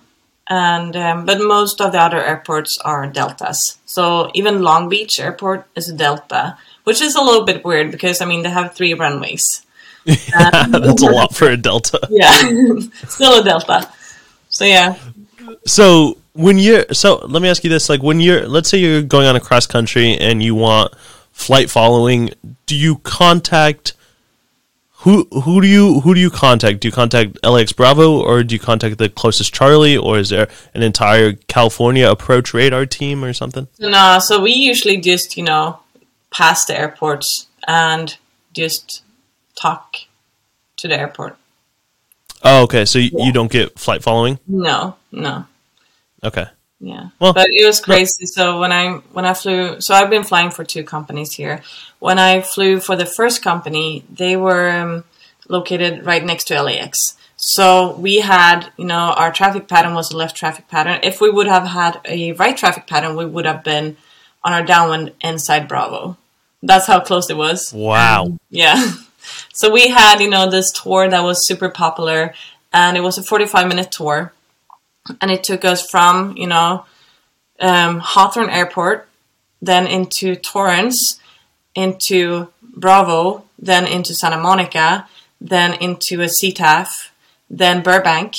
and 0.47 0.95
um, 0.95 1.25
but 1.25 1.39
most 1.39 1.79
of 1.79 1.91
the 1.91 1.99
other 1.99 2.23
airports 2.23 2.77
are 2.79 3.07
Deltas. 3.07 3.77
So 3.85 4.31
even 4.33 4.61
Long 4.61 4.89
Beach 4.89 5.19
Airport 5.19 5.67
is 5.75 5.89
a 5.89 5.93
Delta, 5.93 6.57
which 6.85 7.01
is 7.01 7.15
a 7.15 7.21
little 7.21 7.45
bit 7.45 7.63
weird 7.63 7.91
because 7.91 8.21
I 8.21 8.25
mean 8.25 8.43
they 8.43 8.49
have 8.49 8.73
three 8.73 8.93
runways. 8.93 9.65
Yeah, 10.05 10.67
that's 10.69 11.03
a 11.03 11.11
lot 11.11 11.35
for 11.35 11.49
a 11.49 11.57
Delta. 11.57 11.99
Yeah, 12.09 12.31
still 13.07 13.41
a 13.41 13.43
Delta. 13.43 13.89
So 14.49 14.65
yeah. 14.65 14.97
So 15.65 16.17
when 16.33 16.57
you're 16.57 16.85
so 16.93 17.25
let 17.27 17.41
me 17.41 17.49
ask 17.49 17.63
you 17.63 17.69
this: 17.69 17.89
like 17.89 18.03
when 18.03 18.19
you're 18.19 18.47
let's 18.47 18.69
say 18.69 18.77
you're 18.77 19.01
going 19.01 19.27
on 19.27 19.35
a 19.35 19.39
cross 19.39 19.65
country 19.65 20.15
and 20.17 20.41
you 20.41 20.55
want 20.55 20.93
flight 21.31 21.69
following, 21.69 22.31
do 22.65 22.75
you 22.75 22.97
contact 22.97 23.93
who 25.03 25.25
who 25.31 25.61
do 25.61 25.67
you 25.67 26.01
who 26.01 26.13
do 26.13 26.19
you 26.19 26.29
contact? 26.29 26.81
Do 26.81 26.87
you 26.87 26.91
contact 26.91 27.37
LAX 27.43 27.71
Bravo 27.71 28.21
or 28.21 28.43
do 28.43 28.53
you 28.55 28.59
contact 28.59 28.97
the 28.97 29.09
closest 29.09 29.53
Charlie 29.53 29.95
or 29.95 30.19
is 30.19 30.29
there 30.29 30.49
an 30.73 30.83
entire 30.83 31.33
California 31.47 32.09
approach 32.09 32.53
radar 32.53 32.85
team 32.85 33.23
or 33.23 33.31
something? 33.31 33.67
No, 33.79 34.19
so 34.19 34.41
we 34.41 34.51
usually 34.51 34.97
just 34.97 35.37
you 35.37 35.43
know 35.43 35.79
pass 36.31 36.65
the 36.65 36.77
airports 36.77 37.47
and 37.67 38.17
just 38.53 39.03
talk 39.55 39.95
to 40.77 40.87
the 40.87 40.99
airport. 40.99 41.37
Oh, 42.43 42.63
okay. 42.63 42.85
So 42.85 42.99
you, 42.99 43.11
you 43.13 43.33
don't 43.33 43.51
get 43.51 43.77
flight 43.79 44.03
following? 44.03 44.39
No, 44.47 44.95
no. 45.11 45.45
Okay. 46.23 46.45
Yeah. 46.79 47.09
Well, 47.19 47.33
but 47.33 47.49
it 47.49 47.65
was 47.65 47.81
crazy. 47.81 48.25
So 48.25 48.59
when 48.59 48.71
I 48.71 48.93
when 49.11 49.25
I 49.25 49.33
flew, 49.33 49.81
so 49.81 49.93
I've 49.93 50.09
been 50.09 50.23
flying 50.23 50.51
for 50.51 50.63
two 50.63 50.83
companies 50.83 51.33
here. 51.33 51.61
When 51.99 52.19
I 52.19 52.41
flew 52.41 52.79
for 52.79 52.95
the 52.95 53.05
first 53.05 53.41
company, 53.41 54.05
they 54.09 54.37
were 54.37 54.69
um, 54.69 55.03
located 55.49 56.05
right 56.05 56.23
next 56.23 56.45
to 56.45 56.61
LAX. 56.61 57.17
So 57.35 57.95
we 57.95 58.19
had, 58.19 58.69
you 58.77 58.85
know, 58.85 59.13
our 59.15 59.31
traffic 59.31 59.67
pattern 59.67 59.93
was 59.93 60.11
a 60.11 60.17
left 60.17 60.35
traffic 60.35 60.67
pattern. 60.67 60.99
If 61.03 61.21
we 61.21 61.29
would 61.29 61.47
have 61.47 61.67
had 61.67 61.99
a 62.05 62.33
right 62.33 62.55
traffic 62.55 62.87
pattern, 62.87 63.15
we 63.15 63.25
would 63.25 63.45
have 63.45 63.63
been 63.63 63.97
on 64.43 64.53
our 64.53 64.63
downwind 64.63 65.13
inside 65.21 65.67
Bravo. 65.67 66.17
That's 66.61 66.87
how 66.87 66.99
close 66.99 67.29
it 67.29 67.37
was. 67.37 67.73
Wow. 67.73 68.37
Yeah. 68.49 68.93
So 69.53 69.69
we 69.71 69.89
had, 69.89 70.21
you 70.21 70.29
know, 70.29 70.49
this 70.49 70.71
tour 70.71 71.07
that 71.07 71.23
was 71.23 71.45
super 71.45 71.69
popular, 71.69 72.33
and 72.73 72.97
it 72.97 73.01
was 73.01 73.17
a 73.17 73.23
45 73.23 73.67
minute 73.67 73.91
tour, 73.91 74.33
and 75.21 75.31
it 75.31 75.43
took 75.43 75.65
us 75.65 75.87
from, 75.89 76.35
you 76.37 76.47
know, 76.47 76.85
um, 77.59 77.99
Hawthorne 77.99 78.49
Airport, 78.49 79.07
then 79.61 79.87
into 79.87 80.35
Torrance, 80.35 81.19
into 81.75 82.47
Bravo, 82.61 83.43
then 83.57 83.85
into 83.85 84.13
Santa 84.13 84.37
Monica, 84.37 85.07
then 85.41 85.73
into 85.73 86.21
a 86.21 86.27
CTAF, 86.27 87.09
then 87.49 87.81
Burbank, 87.81 88.35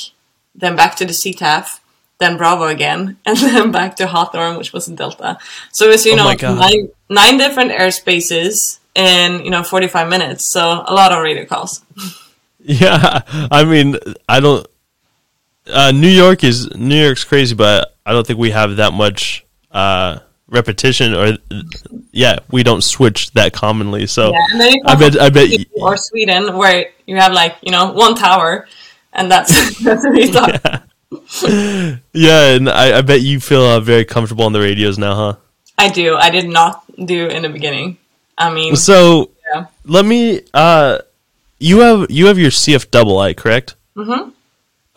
then 0.54 0.76
back 0.76 0.96
to 0.96 1.04
the 1.04 1.12
CTAF, 1.12 1.80
then 2.18 2.36
Bravo 2.36 2.64
again, 2.64 3.16
and 3.26 3.36
then 3.36 3.70
back 3.70 3.96
to 3.96 4.06
Hawthorne, 4.06 4.56
which 4.56 4.72
was 4.72 4.88
in 4.88 4.94
Delta. 4.94 5.38
So 5.72 5.86
it 5.86 5.90
was, 5.90 6.06
you 6.06 6.12
Oh 6.12 6.16
know, 6.16 6.54
nine, 6.54 6.88
nine 7.08 7.38
different 7.38 7.72
airspaces 7.72 8.78
in, 8.94 9.44
you 9.44 9.50
know, 9.50 9.62
45 9.62 10.08
minutes. 10.08 10.50
So 10.50 10.84
a 10.86 10.92
lot 10.94 11.12
of 11.12 11.22
radio 11.22 11.44
calls. 11.44 11.84
Yeah. 12.62 13.22
I 13.50 13.64
mean, 13.64 13.96
I 14.28 14.38
don't 14.38 14.66
uh, 15.66 15.92
New 15.92 16.08
York 16.08 16.44
is 16.44 16.74
New 16.74 17.00
York's 17.02 17.24
crazy, 17.24 17.54
but 17.54 17.96
I 18.04 18.12
don't 18.12 18.26
think 18.26 18.38
we 18.38 18.50
have 18.50 18.76
that 18.76 18.92
much 18.92 19.44
uh, 19.70 20.20
repetition 20.48 21.14
or 21.14 21.38
yeah, 22.12 22.38
we 22.50 22.62
don't 22.62 22.82
switch 22.82 23.30
that 23.32 23.52
commonly. 23.52 24.06
So 24.06 24.32
Yeah, 24.32 24.68
you 24.68 24.82
I 24.86 24.94
bet 24.96 25.20
I 25.20 25.30
bet 25.30 25.48
Sweden 25.48 25.66
or 25.80 25.96
Sweden 25.96 26.56
where 26.56 26.86
you 27.06 27.16
have 27.16 27.32
like 27.32 27.56
you 27.62 27.70
know 27.72 27.92
one 27.92 28.14
tower, 28.14 28.66
and 29.12 29.30
that's 29.30 29.78
that's 29.84 30.04
what 30.04 30.12
we 30.12 30.26
thought. 30.32 30.82
yeah, 32.12 32.54
and 32.54 32.68
I, 32.68 32.98
I 32.98 33.02
bet 33.02 33.20
you 33.20 33.40
feel 33.40 33.62
uh, 33.62 33.80
very 33.80 34.04
comfortable 34.04 34.44
on 34.44 34.52
the 34.52 34.60
radios 34.60 34.98
now, 34.98 35.14
huh? 35.14 35.36
I 35.78 35.88
do. 35.88 36.16
I 36.16 36.30
did 36.30 36.48
not 36.48 36.84
do 37.04 37.26
in 37.26 37.42
the 37.42 37.48
beginning. 37.48 37.98
I 38.36 38.52
mean, 38.52 38.76
So 38.76 39.30
yeah. 39.52 39.66
let 39.84 40.04
me. 40.04 40.42
Uh, 40.54 40.98
you 41.58 41.80
have 41.80 42.10
you 42.10 42.26
have 42.26 42.38
your 42.38 42.50
CF 42.50 42.90
double 42.90 43.18
I, 43.18 43.34
correct? 43.34 43.74
Mhm. 43.96 44.32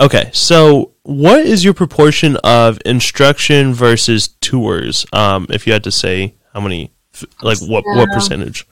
Okay, 0.04 0.30
so 0.34 0.92
what 1.04 1.46
is 1.46 1.64
your 1.64 1.74
proportion 1.74 2.36
of 2.44 2.78
instruction 2.86 3.74
versus 3.74 4.28
tours? 4.42 5.06
Um, 5.14 5.48
if 5.50 5.66
you 5.66 5.72
had 5.72 5.86
to 5.86 5.94
say 5.94 6.34
how 6.54 6.60
many, 6.60 6.92
like 7.42 7.60
what 7.62 7.86
what 7.86 8.10
percentage? 8.10 8.68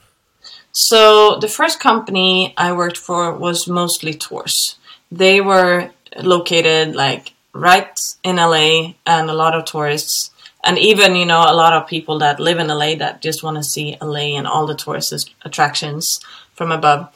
So 0.72 1.38
the 1.40 1.48
first 1.48 1.80
company 1.80 2.52
I 2.58 2.74
worked 2.74 2.98
for 2.98 3.34
was 3.34 3.66
mostly 3.66 4.12
tours. 4.12 4.76
They 5.10 5.40
were 5.40 5.92
located 6.22 6.94
like 6.94 7.32
right 7.54 7.98
in 8.22 8.36
LA 8.36 8.92
and 9.06 9.30
a 9.30 9.34
lot 9.34 9.54
of 9.54 9.64
tourists 9.64 10.32
and 10.62 10.78
even 10.78 11.16
you 11.16 11.26
know 11.26 11.44
a 11.48 11.54
lot 11.54 11.72
of 11.72 11.88
people 11.88 12.18
that 12.18 12.40
live 12.40 12.58
in 12.58 12.68
LA 12.68 12.94
that 12.96 13.22
just 13.22 13.42
want 13.42 13.56
to 13.56 13.64
see 13.64 13.96
LA 14.02 14.36
and 14.36 14.46
all 14.46 14.66
the 14.66 14.74
tourist 14.74 15.30
attractions 15.46 16.20
from 16.54 16.72
above. 16.72 17.08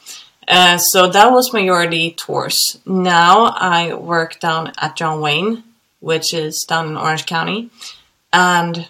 Uh, 0.47 0.77
so 0.77 1.07
that 1.09 1.31
was 1.31 1.51
majority 1.51 2.11
tours. 2.11 2.79
Now 2.85 3.47
I 3.47 3.93
work 3.93 4.39
down 4.39 4.71
at 4.77 4.95
John 4.95 5.19
Wayne, 5.21 5.63
which 5.99 6.33
is 6.33 6.65
down 6.67 6.87
in 6.87 6.97
Orange 6.97 7.25
County, 7.25 7.69
and 8.31 8.87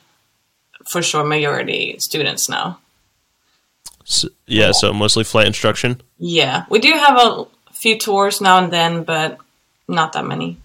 for 0.88 1.02
sure 1.02 1.24
majority 1.24 1.98
students 2.00 2.48
now. 2.48 2.80
S 4.08 4.26
yeah, 4.46 4.72
so 4.72 4.94
mostly 4.94 5.24
flight 5.24 5.48
instruction. 5.48 6.02
Yeah, 6.18 6.66
we 6.70 6.80
do 6.80 6.92
have 6.92 7.18
a 7.18 7.46
few 7.74 7.98
tours 7.98 8.40
now 8.40 8.64
and 8.64 8.72
then, 8.72 9.04
but 9.04 9.38
not 9.88 10.14
that 10.14 10.26
many. 10.26 10.58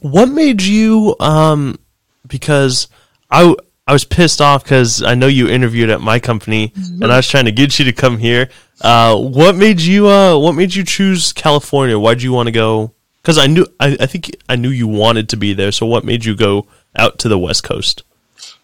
What 0.00 0.26
made 0.26 0.62
you? 0.62 1.16
Um, 1.20 1.78
because 2.26 2.88
I 3.30 3.54
was 3.88 4.04
pissed 4.04 4.40
off 4.40 4.64
because 4.64 5.02
I 5.02 5.14
know 5.14 5.26
you 5.26 5.48
interviewed 5.48 5.90
at 5.90 6.00
my 6.00 6.18
company, 6.18 6.72
and 6.74 7.04
I 7.04 7.16
was 7.16 7.28
trying 7.28 7.44
to 7.44 7.52
get 7.52 7.78
you 7.78 7.84
to 7.84 7.92
come 7.92 8.18
here. 8.18 8.48
Uh, 8.80 9.16
what 9.16 9.56
made 9.56 9.80
you? 9.80 10.08
Uh, 10.08 10.38
what 10.38 10.52
made 10.52 10.74
you 10.74 10.84
choose 10.84 11.32
California? 11.32 11.98
Why'd 11.98 12.22
you 12.22 12.32
want 12.32 12.48
to 12.48 12.52
go? 12.52 12.92
Because 13.22 13.38
I 13.38 13.46
knew 13.46 13.66
I, 13.80 13.96
I 14.00 14.06
think 14.06 14.30
I 14.48 14.56
knew 14.56 14.70
you 14.70 14.88
wanted 14.88 15.28
to 15.30 15.36
be 15.36 15.54
there. 15.54 15.72
So 15.72 15.86
what 15.86 16.04
made 16.04 16.24
you 16.24 16.36
go 16.36 16.66
out 16.96 17.18
to 17.20 17.28
the 17.28 17.38
West 17.38 17.62
Coast? 17.64 18.02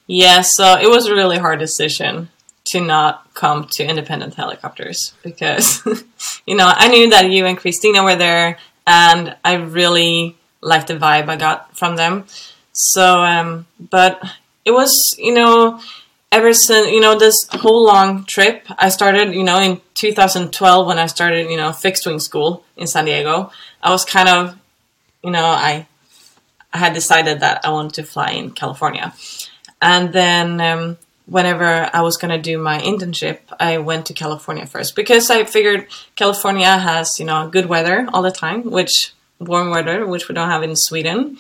Yeah, 0.07 0.41
so 0.41 0.77
it 0.79 0.89
was 0.89 1.07
a 1.07 1.15
really 1.15 1.39
hard 1.39 1.61
decision 1.61 2.31
to 2.65 2.81
not 2.81 3.33
come 3.35 3.69
to 3.73 3.85
independent 3.85 4.35
helicopters 4.35 5.15
because, 5.23 5.83
you 6.47 6.57
know, 6.57 6.67
I 6.67 6.89
knew 6.89 7.11
that 7.11 7.31
you 7.31 7.47
and 7.47 7.57
Christina 7.57 8.03
were 8.03 8.17
there 8.17 8.59
and 8.87 9.37
I 9.45 9.55
really 9.55 10.37
liked 10.61 10.89
the 10.89 10.97
vibe 10.97 11.29
I 11.29 11.37
got 11.37 11.77
from 11.77 11.97
them. 11.97 12.25
So, 12.73 13.23
um, 13.23 13.67
but 13.79 14.21
it 14.65 14.73
was, 14.73 15.15
you 15.19 15.33
know, 15.33 15.81
ever 16.33 16.55
since, 16.55 16.89
you 16.91 17.01
know, 17.01 17.19
this 17.19 17.35
whole 17.51 17.85
long 17.85 18.25
trip, 18.25 18.67
I 18.79 18.89
started, 18.89 19.35
you 19.35 19.45
know, 19.45 19.59
in 19.61 19.81
2012 19.95 20.87
when 20.87 20.99
I 20.99 21.07
started, 21.07 21.51
you 21.51 21.57
know, 21.57 21.73
fixed 21.73 22.07
wing 22.07 22.21
school 22.21 22.65
in 22.77 22.87
San 22.87 23.05
Diego. 23.05 23.51
I 23.83 23.91
was 23.91 24.05
kind 24.05 24.29
of, 24.29 24.57
you 25.23 25.31
know, 25.31 25.45
I, 25.45 25.87
I 26.73 26.79
had 26.79 26.95
decided 26.95 27.41
that 27.41 27.65
I 27.65 27.71
wanted 27.71 27.95
to 27.95 28.03
fly 28.05 28.31
in 28.31 28.53
California. 28.53 29.13
And 29.83 30.13
then 30.13 30.61
um, 30.61 30.99
whenever 31.27 31.91
I 31.93 32.03
was 32.03 32.17
going 32.17 32.31
to 32.31 32.41
do 32.41 32.59
my 32.59 32.79
internship, 32.79 33.39
I 33.59 33.79
went 33.79 34.07
to 34.07 34.15
California 34.15 34.67
first 34.67 34.95
because 34.95 35.31
I 35.31 35.45
figured 35.45 35.89
California 36.15 36.79
has, 36.79 37.19
you 37.19 37.27
know, 37.27 37.49
good 37.49 37.67
weather 37.67 38.07
all 38.13 38.23
the 38.23 38.31
time, 38.31 38.71
which 38.71 39.13
warm 39.41 39.71
weather, 39.71 40.07
which 40.07 40.29
we 40.29 40.35
don't 40.35 40.51
have 40.51 40.63
in 40.63 40.77
Sweden. 40.77 41.39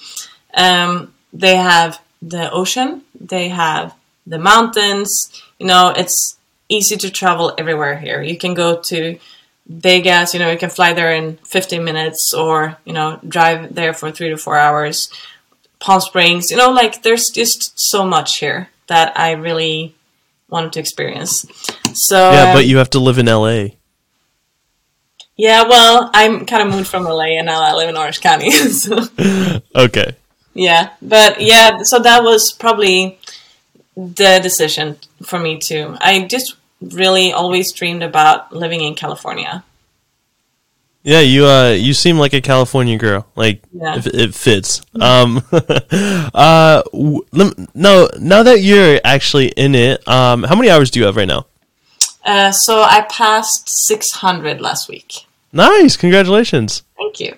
Um, 0.55 1.14
they 1.32 1.57
have 1.57 2.01
the 2.22 2.51
ocean, 2.51 3.03
they 3.18 3.49
have 3.51 3.95
the 4.31 4.39
mountains. 4.39 5.11
You 5.59 5.66
know, 5.66 5.93
it's 5.97 6.39
easy 6.68 6.97
to 6.97 7.11
travel 7.11 7.53
everywhere 7.59 7.99
here. 7.99 8.22
You 8.22 8.39
can 8.39 8.55
go 8.55 8.81
to 8.91 9.18
Vegas, 9.66 10.33
you 10.35 10.41
know, 10.41 10.51
you 10.51 10.59
can 10.59 10.70
fly 10.70 10.93
there 10.95 11.12
in 11.14 11.37
15 11.47 11.85
minutes 11.85 12.33
or, 12.35 12.76
you 12.85 12.93
know, 12.93 13.20
drive 13.26 13.74
there 13.74 13.93
for 13.93 14.11
three 14.11 14.31
to 14.31 14.37
four 14.37 14.57
hours. 14.57 15.11
Palm 15.78 16.01
Springs, 16.01 16.51
you 16.51 16.57
know, 16.57 16.70
like 16.72 17.03
there's 17.03 17.26
just 17.33 17.72
so 17.76 18.05
much 18.05 18.39
here 18.39 18.68
that 18.89 19.16
I 19.18 19.33
really 19.33 19.95
wanted 20.49 20.72
to 20.74 20.81
experience. 20.81 21.47
So 21.95 22.33
Yeah, 22.33 22.53
but 22.53 22.66
you 22.66 22.78
have 22.78 22.91
to 22.91 22.99
live 22.99 23.18
in 23.18 23.26
LA. 23.26 23.76
yeah, 25.37 25.62
well, 25.68 26.11
I'm 26.12 26.45
kind 26.47 26.62
of 26.68 26.74
moved 26.74 26.89
from 26.89 27.05
LA 27.05 27.39
and 27.39 27.47
now 27.47 27.62
I 27.62 27.72
live 27.74 27.89
in 27.89 27.97
Orange 27.97 28.20
County. 28.20 28.51
so, 28.83 28.99
Okay. 29.74 30.16
yeah, 30.53 30.91
but 31.01 31.41
yeah, 31.41 31.83
so 31.85 32.01
that 32.01 32.24
was 32.24 32.53
probably 32.53 33.19
the 33.97 34.38
decision 34.43 34.99
for 35.22 35.38
me 35.38 35.59
too. 35.59 35.97
I 36.01 36.24
just 36.24 36.57
really 36.80 37.32
always 37.32 37.72
dreamed 37.72 38.03
about 38.03 38.53
living 38.53 38.80
in 38.80 38.95
California. 38.95 39.64
Yeah, 41.03 41.20
you 41.20 41.47
uh 41.47 41.70
you 41.70 41.95
seem 41.95 42.18
like 42.18 42.34
a 42.34 42.41
California 42.43 42.99
girl. 42.99 43.26
Like 43.34 43.62
Yeah. 43.72 43.97
if 43.97 44.07
it 44.07 44.34
fits. 44.34 44.82
Um 45.01 45.43
uh 45.53 46.82
no, 46.93 48.09
now 48.18 48.43
that 48.43 48.61
you're 48.61 49.01
actually 49.05 49.49
in 49.49 49.74
it, 49.74 50.07
um 50.09 50.43
how 50.45 50.55
many 50.55 50.70
hours 50.70 50.91
do 50.91 51.01
you 51.01 51.07
have 51.07 51.16
right 51.16 51.28
now? 51.28 51.47
Uh, 52.22 52.53
so 52.53 52.82
I 52.82 53.01
passed 53.09 53.68
600 53.86 54.61
last 54.61 54.91
week. 54.91 55.24
Nice. 55.55 55.97
Congratulations. 55.97 56.82
Thank 56.99 57.18
you. 57.18 57.34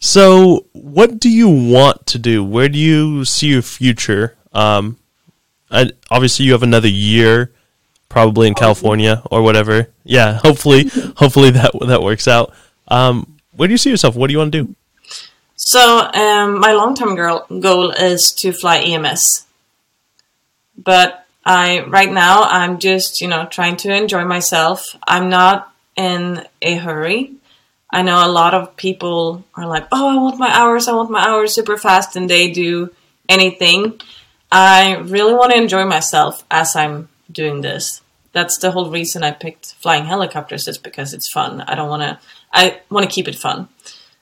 So, 0.00 0.64
what 0.72 1.20
do 1.20 1.28
you 1.30 1.48
want 1.48 2.06
to 2.06 2.18
do? 2.18 2.42
Where 2.42 2.68
do 2.70 2.78
you 2.78 3.24
see 3.26 3.48
your 3.48 3.62
future? 3.62 4.34
Um 4.54 4.96
I, 5.72 5.90
obviously 6.10 6.44
you 6.46 6.52
have 6.52 6.62
another 6.62 6.88
year 6.88 7.52
probably 8.08 8.46
in 8.46 8.54
California 8.54 9.22
or 9.30 9.42
whatever. 9.42 9.88
Yeah, 10.04 10.34
hopefully 10.42 10.88
hopefully 11.16 11.50
that 11.50 11.72
that 11.86 12.02
works 12.02 12.28
out. 12.28 12.54
Um 12.88 13.38
where 13.56 13.68
do 13.68 13.72
you 13.72 13.78
see 13.78 13.90
yourself? 13.90 14.16
What 14.16 14.28
do 14.28 14.32
you 14.32 14.38
want 14.38 14.52
to 14.52 14.64
do? 14.64 14.74
So 15.64 16.10
um, 16.12 16.58
my 16.58 16.72
long-term 16.72 17.14
girl, 17.14 17.46
goal 17.60 17.90
is 17.90 18.32
to 18.40 18.52
fly 18.52 18.78
EMS, 18.78 19.46
but 20.76 21.24
I 21.44 21.80
right 21.86 22.10
now 22.10 22.42
I'm 22.42 22.78
just 22.78 23.20
you 23.20 23.28
know 23.28 23.46
trying 23.46 23.76
to 23.78 23.94
enjoy 23.94 24.24
myself. 24.24 24.96
I'm 25.06 25.28
not 25.28 25.72
in 25.96 26.44
a 26.60 26.74
hurry. 26.74 27.34
I 27.90 28.02
know 28.02 28.26
a 28.26 28.30
lot 28.32 28.54
of 28.54 28.76
people 28.76 29.44
are 29.54 29.66
like, 29.66 29.86
"Oh, 29.92 30.08
I 30.08 30.20
want 30.20 30.38
my 30.38 30.50
hours. 30.50 30.88
I 30.88 30.94
want 30.94 31.10
my 31.10 31.24
hours 31.24 31.54
super 31.54 31.76
fast," 31.76 32.16
and 32.16 32.28
they 32.28 32.50
do 32.50 32.90
anything. 33.28 34.00
I 34.52 34.98
really 34.98 35.32
want 35.32 35.52
to 35.52 35.58
enjoy 35.58 35.86
myself 35.86 36.44
as 36.50 36.76
I'm 36.76 37.08
doing 37.30 37.62
this. 37.62 38.02
That's 38.32 38.58
the 38.58 38.70
whole 38.70 38.90
reason 38.90 39.24
I 39.24 39.30
picked 39.30 39.74
flying 39.80 40.04
helicopters 40.04 40.68
is 40.68 40.76
because 40.76 41.14
it's 41.14 41.32
fun. 41.32 41.62
I 41.62 41.74
don't 41.74 41.88
want 41.88 42.02
to. 42.02 42.18
I 42.52 42.80
want 42.90 43.08
to 43.08 43.14
keep 43.14 43.28
it 43.28 43.34
fun. 43.34 43.68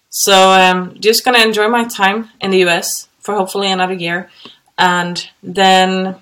So 0.09 0.51
I'm 0.51 1.01
just 1.01 1.25
gonna 1.25 1.43
enjoy 1.43 1.69
my 1.69 1.85
time 1.85 2.31
in 2.41 2.53
the 2.53 2.65
US 2.69 3.09
for 3.19 3.35
hopefully 3.35 3.73
another 3.73 3.95
year, 3.95 4.31
and 4.79 5.29
then 5.43 6.17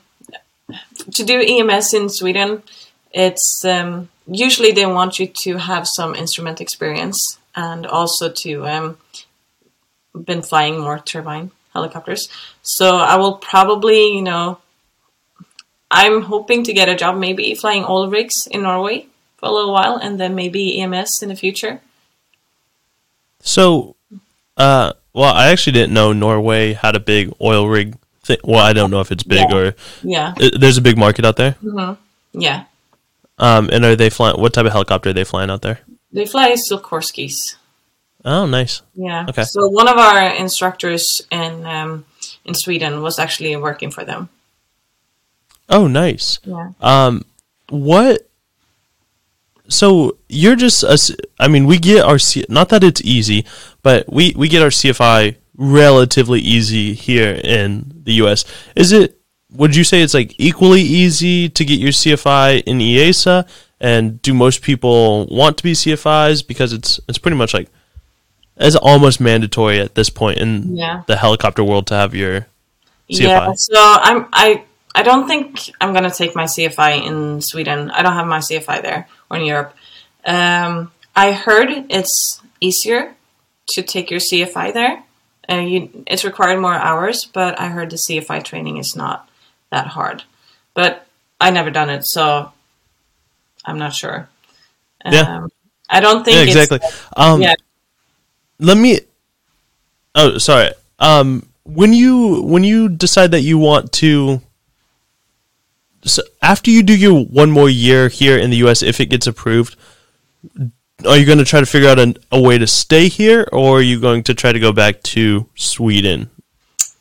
to 1.15 1.25
do 1.25 1.41
EMS 1.41 1.93
in 1.93 2.09
Sweden, 2.09 2.63
it's 3.13 3.63
um, 3.65 4.09
usually 4.27 4.73
they 4.73 4.87
want 4.87 5.19
you 5.19 5.31
to 5.43 5.59
have 5.59 5.87
some 5.87 6.15
instrument 6.15 6.63
experience 6.63 7.39
and 7.55 7.87
also 7.87 8.31
to 8.31 8.67
um, 8.67 8.97
been 10.15 10.43
flying 10.43 10.81
more 10.81 10.99
turbine 10.99 11.51
helicopters. 11.79 12.29
So 12.63 12.97
I 12.97 13.17
will 13.17 13.37
probably, 13.39 14.01
you 14.19 14.23
know, 14.23 14.59
I'm 15.91 16.23
hoping 16.23 16.65
to 16.65 16.73
get 16.75 16.89
a 16.89 16.97
job 17.03 17.17
maybe 17.17 17.55
flying 17.55 17.85
oil 17.89 18.09
rigs 18.11 18.47
in 18.51 18.63
Norway 18.63 19.07
for 19.39 19.47
a 19.49 19.53
little 19.53 19.73
while, 19.73 19.97
and 19.97 20.19
then 20.21 20.35
maybe 20.35 20.81
EMS 20.81 21.23
in 21.23 21.29
the 21.31 21.37
future. 21.37 21.81
So, 23.41 23.95
uh, 24.57 24.93
well, 25.15 25.33
I 25.35 25.49
actually 25.49 25.73
didn't 25.75 25.95
know 25.95 26.13
Norway 26.13 26.73
had 26.75 26.97
a 26.97 27.01
big 27.01 27.33
oil 27.41 27.69
rig 27.69 27.97
thing. 28.23 28.39
Well, 28.45 28.61
I 28.61 28.73
don't 28.73 28.91
know 28.91 29.01
if 29.01 29.11
it's 29.13 29.23
big 29.23 29.47
Yeah. 29.51 29.57
or 29.57 29.75
Yeah, 30.03 30.35
there's 30.59 30.77
a 30.77 30.83
big 30.83 30.99
market 30.99 31.25
out 31.25 31.37
there. 31.37 31.57
yeah. 32.33 32.65
Um, 33.39 33.71
and 33.73 33.85
are 33.85 33.95
they 33.97 34.11
flying? 34.11 34.41
What 34.41 34.53
type 34.53 34.67
of 34.67 34.73
helicopter 34.73 35.11
are 35.11 35.13
they 35.13 35.25
flying 35.25 35.51
out 35.51 35.63
there? 35.63 35.79
They 36.13 36.27
fly 36.27 36.55
Sikorsky's. 36.69 37.57
Oh, 38.29 38.45
nice. 38.45 38.83
Yeah. 38.95 39.25
Okay. 39.27 39.45
So 39.45 39.69
one 39.69 39.89
of 39.89 39.97
our 39.97 40.35
instructors 40.35 41.23
in 41.31 41.65
um, 41.65 42.05
in 42.45 42.55
Sweden 42.55 43.01
was 43.01 43.19
actually 43.19 43.57
working 43.57 43.91
for 43.91 44.05
them. 44.05 44.29
Oh, 45.71 45.87
nice. 45.87 46.39
Yeah. 46.45 46.73
Um, 46.83 47.25
what? 47.71 48.29
So 49.69 50.19
you're 50.29 50.57
just 50.57 50.83
a 50.83 50.99
I 51.41 51.49
mean, 51.49 51.65
we 51.65 51.79
get 51.79 52.05
our 52.05 52.19
C- 52.19 52.45
not 52.51 52.69
that 52.69 52.85
it's 52.85 53.01
easy, 53.03 53.47
but 53.83 54.13
we 54.13 54.35
we 54.37 54.49
get 54.49 54.61
our 54.61 54.69
CFI 54.69 55.37
relatively 55.57 56.41
easy 56.41 56.93
here 56.93 57.41
in 57.43 58.03
the 58.05 58.13
U.S. 58.25 58.45
Is 58.77 58.93
it? 58.93 59.19
Would 59.53 59.75
you 59.75 59.85
say 59.85 60.03
it's 60.03 60.13
like 60.13 60.35
equally 60.37 60.83
easy 60.83 61.49
to 61.49 61.65
get 61.65 61.81
your 61.81 61.93
CFI 61.93 62.65
in 62.65 62.79
EASA? 62.79 63.49
And 63.81 64.21
do 64.21 64.35
most 64.35 64.61
people 64.61 65.27
want 65.31 65.57
to 65.59 65.63
be 65.63 65.73
CFIs 65.73 66.47
because 66.47 66.75
it's 66.75 67.01
it's 67.09 67.17
pretty 67.17 67.37
much 67.39 67.55
like 67.55 67.71
it's 68.59 68.77
almost 68.77 69.21
mandatory 69.21 69.81
at 69.81 69.95
this 69.95 70.11
point 70.11 70.39
in 70.39 70.77
Yeah. 70.77 71.03
the 71.07 71.17
helicopter 71.17 71.65
world 71.65 71.87
to 71.89 71.95
have 71.95 72.15
your 72.15 72.47
CFI. 73.11 73.23
Yeah. 73.23 73.53
So 73.57 73.77
I'm 73.77 74.27
I 74.33 74.63
I 74.95 75.03
don't 75.03 75.27
think 75.29 75.71
I'm 75.81 75.93
gonna 75.93 76.11
take 76.11 76.35
my 76.35 76.45
CFI 76.45 77.07
in 77.07 77.41
Sweden. 77.41 77.91
I 77.91 78.03
don't 78.03 78.15
have 78.15 78.27
my 78.27 78.39
CFI 78.41 78.83
there 78.83 79.09
or 79.31 79.37
in 79.37 79.45
Europe. 79.45 79.75
Um, 80.25 80.91
I 81.15 81.33
heard 81.33 81.69
it's 81.89 82.41
easier 82.61 83.15
to 83.71 83.83
take 83.83 84.11
your 84.11 84.21
CFI 84.21 84.73
there. 84.73 85.03
Uh, 85.51 85.57
you, 85.57 86.05
it's 86.07 86.25
required 86.25 86.61
more 86.61 86.75
hours, 86.75 87.25
but 87.25 87.59
I 87.59 87.69
heard 87.69 87.91
the 87.91 87.97
CFI 87.97 88.45
training 88.45 88.77
is 88.77 88.95
not 88.95 89.29
that 89.71 89.87
hard. 89.87 90.25
But 90.75 91.07
I 91.41 91.51
never 91.51 91.71
done 91.71 91.89
it, 91.91 92.05
so 92.05 92.53
I'm 93.65 93.79
not 93.79 93.95
sure. 93.95 94.29
Yeah. 95.05 95.21
Um, 95.21 95.51
I 95.89 96.01
don't 96.01 96.25
think 96.25 96.37
Yeah, 96.37 96.43
exactly. 96.43 96.81
Um, 97.17 97.41
yeah. 97.41 97.55
Let 98.59 98.77
me 98.77 99.01
oh 100.15 100.39
sorry. 100.39 100.71
Um 100.99 101.49
when 101.65 101.93
you 101.93 102.43
when 102.43 102.65
you 102.65 102.89
decide 102.89 103.31
that 103.33 103.43
you 103.43 103.59
want 103.59 103.93
to 103.93 104.41
so 106.05 106.23
after 106.41 106.71
you 106.71 106.83
do 106.83 106.97
your 106.97 107.25
one 107.25 107.51
more 107.51 107.69
year 107.69 108.09
here 108.09 108.39
in 108.39 108.51
the 108.51 108.57
US 108.69 108.83
if 108.83 109.01
it 109.01 109.07
gets 109.07 109.27
approved 109.27 109.77
are 111.07 111.17
you 111.17 111.27
going 111.27 111.39
to 111.39 111.45
try 111.45 111.61
to 111.61 111.67
figure 111.67 111.89
out 111.89 111.99
an, 111.99 112.17
a 112.33 112.41
way 112.41 112.59
to 112.59 112.67
stay 112.67 113.09
here 113.09 113.47
or 113.53 113.79
are 113.79 113.83
you 113.83 114.01
going 114.01 114.23
to 114.25 114.35
try 114.35 114.53
to 114.53 114.59
go 114.59 114.73
back 114.73 115.03
to 115.03 115.49
Sweden? 115.55 116.31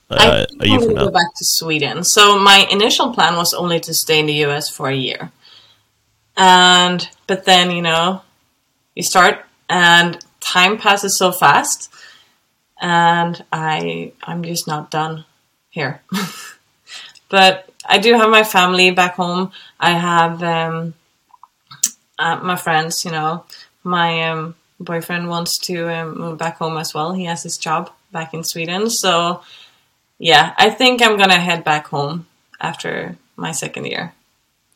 I 0.10 0.16
uh, 0.16 0.46
think 0.48 0.64
year 0.66 0.90
I'm 0.90 0.96
go 0.96 1.12
back 1.12 1.34
to 1.36 1.46
Sweden. 1.46 2.04
So 2.04 2.40
my 2.40 2.68
initial 2.72 3.14
plan 3.14 3.36
was 3.36 3.54
only 3.54 3.80
to 3.82 3.94
stay 3.94 4.20
in 4.20 4.26
the 4.28 4.46
US 4.46 4.70
for 4.70 4.88
a 4.88 4.96
year, 4.96 5.32
and 6.38 7.10
but 7.28 7.44
then 7.44 7.72
you 7.72 7.82
know, 7.82 8.22
you 8.96 9.04
start 9.04 9.46
and 9.70 10.18
time 10.48 10.78
passes 10.78 11.18
so 11.18 11.32
fast, 11.32 11.94
and 12.80 13.44
I 13.52 14.14
I'm 14.24 14.44
just 14.44 14.68
not 14.68 14.92
done 14.92 15.26
here. 15.70 16.02
but 17.30 17.70
I 17.86 17.98
do 17.98 18.14
have 18.14 18.30
my 18.30 18.44
family 18.44 18.92
back 18.92 19.16
home. 19.16 19.52
I 19.80 19.92
have 19.92 20.44
um, 20.44 20.94
uh, 22.18 22.38
my 22.38 22.56
friends. 22.56 23.04
You 23.06 23.12
know, 23.12 23.46
my 23.84 24.30
um, 24.30 24.56
boyfriend 24.80 25.30
wants 25.30 25.58
to 25.68 25.94
um, 25.94 26.18
move 26.18 26.38
back 26.38 26.58
home 26.58 26.78
as 26.78 26.94
well. 26.94 27.14
He 27.14 27.26
has 27.26 27.44
his 27.44 27.58
job 27.58 27.92
back 28.12 28.34
in 28.34 28.44
Sweden, 28.44 28.90
so 28.90 29.42
yeah, 30.20 30.54
I 30.58 30.70
think 30.70 31.02
I'm 31.02 31.18
gonna 31.18 31.40
head 31.40 31.64
back 31.64 31.88
home 31.88 32.28
after 32.60 33.18
my 33.36 33.52
second 33.52 33.86
year. 33.86 34.14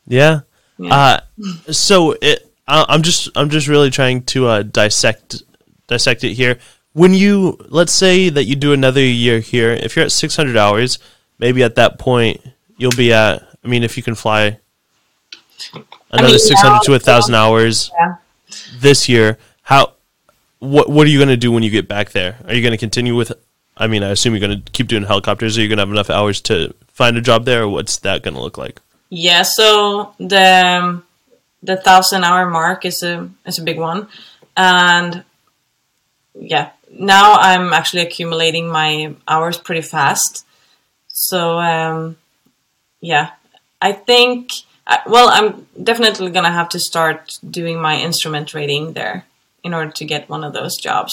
yeah 0.06 0.40
Yeah. 0.78 0.94
Uh, 0.94 1.20
so 1.72 2.12
it, 2.20 2.50
I, 2.66 2.84
I'm 2.88 3.02
just 3.02 3.28
I'm 3.34 3.50
just 3.50 3.68
really 3.68 3.90
trying 3.90 4.22
to 4.34 4.46
uh, 4.46 4.62
dissect 4.62 5.42
dissect 5.86 6.24
it 6.24 6.34
here. 6.34 6.58
When 6.92 7.14
you 7.14 7.58
let's 7.68 7.92
say 7.92 8.28
that 8.28 8.44
you 8.44 8.54
do 8.56 8.72
another 8.72 9.00
year 9.00 9.40
here, 9.40 9.72
if 9.72 9.96
you're 9.96 10.04
at 10.04 10.12
600 10.12 10.56
hours, 10.56 10.98
maybe 11.38 11.62
at 11.62 11.74
that 11.76 11.98
point 11.98 12.40
you'll 12.76 12.96
be 12.96 13.12
at. 13.12 13.42
I 13.64 13.68
mean, 13.68 13.82
if 13.84 13.96
you 13.96 14.02
can 14.02 14.14
fly 14.14 14.58
another 16.10 16.28
mean, 16.32 16.38
600 16.38 16.74
now- 16.74 16.80
to 16.80 16.90
1,000 16.92 17.34
hours 17.34 17.90
Yeah. 17.98 18.14
this 18.80 19.08
year, 19.08 19.38
how 19.62 19.92
what 20.58 20.88
what 20.90 21.06
are 21.06 21.10
you 21.10 21.18
going 21.18 21.28
to 21.28 21.36
do 21.36 21.50
when 21.50 21.62
you 21.62 21.70
get 21.70 21.88
back 21.88 22.10
there? 22.10 22.36
Are 22.46 22.54
you 22.54 22.60
going 22.62 22.72
to 22.72 22.78
continue 22.78 23.16
with? 23.16 23.32
I 23.76 23.86
mean, 23.86 24.02
I 24.02 24.10
assume 24.10 24.34
you're 24.34 24.46
going 24.46 24.62
to 24.62 24.70
keep 24.72 24.86
doing 24.88 25.04
helicopters. 25.04 25.56
Are 25.56 25.62
you 25.62 25.68
going 25.68 25.78
to 25.78 25.82
have 25.82 25.90
enough 25.90 26.10
hours 26.10 26.40
to 26.42 26.74
find 26.92 27.16
a 27.16 27.20
job 27.22 27.46
there, 27.46 27.62
or 27.62 27.68
what's 27.68 27.96
that 27.98 28.22
going 28.22 28.34
to 28.34 28.40
look 28.40 28.58
like? 28.58 28.80
Yeah, 29.08 29.42
so 29.42 30.14
the 30.18 30.80
um, 30.82 31.04
the 31.62 31.76
thousand 31.76 32.24
hour 32.24 32.48
mark 32.48 32.84
is 32.84 33.02
a 33.02 33.28
is 33.46 33.58
a 33.58 33.62
big 33.62 33.78
one, 33.78 34.08
and 34.56 35.24
yeah, 36.34 36.70
now 36.90 37.34
I'm 37.34 37.72
actually 37.72 38.02
accumulating 38.02 38.68
my 38.68 39.14
hours 39.26 39.58
pretty 39.58 39.82
fast. 39.82 40.46
So 41.08 41.58
um, 41.58 42.16
yeah, 43.00 43.30
I 43.80 43.92
think. 43.92 44.50
Well, 45.06 45.28
I'm 45.30 45.66
definitely 45.80 46.30
gonna 46.32 46.50
have 46.50 46.68
to 46.70 46.80
start 46.80 47.38
doing 47.48 47.80
my 47.80 48.00
instrument 48.00 48.52
rating 48.52 48.94
there 48.94 49.24
in 49.62 49.74
order 49.74 49.92
to 49.92 50.04
get 50.04 50.28
one 50.28 50.42
of 50.42 50.52
those 50.52 50.76
jobs. 50.76 51.12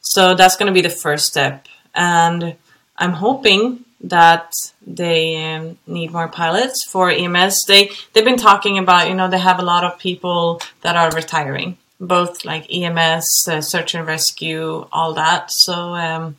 So 0.00 0.34
that's 0.34 0.56
gonna 0.56 0.72
be 0.72 0.80
the 0.80 0.88
first 0.88 1.26
step, 1.26 1.66
and 1.94 2.56
I'm 2.96 3.12
hoping 3.12 3.84
that 4.04 4.52
they 4.86 5.54
um, 5.54 5.78
need 5.86 6.12
more 6.12 6.28
pilots 6.28 6.84
for 6.84 7.10
EMS. 7.10 7.62
They 7.66 7.90
they've 8.12 8.24
been 8.24 8.36
talking 8.36 8.78
about 8.78 9.08
you 9.08 9.14
know 9.14 9.28
they 9.28 9.38
have 9.38 9.58
a 9.58 9.62
lot 9.62 9.84
of 9.84 9.98
people 9.98 10.60
that 10.82 10.96
are 10.96 11.10
retiring, 11.10 11.78
both 12.00 12.44
like 12.44 12.66
EMS, 12.72 13.48
uh, 13.48 13.60
search 13.60 13.94
and 13.94 14.06
rescue, 14.06 14.86
all 14.92 15.14
that. 15.14 15.50
So 15.50 15.72
um, 15.94 16.36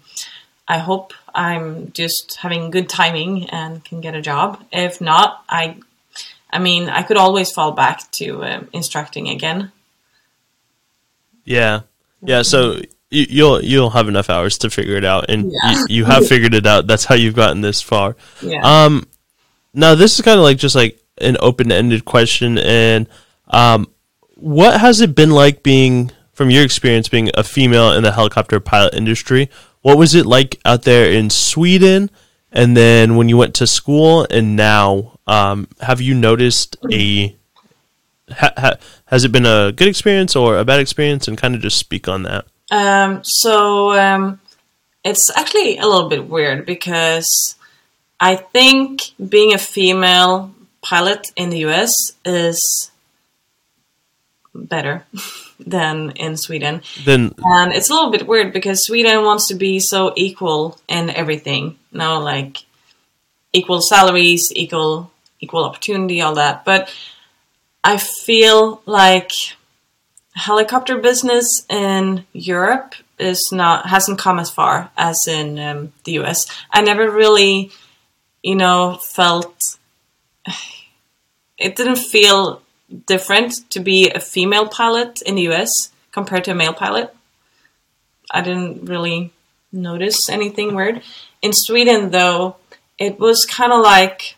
I 0.68 0.78
hope 0.80 1.14
I'm 1.34 1.92
just 1.92 2.38
having 2.38 2.72
good 2.72 2.90
timing 2.90 3.50
and 3.50 3.84
can 3.84 4.02
get 4.02 4.16
a 4.16 4.22
job. 4.22 4.64
If 4.72 5.00
not, 5.02 5.44
I 5.50 5.78
I 6.52 6.60
mean 6.60 6.90
I 6.90 7.04
could 7.04 7.18
always 7.18 7.52
fall 7.52 7.72
back 7.72 8.10
to 8.14 8.44
um, 8.44 8.70
instructing 8.74 9.30
again. 9.30 9.72
Yeah, 11.44 11.82
yeah. 12.22 12.42
So 12.42 12.82
you, 13.12 13.26
you'll 13.30 13.64
you'll 13.64 13.90
have 13.92 14.08
enough 14.08 14.30
hours 14.30 14.58
to 14.60 14.70
figure 14.70 14.96
it 14.98 15.06
out, 15.06 15.30
and 15.30 15.52
Yeah. 15.52 15.72
you, 15.74 15.86
you 15.90 16.06
have 16.06 16.28
figured 16.34 16.54
it 16.54 16.66
out. 16.66 16.88
That's 16.88 17.06
how 17.06 17.16
you've 17.16 17.36
gotten 17.36 17.62
this 17.62 17.82
far. 17.82 18.16
Yeah. 18.42 18.62
Um, 18.64 19.08
now 19.74 19.96
this 19.96 20.18
is 20.18 20.26
kind 20.26 20.40
of 20.40 20.44
like 20.44 20.58
just 20.58 20.76
like 20.76 21.00
an 21.20 21.38
open-ended 21.40 22.06
question, 22.06 22.58
and 22.58 23.08
um, 23.48 23.88
what 24.36 24.80
has 24.80 25.02
it 25.02 25.16
been 25.16 25.32
like 25.32 25.64
being, 25.64 26.12
from 26.34 26.50
your 26.50 26.64
experience, 26.64 27.10
being 27.10 27.32
a 27.34 27.44
female 27.44 27.92
in 27.94 28.04
the 28.04 28.12
helicopter 28.12 28.60
pilot 28.60 28.94
industry? 28.94 29.50
What 29.82 29.98
was 29.98 30.16
it 30.16 30.26
like 30.26 30.60
out 30.66 30.84
there 30.84 31.10
in 31.12 31.30
Sweden, 31.30 32.12
and 32.52 32.76
then 32.76 33.16
when 33.16 33.30
you 33.30 33.38
went 33.38 33.56
to 33.56 33.68
school, 33.68 34.28
and 34.30 34.56
now, 34.56 35.20
um, 35.28 35.68
have 35.82 36.02
you 36.02 36.14
noticed 36.14 36.78
a 36.92 37.36
ha, 38.30 38.52
ha, 38.58 38.74
has 39.06 39.24
it 39.24 39.32
been 39.32 39.46
a 39.46 39.72
good 39.72 39.88
experience 39.88 40.36
or 40.36 40.58
a 40.58 40.66
bad 40.66 40.80
experience, 40.80 41.28
and 41.28 41.38
kind 41.38 41.56
of 41.56 41.62
just 41.62 41.78
speak 41.78 42.08
on 42.08 42.24
that? 42.24 42.46
Um, 42.72 43.22
so 43.24 43.98
um, 43.98 44.40
it's 45.04 45.30
actually 45.38 45.78
a 45.78 45.86
little 45.86 46.10
bit 46.10 46.28
weird 46.28 46.66
because 46.66 47.56
I 48.20 48.36
think 48.36 49.12
being 49.30 49.54
a 49.54 49.58
female 49.58 50.54
pilot 50.82 51.32
in 51.36 51.50
the 51.50 51.60
US 51.66 51.92
is 52.26 52.92
better 54.56 55.06
than 55.60 56.12
in 56.12 56.38
Sweden. 56.38 56.82
Then 57.04 57.34
And 57.44 57.74
it's 57.74 57.90
a 57.90 57.94
little 57.94 58.12
bit 58.12 58.28
weird 58.28 58.54
because 58.54 58.86
Sweden 58.86 59.24
wants 59.24 59.48
to 59.48 59.56
be 59.56 59.80
so 59.80 60.14
equal 60.16 60.80
in 60.88 61.10
everything. 61.10 61.78
You 61.92 62.00
know, 62.00 62.20
like 62.20 62.58
equal 63.54 63.82
salaries, 63.82 64.52
equal 64.56 65.12
equal 65.40 65.66
opportunity, 65.66 66.22
all 66.22 66.36
that. 66.36 66.66
But 66.66 66.94
I 67.84 67.98
feel 67.98 68.82
like 68.86 69.32
helicopter 70.34 70.98
business 70.98 71.66
in 71.70 72.26
Europe 72.34 72.96
is 73.18 73.50
not 73.52 73.88
hasn't 73.88 74.20
come 74.20 74.40
as 74.40 74.50
far 74.50 74.92
as 74.98 75.28
in 75.28 75.58
um, 75.60 75.94
the 76.04 76.14
US. 76.20 76.46
I 76.72 76.82
never 76.82 77.10
really, 77.10 77.72
you 78.44 78.56
know, 78.56 79.00
felt 79.02 79.56
it 81.58 81.76
didn't 81.76 81.98
feel 81.98 82.62
different 83.08 83.70
to 83.72 83.80
be 83.80 84.10
a 84.10 84.20
female 84.20 84.68
pilot 84.68 85.22
in 85.22 85.36
the 85.36 85.50
US 85.50 85.92
compared 86.12 86.44
to 86.46 86.52
a 86.52 86.56
male 86.56 86.74
pilot. 86.74 87.14
I 88.32 88.42
didn't 88.42 88.86
really 88.86 89.32
notice 89.72 90.30
anything 90.30 90.76
weird. 90.76 91.02
In 91.42 91.52
Sweden, 91.54 92.12
though, 92.12 92.56
it 92.98 93.20
was 93.20 93.46
kind 93.46 93.72
of 93.72 93.82
like, 93.82 94.36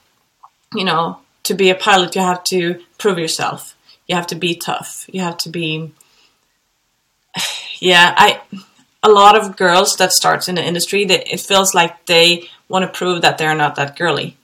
you 0.73 0.83
know, 0.83 1.19
to 1.43 1.53
be 1.53 1.69
a 1.69 1.75
pilot, 1.75 2.15
you 2.15 2.21
have 2.21 2.43
to 2.45 2.81
prove 2.97 3.17
yourself. 3.17 3.75
You 4.07 4.15
have 4.15 4.27
to 4.27 4.35
be 4.35 4.55
tough. 4.55 5.05
You 5.11 5.21
have 5.21 5.37
to 5.39 5.49
be. 5.49 5.91
Yeah, 7.79 8.15
I. 8.17 8.41
A 9.03 9.09
lot 9.09 9.37
of 9.37 9.55
girls 9.55 9.95
that 9.97 10.11
starts 10.11 10.49
in 10.49 10.55
the 10.55 10.65
industry, 10.65 11.03
it 11.03 11.39
feels 11.39 11.75
like 11.75 12.07
they 12.07 12.49
want 12.67 12.83
to 12.83 12.97
prove 12.97 13.21
that 13.21 13.37
they're 13.37 13.53
not 13.53 13.75
that 13.75 13.95
girly. 13.95 14.35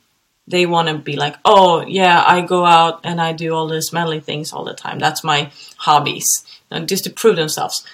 They 0.47 0.65
want 0.65 0.89
to 0.89 0.97
be 0.97 1.15
like, 1.15 1.37
oh 1.45 1.85
yeah, 1.85 2.23
I 2.25 2.41
go 2.41 2.65
out 2.65 3.01
and 3.03 3.21
I 3.21 3.31
do 3.31 3.53
all 3.53 3.67
these 3.67 3.93
manly 3.93 4.19
things 4.19 4.51
all 4.51 4.65
the 4.65 4.73
time. 4.73 4.99
That's 4.99 5.23
my 5.23 5.51
hobbies, 5.77 6.27
know, 6.73 6.85
just 6.85 7.05
to 7.05 7.09
prove 7.09 7.35
themselves. 7.35 7.85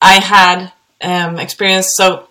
I 0.00 0.20
had 0.20 0.72
um, 1.02 1.38
experience. 1.38 1.94
So, 1.94 2.28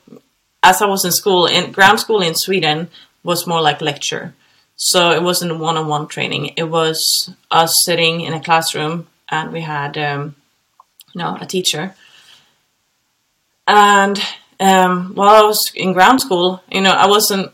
as 0.61 0.81
I 0.81 0.85
was 0.85 1.05
in 1.05 1.11
school, 1.11 1.45
in 1.45 1.71
ground 1.71 1.99
school 1.99 2.21
in 2.21 2.35
Sweden 2.35 2.89
was 3.23 3.47
more 3.47 3.61
like 3.61 3.81
lecture. 3.81 4.33
So 4.75 5.11
it 5.11 5.21
wasn't 5.21 5.59
one-on-one 5.59 6.07
training. 6.07 6.53
It 6.57 6.63
was 6.63 7.31
us 7.51 7.75
sitting 7.85 8.21
in 8.21 8.33
a 8.33 8.41
classroom, 8.41 9.07
and 9.29 9.51
we 9.51 9.61
had, 9.61 9.97
um, 9.97 10.35
you 11.13 11.19
know, 11.19 11.37
a 11.39 11.45
teacher. 11.45 11.95
And 13.67 14.19
um, 14.59 15.13
while 15.15 15.43
I 15.43 15.47
was 15.47 15.59
in 15.75 15.93
ground 15.93 16.21
school, 16.21 16.63
you 16.71 16.81
know, 16.81 16.91
I 16.91 17.07
wasn't 17.07 17.51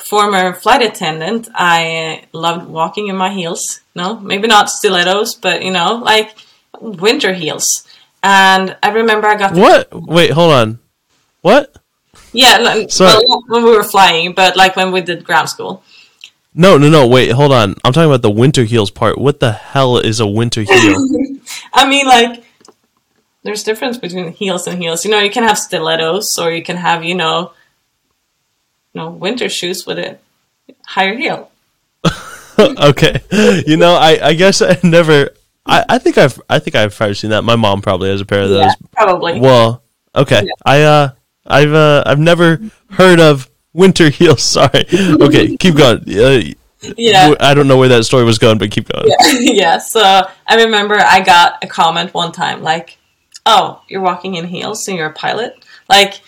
former 0.00 0.54
flight 0.54 0.82
attendant. 0.82 1.48
I 1.54 2.22
uh, 2.22 2.26
loved 2.32 2.68
walking 2.68 3.08
in 3.08 3.16
my 3.16 3.30
heels. 3.30 3.80
No, 3.94 4.18
maybe 4.20 4.48
not 4.48 4.70
stilettos, 4.70 5.34
but 5.34 5.62
you 5.62 5.72
know, 5.72 5.96
like 5.96 6.36
winter 6.80 7.32
heels. 7.32 7.86
And 8.22 8.76
I 8.82 8.90
remember 8.90 9.26
I 9.28 9.36
got 9.36 9.54
what? 9.54 9.88
Wait, 9.92 10.30
hold 10.30 10.52
on. 10.52 10.78
What? 11.42 11.74
yeah, 12.32 12.86
Sorry. 12.88 13.24
well, 13.26 13.42
when 13.48 13.64
we 13.64 13.70
were 13.70 13.84
flying, 13.84 14.32
but 14.32 14.56
like 14.56 14.76
when 14.76 14.92
we 14.92 15.00
did 15.00 15.24
ground 15.24 15.48
school. 15.48 15.82
No, 16.54 16.76
no, 16.76 16.88
no. 16.88 17.06
Wait, 17.06 17.30
hold 17.30 17.52
on. 17.52 17.76
I'm 17.84 17.92
talking 17.92 18.10
about 18.10 18.22
the 18.22 18.30
winter 18.30 18.64
heels 18.64 18.90
part. 18.90 19.18
What 19.18 19.40
the 19.40 19.52
hell 19.52 19.98
is 19.98 20.18
a 20.18 20.26
winter 20.26 20.62
heel? 20.62 20.96
I 21.72 21.88
mean, 21.88 22.06
like, 22.06 22.42
there's 23.44 23.62
difference 23.62 23.96
between 23.96 24.32
heels 24.32 24.66
and 24.66 24.82
heels. 24.82 25.04
You 25.04 25.10
know, 25.10 25.20
you 25.20 25.30
can 25.30 25.44
have 25.44 25.58
stilettos, 25.58 26.36
or 26.38 26.50
you 26.50 26.62
can 26.62 26.76
have, 26.76 27.04
you 27.04 27.14
know, 27.14 27.52
know, 28.98 29.10
winter 29.10 29.48
shoes 29.48 29.86
with 29.86 29.98
a 29.98 30.18
higher 30.86 31.16
heel. 31.16 31.50
okay. 32.58 33.20
You 33.66 33.76
know, 33.76 33.94
I, 33.94 34.18
I 34.28 34.34
guess 34.34 34.62
I 34.62 34.78
never. 34.82 35.30
I, 35.64 35.84
I 35.88 35.98
think 35.98 36.18
I've 36.18 36.40
I 36.48 36.58
think 36.58 36.76
I've 36.76 36.94
probably 36.94 37.14
seen 37.14 37.30
that. 37.30 37.42
My 37.42 37.56
mom 37.56 37.82
probably 37.82 38.10
has 38.10 38.20
a 38.20 38.26
pair 38.26 38.42
of 38.42 38.48
those. 38.48 38.64
Yeah, 38.64 38.72
probably. 38.92 39.40
Well, 39.40 39.82
okay. 40.14 40.48
I 40.64 40.82
uh 40.82 41.10
I've 41.46 41.72
uh 41.72 42.02
I've 42.06 42.18
never 42.18 42.60
heard 42.90 43.20
of 43.20 43.48
winter 43.72 44.10
heels. 44.10 44.42
Sorry. 44.42 44.84
Okay, 44.92 45.56
keep 45.56 45.76
going. 45.76 45.98
Uh, 46.08 46.42
yeah. 46.96 47.34
I 47.40 47.54
don't 47.54 47.68
know 47.68 47.76
where 47.76 47.88
that 47.88 48.04
story 48.04 48.24
was 48.24 48.38
going, 48.38 48.58
but 48.58 48.70
keep 48.70 48.88
going. 48.88 49.08
Yeah. 49.08 49.38
yeah, 49.40 49.78
so 49.78 50.00
I 50.46 50.64
remember 50.64 50.96
I 50.96 51.20
got 51.20 51.62
a 51.62 51.66
comment 51.66 52.14
one 52.14 52.32
time 52.32 52.62
like, 52.62 52.98
"Oh, 53.44 53.82
you're 53.88 54.00
walking 54.00 54.36
in 54.36 54.46
heels 54.46 54.86
and 54.88 54.96
you're 54.96 55.08
a 55.08 55.12
pilot," 55.12 55.64
like, 55.88 56.20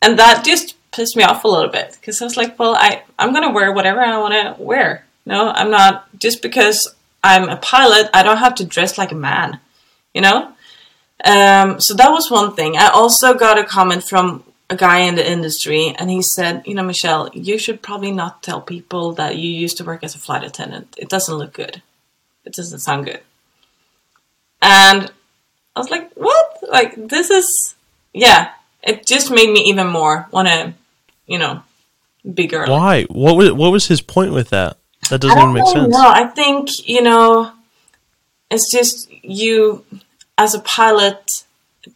and 0.00 0.18
that 0.18 0.44
just 0.44 0.76
pissed 0.92 1.16
me 1.16 1.22
off 1.22 1.44
a 1.44 1.48
little 1.48 1.70
bit 1.70 1.96
because 2.00 2.20
I 2.20 2.24
was 2.24 2.36
like, 2.36 2.58
"Well, 2.58 2.74
I 2.74 3.02
I'm 3.18 3.32
gonna 3.32 3.52
wear 3.52 3.72
whatever 3.72 4.00
I 4.00 4.18
want 4.18 4.34
to 4.34 4.62
wear. 4.62 5.04
No, 5.26 5.50
I'm 5.50 5.70
not 5.70 6.06
just 6.18 6.42
because 6.42 6.94
I'm 7.22 7.48
a 7.48 7.56
pilot. 7.56 8.10
I 8.14 8.22
don't 8.22 8.38
have 8.38 8.54
to 8.56 8.64
dress 8.64 8.98
like 8.98 9.12
a 9.12 9.16
man, 9.16 9.60
you 10.14 10.20
know." 10.20 10.52
Um, 11.24 11.80
so 11.80 11.94
that 11.94 12.10
was 12.10 12.30
one 12.30 12.54
thing. 12.54 12.76
I 12.76 12.88
also 12.88 13.34
got 13.34 13.58
a 13.58 13.64
comment 13.64 14.04
from 14.04 14.44
a 14.70 14.76
guy 14.76 15.00
in 15.00 15.14
the 15.14 15.28
industry, 15.28 15.94
and 15.98 16.10
he 16.10 16.22
said, 16.22 16.62
"You 16.66 16.74
know, 16.74 16.82
Michelle, 16.82 17.30
you 17.32 17.58
should 17.58 17.82
probably 17.82 18.12
not 18.12 18.42
tell 18.42 18.60
people 18.60 19.12
that 19.14 19.36
you 19.36 19.50
used 19.50 19.78
to 19.78 19.84
work 19.84 20.04
as 20.04 20.14
a 20.14 20.18
flight 20.18 20.44
attendant. 20.44 20.94
It 20.96 21.08
doesn't 21.08 21.34
look 21.34 21.52
good. 21.52 21.82
It 22.44 22.54
doesn't 22.54 22.80
sound 22.80 23.06
good." 23.06 23.20
And 24.60 25.10
I 25.74 25.80
was 25.80 25.90
like, 25.90 26.10
"What? 26.14 26.58
Like 26.68 26.94
this 27.08 27.30
is 27.30 27.74
yeah." 28.12 28.52
It 28.82 29.06
just 29.06 29.30
made 29.30 29.50
me 29.50 29.60
even 29.66 29.88
more 29.88 30.28
want 30.30 30.48
to, 30.48 30.74
you 31.26 31.38
know, 31.38 31.62
be 32.34 32.46
girly. 32.46 32.70
Why? 32.70 33.04
What 33.04 33.36
was 33.36 33.52
what 33.52 33.72
was 33.72 33.86
his 33.88 34.00
point 34.00 34.32
with 34.32 34.50
that? 34.50 34.76
That 35.10 35.20
doesn't 35.20 35.38
even 35.38 35.52
make 35.52 35.64
really 35.64 35.74
sense. 35.74 35.94
No, 35.94 36.08
I 36.08 36.26
think 36.26 36.68
you 36.86 37.02
know, 37.02 37.52
it's 38.50 38.70
just 38.70 39.10
you 39.24 39.84
as 40.36 40.54
a 40.54 40.60
pilot. 40.60 41.44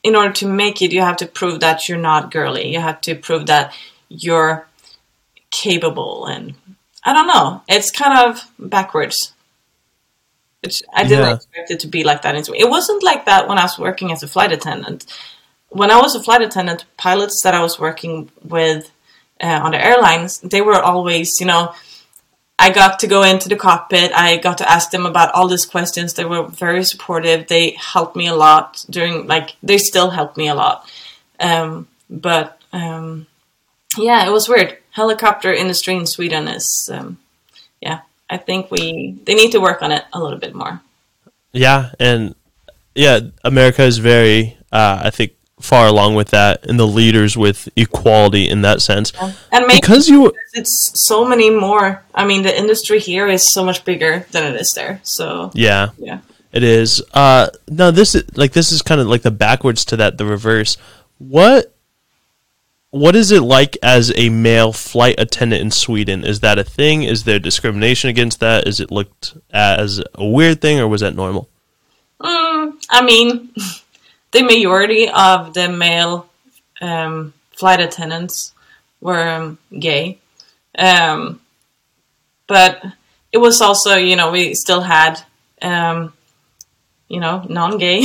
In 0.02 0.16
order 0.16 0.32
to 0.34 0.46
make 0.46 0.80
it, 0.80 0.92
you 0.92 1.02
have 1.02 1.18
to 1.18 1.26
prove 1.26 1.60
that 1.60 1.86
you're 1.88 1.98
not 1.98 2.30
girly. 2.30 2.72
You 2.72 2.80
have 2.80 3.00
to 3.02 3.14
prove 3.14 3.46
that 3.46 3.74
you're 4.08 4.66
capable, 5.50 6.24
and 6.26 6.54
I 7.04 7.12
don't 7.12 7.26
know. 7.26 7.62
It's 7.68 7.90
kind 7.90 8.18
of 8.18 8.48
backwards. 8.58 9.32
Which 10.62 10.82
I 10.94 11.02
didn't 11.02 11.26
Yeah. 11.26 11.34
expect 11.34 11.70
it 11.72 11.80
to 11.80 11.88
be 11.88 12.04
like 12.04 12.22
that. 12.22 12.36
It 12.36 12.70
wasn't 12.70 13.02
like 13.02 13.26
that 13.26 13.48
when 13.48 13.58
I 13.58 13.64
was 13.64 13.78
working 13.78 14.12
as 14.12 14.22
a 14.22 14.28
flight 14.28 14.52
attendant. 14.52 15.04
When 15.72 15.90
I 15.90 16.00
was 16.00 16.14
a 16.14 16.22
flight 16.22 16.42
attendant, 16.42 16.84
pilots 16.96 17.42
that 17.42 17.54
I 17.54 17.62
was 17.62 17.78
working 17.78 18.30
with 18.42 18.90
uh, 19.40 19.60
on 19.64 19.72
the 19.72 19.84
airlines, 19.84 20.40
they 20.40 20.60
were 20.60 20.80
always, 20.80 21.40
you 21.40 21.46
know, 21.46 21.74
I 22.58 22.70
got 22.70 23.00
to 23.00 23.06
go 23.06 23.22
into 23.22 23.48
the 23.48 23.56
cockpit. 23.56 24.12
I 24.14 24.36
got 24.36 24.58
to 24.58 24.70
ask 24.70 24.90
them 24.90 25.06
about 25.06 25.34
all 25.34 25.48
these 25.48 25.66
questions. 25.66 26.14
They 26.14 26.24
were 26.24 26.46
very 26.46 26.84
supportive. 26.84 27.48
They 27.48 27.70
helped 27.70 28.14
me 28.14 28.28
a 28.28 28.34
lot 28.34 28.84
during, 28.88 29.26
like, 29.26 29.56
they 29.62 29.78
still 29.78 30.10
help 30.10 30.36
me 30.36 30.48
a 30.48 30.54
lot. 30.54 30.88
Um, 31.40 31.88
but 32.08 32.60
um, 32.72 33.26
yeah, 33.96 34.26
it 34.26 34.30
was 34.30 34.48
weird. 34.48 34.78
Helicopter 34.90 35.52
industry 35.52 35.96
in 35.96 36.06
Sweden 36.06 36.46
is, 36.48 36.88
um, 36.92 37.18
yeah, 37.80 38.00
I 38.28 38.36
think 38.36 38.70
we 38.70 39.18
they 39.24 39.34
need 39.34 39.52
to 39.52 39.60
work 39.60 39.82
on 39.82 39.90
it 39.90 40.04
a 40.12 40.22
little 40.22 40.38
bit 40.38 40.54
more. 40.54 40.80
Yeah, 41.52 41.90
and 41.98 42.34
yeah, 42.94 43.20
America 43.42 43.82
is 43.82 43.98
very, 43.98 44.56
uh, 44.70 45.00
I 45.04 45.10
think, 45.10 45.32
far 45.62 45.86
along 45.86 46.14
with 46.14 46.28
that, 46.30 46.66
and 46.66 46.78
the 46.78 46.86
leaders 46.86 47.36
with 47.36 47.68
equality 47.76 48.48
in 48.48 48.62
that 48.62 48.82
sense. 48.82 49.12
Yeah. 49.14 49.32
And 49.52 49.66
maybe 49.66 49.80
because 49.80 50.08
you, 50.08 50.32
it's 50.52 50.92
so 51.06 51.24
many 51.24 51.50
more. 51.50 52.02
I 52.14 52.26
mean, 52.26 52.42
the 52.42 52.56
industry 52.56 52.98
here 52.98 53.28
is 53.28 53.52
so 53.52 53.64
much 53.64 53.84
bigger 53.84 54.26
than 54.32 54.52
it 54.52 54.60
is 54.60 54.70
there. 54.72 55.00
So 55.02 55.50
yeah, 55.54 55.90
yeah, 55.98 56.20
it 56.52 56.62
is. 56.62 57.02
Uh, 57.14 57.48
no, 57.68 57.90
this 57.90 58.14
is 58.14 58.36
like 58.36 58.52
this 58.52 58.72
is 58.72 58.82
kind 58.82 59.00
of 59.00 59.06
like 59.06 59.22
the 59.22 59.30
backwards 59.30 59.84
to 59.86 59.96
that, 59.96 60.18
the 60.18 60.26
reverse. 60.26 60.76
What 61.18 61.72
what 62.90 63.16
is 63.16 63.30
it 63.30 63.40
like 63.40 63.78
as 63.82 64.12
a 64.16 64.28
male 64.28 64.72
flight 64.72 65.14
attendant 65.18 65.62
in 65.62 65.70
Sweden? 65.70 66.24
Is 66.24 66.40
that 66.40 66.58
a 66.58 66.64
thing? 66.64 67.04
Is 67.04 67.24
there 67.24 67.38
discrimination 67.38 68.10
against 68.10 68.40
that? 68.40 68.68
Is 68.68 68.80
it 68.80 68.90
looked 68.90 69.34
as 69.50 70.02
a 70.14 70.26
weird 70.26 70.60
thing, 70.60 70.78
or 70.78 70.86
was 70.86 71.00
that 71.00 71.14
normal? 71.14 71.48
Mm, 72.20 72.74
I 72.90 73.02
mean, 73.02 73.50
the 74.32 74.42
majority 74.42 75.08
of 75.08 75.54
the 75.54 75.68
male 75.68 76.28
um, 76.80 77.32
flight 77.52 77.80
attendants 77.80 78.52
were 79.00 79.28
um, 79.28 79.58
gay, 79.78 80.18
um, 80.76 81.40
but 82.46 82.82
it 83.30 83.38
was 83.38 83.60
also, 83.60 83.96
you 83.96 84.16
know, 84.16 84.30
we 84.30 84.54
still 84.54 84.82
had, 84.82 85.20
um, 85.62 86.12
you 87.08 87.20
know, 87.20 87.44
non-gay 87.48 88.04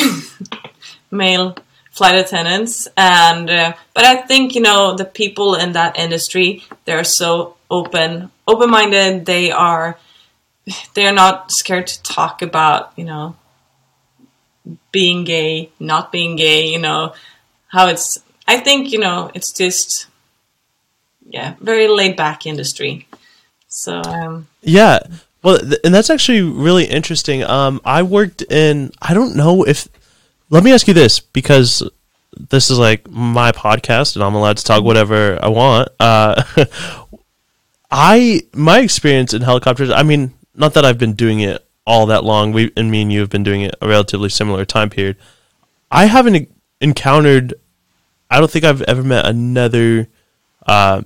male 1.12 1.58
flight 1.92 2.20
attendants. 2.20 2.88
And 2.96 3.50
uh, 3.50 3.74
but 3.96 4.06
i 4.06 4.18
think 4.18 4.54
you 4.54 4.62
know 4.62 4.96
the 4.96 5.06
people 5.06 5.56
in 5.56 5.72
that 5.72 5.98
industry 5.98 6.64
they're 6.86 7.04
so 7.04 7.58
open 7.70 8.30
open-minded. 8.48 9.26
They 9.26 9.52
are 9.52 9.98
they're 10.94 11.14
not 11.14 11.52
scared 11.52 11.88
to 11.88 12.04
talk 12.04 12.42
about 12.42 12.94
you 12.96 13.06
know 13.06 13.36
being 14.92 15.24
gay 15.24 15.70
not 15.80 16.12
being 16.12 16.36
gay 16.36 16.68
you 16.68 16.80
know 16.80 17.14
how 17.68 17.88
it's 17.88 18.18
i 18.48 18.58
think 18.58 18.92
you 18.92 19.00
know 19.00 19.32
it's 19.34 19.52
just 19.54 20.08
yeah 21.30 21.56
very 21.60 21.88
laid 21.88 22.16
back 22.16 22.46
industry 22.46 23.08
so 23.68 24.02
um 24.02 24.48
yeah 24.62 25.00
well 25.44 25.58
th- 25.60 25.80
and 25.84 25.94
that's 25.94 26.10
actually 26.10 26.42
really 26.42 26.86
interesting 26.86 27.44
um 27.44 27.80
i 27.86 28.02
worked 28.02 28.42
in 28.44 28.92
i 29.02 29.14
don't 29.14 29.36
know 29.36 29.64
if 29.64 29.88
let 30.50 30.64
me 30.64 30.72
ask 30.72 30.88
you 30.88 30.94
this 30.94 31.20
because 31.20 31.84
this 32.50 32.70
is 32.70 32.78
like 32.78 33.10
my 33.10 33.52
podcast 33.52 34.16
and 34.16 34.24
I'm 34.24 34.36
allowed 34.36 34.58
to 34.58 34.64
talk 34.64 34.84
whatever 34.84 35.40
I 35.42 35.48
want. 35.50 35.90
Uh, 36.00 36.44
I 37.92 38.42
my 38.54 38.80
experience 38.80 39.34
in 39.34 39.42
helicopters. 39.42 39.90
I 39.90 40.04
mean, 40.04 40.34
not 40.56 40.74
that 40.74 40.86
I've 40.86 40.98
been 40.98 41.14
doing 41.14 41.40
it 41.40 41.66
all 41.88 42.06
that 42.06 42.24
long. 42.24 42.52
We 42.52 42.72
and 42.78 42.92
me 42.92 43.02
and 43.02 43.12
you 43.12 43.22
have 43.22 43.30
been 43.30 43.44
doing 43.44 43.62
it 43.62 43.74
a 43.82 43.88
relatively 43.88 44.30
similar 44.30 44.66
time 44.66 44.90
period. 44.92 45.16
I 45.90 46.06
haven't 46.06 46.52
encountered. 46.82 47.56
I 48.30 48.40
don't 48.40 48.52
think 48.52 48.66
I've 48.66 48.82
ever 48.84 49.02
met 49.02 49.26
another 49.26 50.10
uh, 50.68 51.02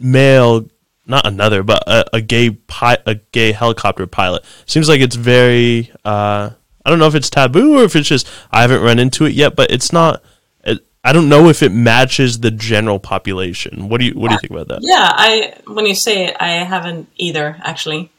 male, 0.00 0.66
not 1.06 1.26
another, 1.26 1.62
but 1.62 1.84
a, 1.86 2.16
a 2.16 2.20
gay 2.22 2.50
pi- 2.50 2.98
a 3.04 3.16
gay 3.32 3.52
helicopter 3.52 4.06
pilot. 4.06 4.44
Seems 4.66 4.88
like 4.88 5.00
it's 5.00 5.16
very. 5.16 5.92
Uh, 6.04 6.50
I 6.84 6.88
don't 6.88 6.98
know 6.98 7.06
if 7.06 7.14
it's 7.14 7.28
taboo 7.28 7.78
or 7.78 7.84
if 7.84 7.94
it's 7.94 8.08
just 8.08 8.26
I 8.50 8.62
haven't 8.62 8.82
run 8.82 8.98
into 8.98 9.26
it 9.26 9.34
yet, 9.34 9.54
but 9.54 9.70
it's 9.70 9.92
not. 9.92 10.22
It, 10.64 10.78
I 11.04 11.12
don't 11.12 11.28
know 11.28 11.50
if 11.50 11.62
it 11.62 11.70
matches 11.70 12.40
the 12.40 12.50
general 12.50 12.98
population. 12.98 13.90
What 13.90 14.00
do 14.00 14.06
you 14.06 14.14
What 14.14 14.28
do 14.28 14.34
you 14.34 14.40
think 14.40 14.52
about 14.52 14.68
that? 14.68 14.80
Yeah, 14.80 15.12
I 15.14 15.54
when 15.66 15.84
you 15.84 15.94
say 15.94 16.28
it, 16.28 16.36
I 16.40 16.64
haven't 16.64 17.08
either 17.18 17.60
actually. 17.62 18.10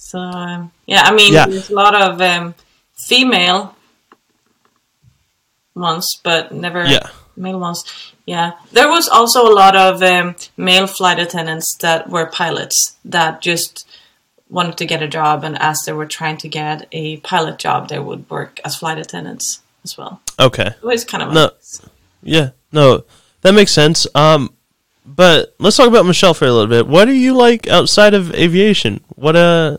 So 0.00 0.18
um, 0.20 0.70
yeah, 0.86 1.02
I 1.04 1.12
mean, 1.12 1.34
Yeah. 1.34 1.46
there's 1.46 1.70
a 1.70 1.74
lot 1.74 1.94
of 1.94 2.20
um, 2.20 2.54
female 2.96 3.74
ones, 5.74 6.06
but 6.22 6.52
never 6.52 6.84
Yeah. 6.86 7.08
male 7.36 7.58
ones. 7.58 7.84
Yeah, 8.26 8.52
there 8.72 8.88
was 8.88 9.08
also 9.08 9.42
a 9.46 9.54
lot 9.54 9.74
of 9.76 10.02
um, 10.02 10.36
male 10.56 10.86
flight 10.86 11.18
attendants 11.18 11.76
that 11.80 12.08
were 12.10 12.26
pilots 12.26 12.96
that 13.04 13.40
just 13.42 13.86
wanted 14.50 14.76
to 14.78 14.86
get 14.86 15.02
a 15.02 15.08
job, 15.08 15.44
and 15.44 15.58
as 15.60 15.82
they 15.84 15.92
were 15.92 16.06
trying 16.06 16.36
to 16.38 16.48
get 16.48 16.86
a 16.92 17.18
pilot 17.18 17.58
job, 17.58 17.88
they 17.88 17.98
would 17.98 18.28
work 18.30 18.60
as 18.64 18.76
flight 18.76 18.98
attendants 18.98 19.60
as 19.84 19.96
well. 19.98 20.20
Okay. 20.38 20.66
It 20.68 20.82
was 20.82 21.04
kind 21.04 21.22
of 21.22 21.32
No. 21.32 21.50
Yeah. 22.22 22.50
No, 22.72 23.04
that 23.42 23.52
makes 23.52 23.72
sense. 23.72 24.06
Um, 24.14 24.52
but 25.04 25.54
let's 25.58 25.76
talk 25.76 25.88
about 25.88 26.06
Michelle 26.06 26.34
for 26.34 26.46
a 26.46 26.52
little 26.52 26.66
bit. 26.66 26.86
What 26.86 27.06
do 27.06 27.12
you 27.12 27.34
like 27.34 27.66
outside 27.68 28.14
of 28.14 28.32
aviation? 28.34 29.00
What 29.16 29.36
uh, 29.36 29.78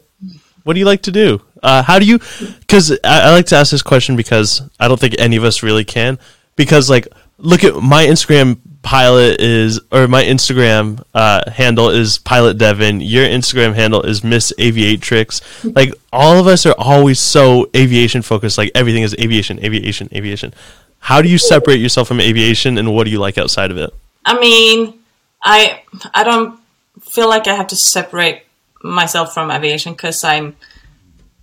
what 0.70 0.76
do 0.76 0.80
you 0.80 0.86
like 0.86 1.02
to 1.02 1.12
do? 1.12 1.42
Uh, 1.64 1.82
how 1.82 1.98
do 1.98 2.06
you? 2.06 2.20
Because 2.60 2.92
I, 3.04 3.22
I 3.22 3.32
like 3.32 3.48
to 3.48 3.56
ask 3.56 3.72
this 3.72 3.82
question 3.82 4.16
because 4.16 4.62
I 4.80 4.88
don't 4.88 5.00
think 5.00 5.16
any 5.18 5.36
of 5.36 5.44
us 5.44 5.64
really 5.64 5.84
can. 5.84 6.20
Because 6.56 6.92
like, 6.92 7.08
look 7.40 7.64
at 7.64 7.78
my 7.78 8.06
Instagram 8.06 8.60
pilot 8.84 9.42
is 9.42 9.80
or 9.92 10.08
my 10.08 10.24
Instagram 10.24 11.04
uh, 11.16 11.50
handle 11.50 11.90
is 11.90 12.20
pilot 12.20 12.60
Devin. 12.60 13.02
Your 13.02 13.26
Instagram 13.26 13.74
handle 13.74 14.04
is 14.04 14.24
Miss 14.24 14.54
Aviatrix. 14.60 15.42
Like 15.76 15.92
all 16.14 16.40
of 16.40 16.46
us 16.46 16.68
are 16.68 16.76
always 16.78 17.20
so 17.20 17.68
aviation 17.76 18.22
focused. 18.22 18.60
Like 18.60 18.70
everything 18.76 19.02
is 19.02 19.16
aviation, 19.20 19.58
aviation, 19.66 20.08
aviation. 20.14 20.54
How 21.00 21.20
do 21.24 21.30
you 21.30 21.40
separate 21.40 21.80
yourself 21.80 22.08
from 22.08 22.20
aviation, 22.20 22.78
and 22.78 22.94
what 22.94 23.06
do 23.06 23.10
you 23.10 23.18
like 23.18 23.40
outside 23.40 23.72
of 23.72 23.78
it? 23.78 23.90
I 24.24 24.40
mean, 24.40 25.00
I 25.42 25.82
I 26.14 26.24
don't 26.24 26.60
feel 27.02 27.28
like 27.28 27.48
I 27.48 27.56
have 27.56 27.70
to 27.70 27.76
separate 27.76 28.44
myself 28.84 29.34
from 29.34 29.52
aviation 29.52 29.94
because 29.94 30.24
I'm 30.24 30.56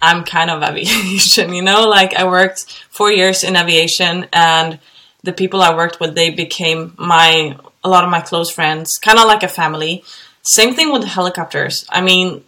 I'm 0.00 0.24
kind 0.24 0.50
of 0.50 0.62
aviation, 0.68 1.54
you 1.54 1.62
know. 1.62 1.88
Like 1.88 2.14
I 2.14 2.24
worked 2.24 2.64
four 2.90 3.10
years 3.10 3.44
in 3.44 3.56
aviation, 3.56 4.26
and 4.32 4.78
the 5.22 5.32
people 5.32 5.62
I 5.62 5.74
worked 5.74 6.00
with, 6.00 6.14
they 6.14 6.30
became 6.30 6.94
my 6.98 7.56
a 7.84 7.88
lot 7.88 8.04
of 8.04 8.10
my 8.10 8.20
close 8.20 8.50
friends, 8.50 8.98
kind 8.98 9.18
of 9.18 9.26
like 9.26 9.42
a 9.42 9.48
family. 9.48 10.02
Same 10.42 10.74
thing 10.74 10.92
with 10.92 11.04
helicopters. 11.04 11.86
I 11.88 12.00
mean, 12.00 12.44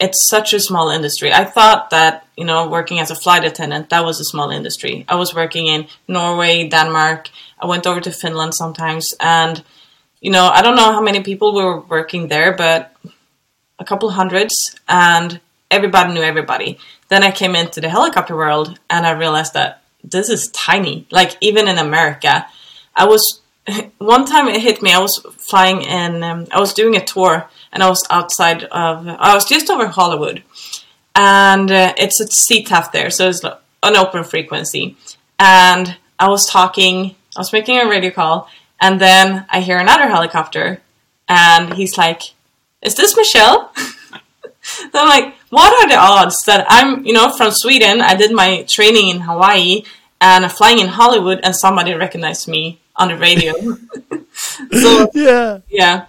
it's 0.00 0.28
such 0.28 0.52
a 0.52 0.60
small 0.60 0.90
industry. 0.90 1.32
I 1.32 1.44
thought 1.44 1.90
that, 1.90 2.26
you 2.36 2.44
know, 2.44 2.68
working 2.68 3.00
as 3.00 3.10
a 3.10 3.16
flight 3.16 3.44
attendant, 3.44 3.90
that 3.90 4.04
was 4.04 4.20
a 4.20 4.24
small 4.24 4.50
industry. 4.50 5.04
I 5.08 5.16
was 5.16 5.34
working 5.34 5.66
in 5.66 5.88
Norway, 6.06 6.68
Denmark. 6.68 7.30
I 7.58 7.66
went 7.66 7.86
over 7.86 8.00
to 8.00 8.12
Finland 8.12 8.54
sometimes. 8.54 9.14
And, 9.18 9.62
you 10.20 10.30
know, 10.30 10.48
I 10.48 10.62
don't 10.62 10.76
know 10.76 10.92
how 10.92 11.00
many 11.00 11.22
people 11.22 11.52
were 11.54 11.80
working 11.80 12.28
there, 12.28 12.52
but 12.52 12.94
a 13.78 13.84
couple 13.84 14.10
hundreds. 14.10 14.76
And 14.88 15.40
everybody 15.70 16.14
knew 16.14 16.22
everybody. 16.22 16.78
Then 17.08 17.22
I 17.22 17.30
came 17.30 17.54
into 17.54 17.80
the 17.80 17.88
helicopter 17.88 18.36
world 18.36 18.78
and 18.90 19.06
I 19.06 19.12
realized 19.12 19.54
that 19.54 19.82
this 20.04 20.28
is 20.28 20.48
tiny. 20.48 21.06
Like, 21.10 21.36
even 21.40 21.68
in 21.68 21.78
America, 21.78 22.46
I 22.94 23.06
was 23.06 23.40
one 23.98 24.24
time 24.24 24.48
it 24.48 24.60
hit 24.60 24.82
me. 24.82 24.92
I 24.92 24.98
was 24.98 25.18
flying 25.38 25.86
and 25.86 26.24
Um, 26.24 26.46
I 26.50 26.60
was 26.60 26.74
doing 26.74 26.96
a 26.96 27.04
tour, 27.04 27.48
and 27.72 27.82
I 27.82 27.88
was 27.88 28.04
outside 28.10 28.64
of. 28.64 29.06
I 29.06 29.34
was 29.34 29.44
just 29.44 29.70
over 29.70 29.86
Hollywood, 29.86 30.42
and 31.14 31.70
uh, 31.70 31.94
it's 31.96 32.20
a 32.20 32.26
CTAF 32.26 32.92
there, 32.92 33.10
so 33.10 33.28
it's 33.28 33.44
an 33.44 33.96
open 33.96 34.24
frequency. 34.24 34.96
And 35.38 35.96
I 36.18 36.28
was 36.28 36.46
talking. 36.46 37.14
I 37.36 37.40
was 37.40 37.52
making 37.52 37.78
a 37.78 37.88
radio 37.88 38.10
call, 38.10 38.48
and 38.80 39.00
then 39.00 39.46
I 39.50 39.60
hear 39.60 39.78
another 39.78 40.08
helicopter, 40.08 40.80
and 41.28 41.74
he's 41.74 41.96
like, 41.98 42.22
"Is 42.82 42.94
this 42.94 43.16
Michelle?" 43.16 43.72
so 44.62 44.88
I'm 44.94 45.08
like, 45.08 45.34
"What 45.50 45.72
are 45.72 45.88
the 45.88 45.96
odds 45.96 46.44
that 46.44 46.66
I'm, 46.68 47.04
you 47.04 47.12
know, 47.12 47.30
from 47.30 47.50
Sweden? 47.50 48.00
I 48.00 48.14
did 48.14 48.32
my 48.32 48.62
training 48.62 49.08
in 49.08 49.20
Hawaii." 49.20 49.82
And 50.20 50.44
I'm 50.44 50.50
flying 50.50 50.80
in 50.80 50.88
Hollywood, 50.88 51.38
and 51.44 51.54
somebody 51.54 51.94
recognized 51.94 52.48
me 52.48 52.80
on 52.96 53.06
the 53.08 53.16
radio. 53.16 53.52
so 54.72 55.08
Yeah. 55.14 55.60
yeah, 55.68 56.06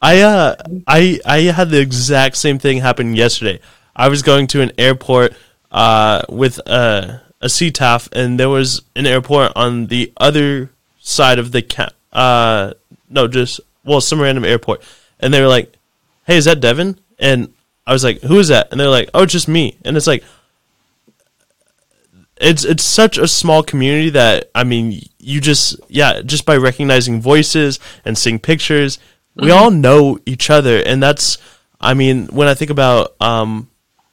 I 0.00 0.20
uh 0.20 0.54
I 0.86 1.18
I 1.26 1.38
had 1.50 1.70
the 1.70 1.80
exact 1.80 2.36
same 2.36 2.58
thing 2.60 2.78
happen 2.78 3.14
yesterday. 3.16 3.58
I 3.96 4.08
was 4.08 4.22
going 4.22 4.46
to 4.48 4.60
an 4.62 4.70
airport 4.78 5.34
uh 5.72 6.22
with 6.28 6.58
a 6.66 7.20
a 7.40 7.46
CTAF 7.46 8.08
and 8.12 8.38
there 8.38 8.48
was 8.48 8.82
an 8.94 9.06
airport 9.06 9.50
on 9.56 9.86
the 9.86 10.12
other 10.16 10.70
side 11.00 11.40
of 11.40 11.50
the 11.50 11.62
ca- 11.62 11.90
uh 12.12 12.74
no 13.10 13.26
just 13.26 13.58
well 13.84 14.00
some 14.00 14.20
random 14.20 14.44
airport 14.44 14.82
and 15.18 15.34
they 15.34 15.40
were 15.40 15.48
like, 15.48 15.74
"Hey, 16.24 16.36
is 16.36 16.44
that 16.44 16.60
Devin?" 16.60 16.98
And 17.18 17.52
I 17.86 17.92
was 17.92 18.04
like, 18.04 18.20
"Who 18.22 18.38
is 18.38 18.48
that?" 18.48 18.68
And 18.70 18.80
they're 18.80 18.88
like, 18.88 19.10
"Oh, 19.14 19.22
it's 19.22 19.32
just 19.32 19.48
me." 19.48 19.76
And 19.84 19.96
it's 19.96 20.06
like 20.06 20.24
it's 22.42 22.64
it's 22.64 22.82
such 22.82 23.18
a 23.18 23.28
small 23.28 23.62
community 23.62 24.10
that 24.10 24.50
I 24.54 24.64
mean, 24.64 25.00
you 25.18 25.40
just 25.40 25.76
yeah, 25.88 26.22
just 26.22 26.44
by 26.44 26.56
recognizing 26.56 27.20
voices 27.20 27.78
and 28.04 28.18
seeing 28.18 28.38
pictures, 28.38 28.98
we 29.34 29.50
all 29.50 29.70
know 29.70 30.18
each 30.26 30.50
other, 30.50 30.82
and 30.82 31.02
that's 31.02 31.38
I 31.80 31.94
mean, 31.94 32.26
when 32.26 32.48
I 32.48 32.54
think 32.54 32.70
about 32.70 33.14
um, 33.20 33.68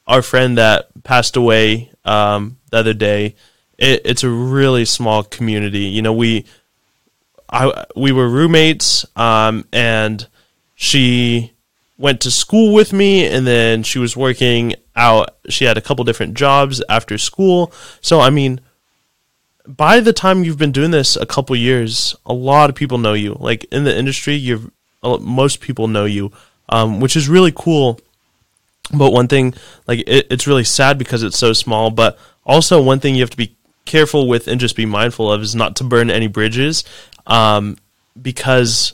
our 0.08 0.22
friend 0.22 0.58
that 0.58 0.88
passed 1.04 1.36
away 1.36 1.92
um, 2.06 2.58
the 2.72 2.78
other 2.78 2.94
day, 2.94 3.36
it, 3.78 4.02
it's 4.06 4.24
a 4.24 4.30
really 4.30 4.86
small 4.86 5.24
community. 5.24 5.86
You 5.86 6.02
know, 6.02 6.14
we 6.14 6.46
I 7.50 7.86
we 7.96 8.12
were 8.12 8.30
roommates, 8.30 9.06
um, 9.16 9.66
and 9.74 10.28
she 10.76 11.52
went 12.00 12.22
to 12.22 12.32
school 12.32 12.74
with 12.74 12.92
me, 12.94 13.28
and 13.28 13.46
then 13.46 13.84
she 13.84 14.00
was 14.00 14.18
working 14.18 14.74
out. 14.96 15.36
She 15.50 15.66
had 15.66 15.78
a 15.78 15.82
couple 15.82 16.04
different 16.06 16.34
jobs 16.34 16.82
after 16.90 17.18
school. 17.20 17.72
So 18.02 18.22
I 18.22 18.32
mean, 18.32 18.62
by 19.68 20.00
the 20.00 20.14
time 20.14 20.44
you've 20.44 20.58
been 20.58 20.72
doing 20.72 20.92
this 20.92 21.16
a 21.16 21.26
couple 21.26 21.56
years, 21.56 22.16
a 22.26 22.34
lot 22.34 22.70
of 22.70 22.76
people 22.76 22.98
know 22.98 23.14
you. 23.14 23.36
Like 23.40 23.66
in 23.66 23.84
the 23.84 23.96
industry, 23.96 24.34
you've 24.34 24.72
most 25.04 25.60
people 25.60 25.88
know 25.88 26.06
you, 26.06 26.32
um, 26.70 27.00
which 27.00 27.16
is 27.16 27.30
really 27.30 27.54
cool. 27.56 28.00
But 28.92 29.12
one 29.12 29.28
thing, 29.28 29.54
like 29.86 30.00
it, 30.08 30.28
it's 30.32 30.48
really 30.48 30.64
sad 30.64 30.98
because 30.98 31.22
it's 31.22 31.38
so 31.38 31.54
small. 31.54 31.92
But 31.92 32.18
also 32.46 32.82
one 32.82 33.00
thing 33.00 33.14
you 33.14 33.22
have 33.22 33.30
to 33.30 33.38
be 33.38 33.56
careful 33.86 34.28
with 34.28 34.48
and 34.48 34.60
just 34.60 34.76
be 34.76 34.86
mindful 34.86 35.32
of 35.32 35.42
is 35.42 35.54
not 35.54 35.76
to 35.76 35.84
burn 35.84 36.10
any 36.10 36.28
bridges, 36.28 36.84
um, 37.28 37.78
because 38.20 38.94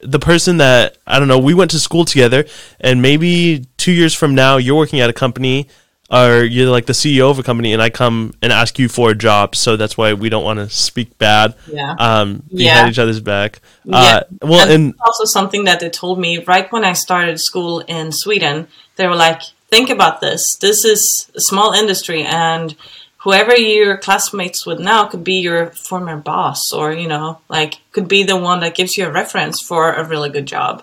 the 0.00 0.18
person 0.18 0.58
that 0.58 0.98
I 1.06 1.18
don't 1.18 1.28
know, 1.28 1.38
we 1.38 1.54
went 1.54 1.70
to 1.72 1.78
school 1.78 2.04
together, 2.04 2.44
and 2.80 3.02
maybe 3.02 3.66
two 3.76 3.92
years 3.92 4.14
from 4.14 4.34
now, 4.34 4.56
you're 4.56 4.76
working 4.76 5.00
at 5.00 5.10
a 5.10 5.12
company 5.14 5.68
or 6.10 6.42
you're 6.42 6.70
like 6.70 6.86
the 6.86 6.94
CEO 6.94 7.30
of 7.30 7.38
a 7.38 7.42
company 7.42 7.72
and 7.74 7.82
I 7.82 7.90
come 7.90 8.32
and 8.40 8.50
ask 8.50 8.78
you 8.78 8.88
for 8.88 9.10
a 9.10 9.14
job. 9.14 9.54
So 9.54 9.76
that's 9.76 9.98
why 9.98 10.14
we 10.14 10.30
don't 10.30 10.44
want 10.44 10.58
to 10.58 10.70
speak 10.70 11.18
bad. 11.18 11.54
Yeah. 11.70 11.94
Um, 11.98 12.42
behind 12.48 12.86
Yeah. 12.86 12.88
each 12.88 12.98
other's 12.98 13.20
back. 13.20 13.60
Yeah. 13.84 13.96
Uh, 13.96 14.20
well, 14.40 14.62
and, 14.62 14.72
and 14.72 14.94
also 15.04 15.24
something 15.26 15.64
that 15.64 15.80
they 15.80 15.90
told 15.90 16.18
me 16.18 16.38
right 16.38 16.70
when 16.72 16.84
I 16.84 16.94
started 16.94 17.38
school 17.40 17.80
in 17.80 18.12
Sweden. 18.12 18.68
They 18.96 19.06
were 19.06 19.16
like, 19.16 19.42
"Think 19.70 19.90
about 19.90 20.20
this. 20.22 20.56
This 20.56 20.84
is 20.84 21.30
a 21.36 21.40
small 21.40 21.72
industry, 21.72 22.22
and 22.24 22.74
whoever 23.18 23.54
your 23.54 23.96
classmates 23.96 24.66
with 24.66 24.80
now 24.80 25.06
could 25.06 25.24
be 25.24 25.40
your 25.40 25.66
former 25.70 26.16
boss, 26.16 26.72
or 26.72 26.92
you 26.92 27.08
know, 27.08 27.40
like 27.48 27.80
could 27.92 28.08
be 28.08 28.22
the 28.22 28.36
one 28.36 28.60
that 28.60 28.74
gives 28.74 28.96
you 28.96 29.06
a 29.06 29.10
reference 29.10 29.60
for 29.60 29.92
a 29.92 30.04
really 30.04 30.30
good 30.30 30.46
job." 30.46 30.82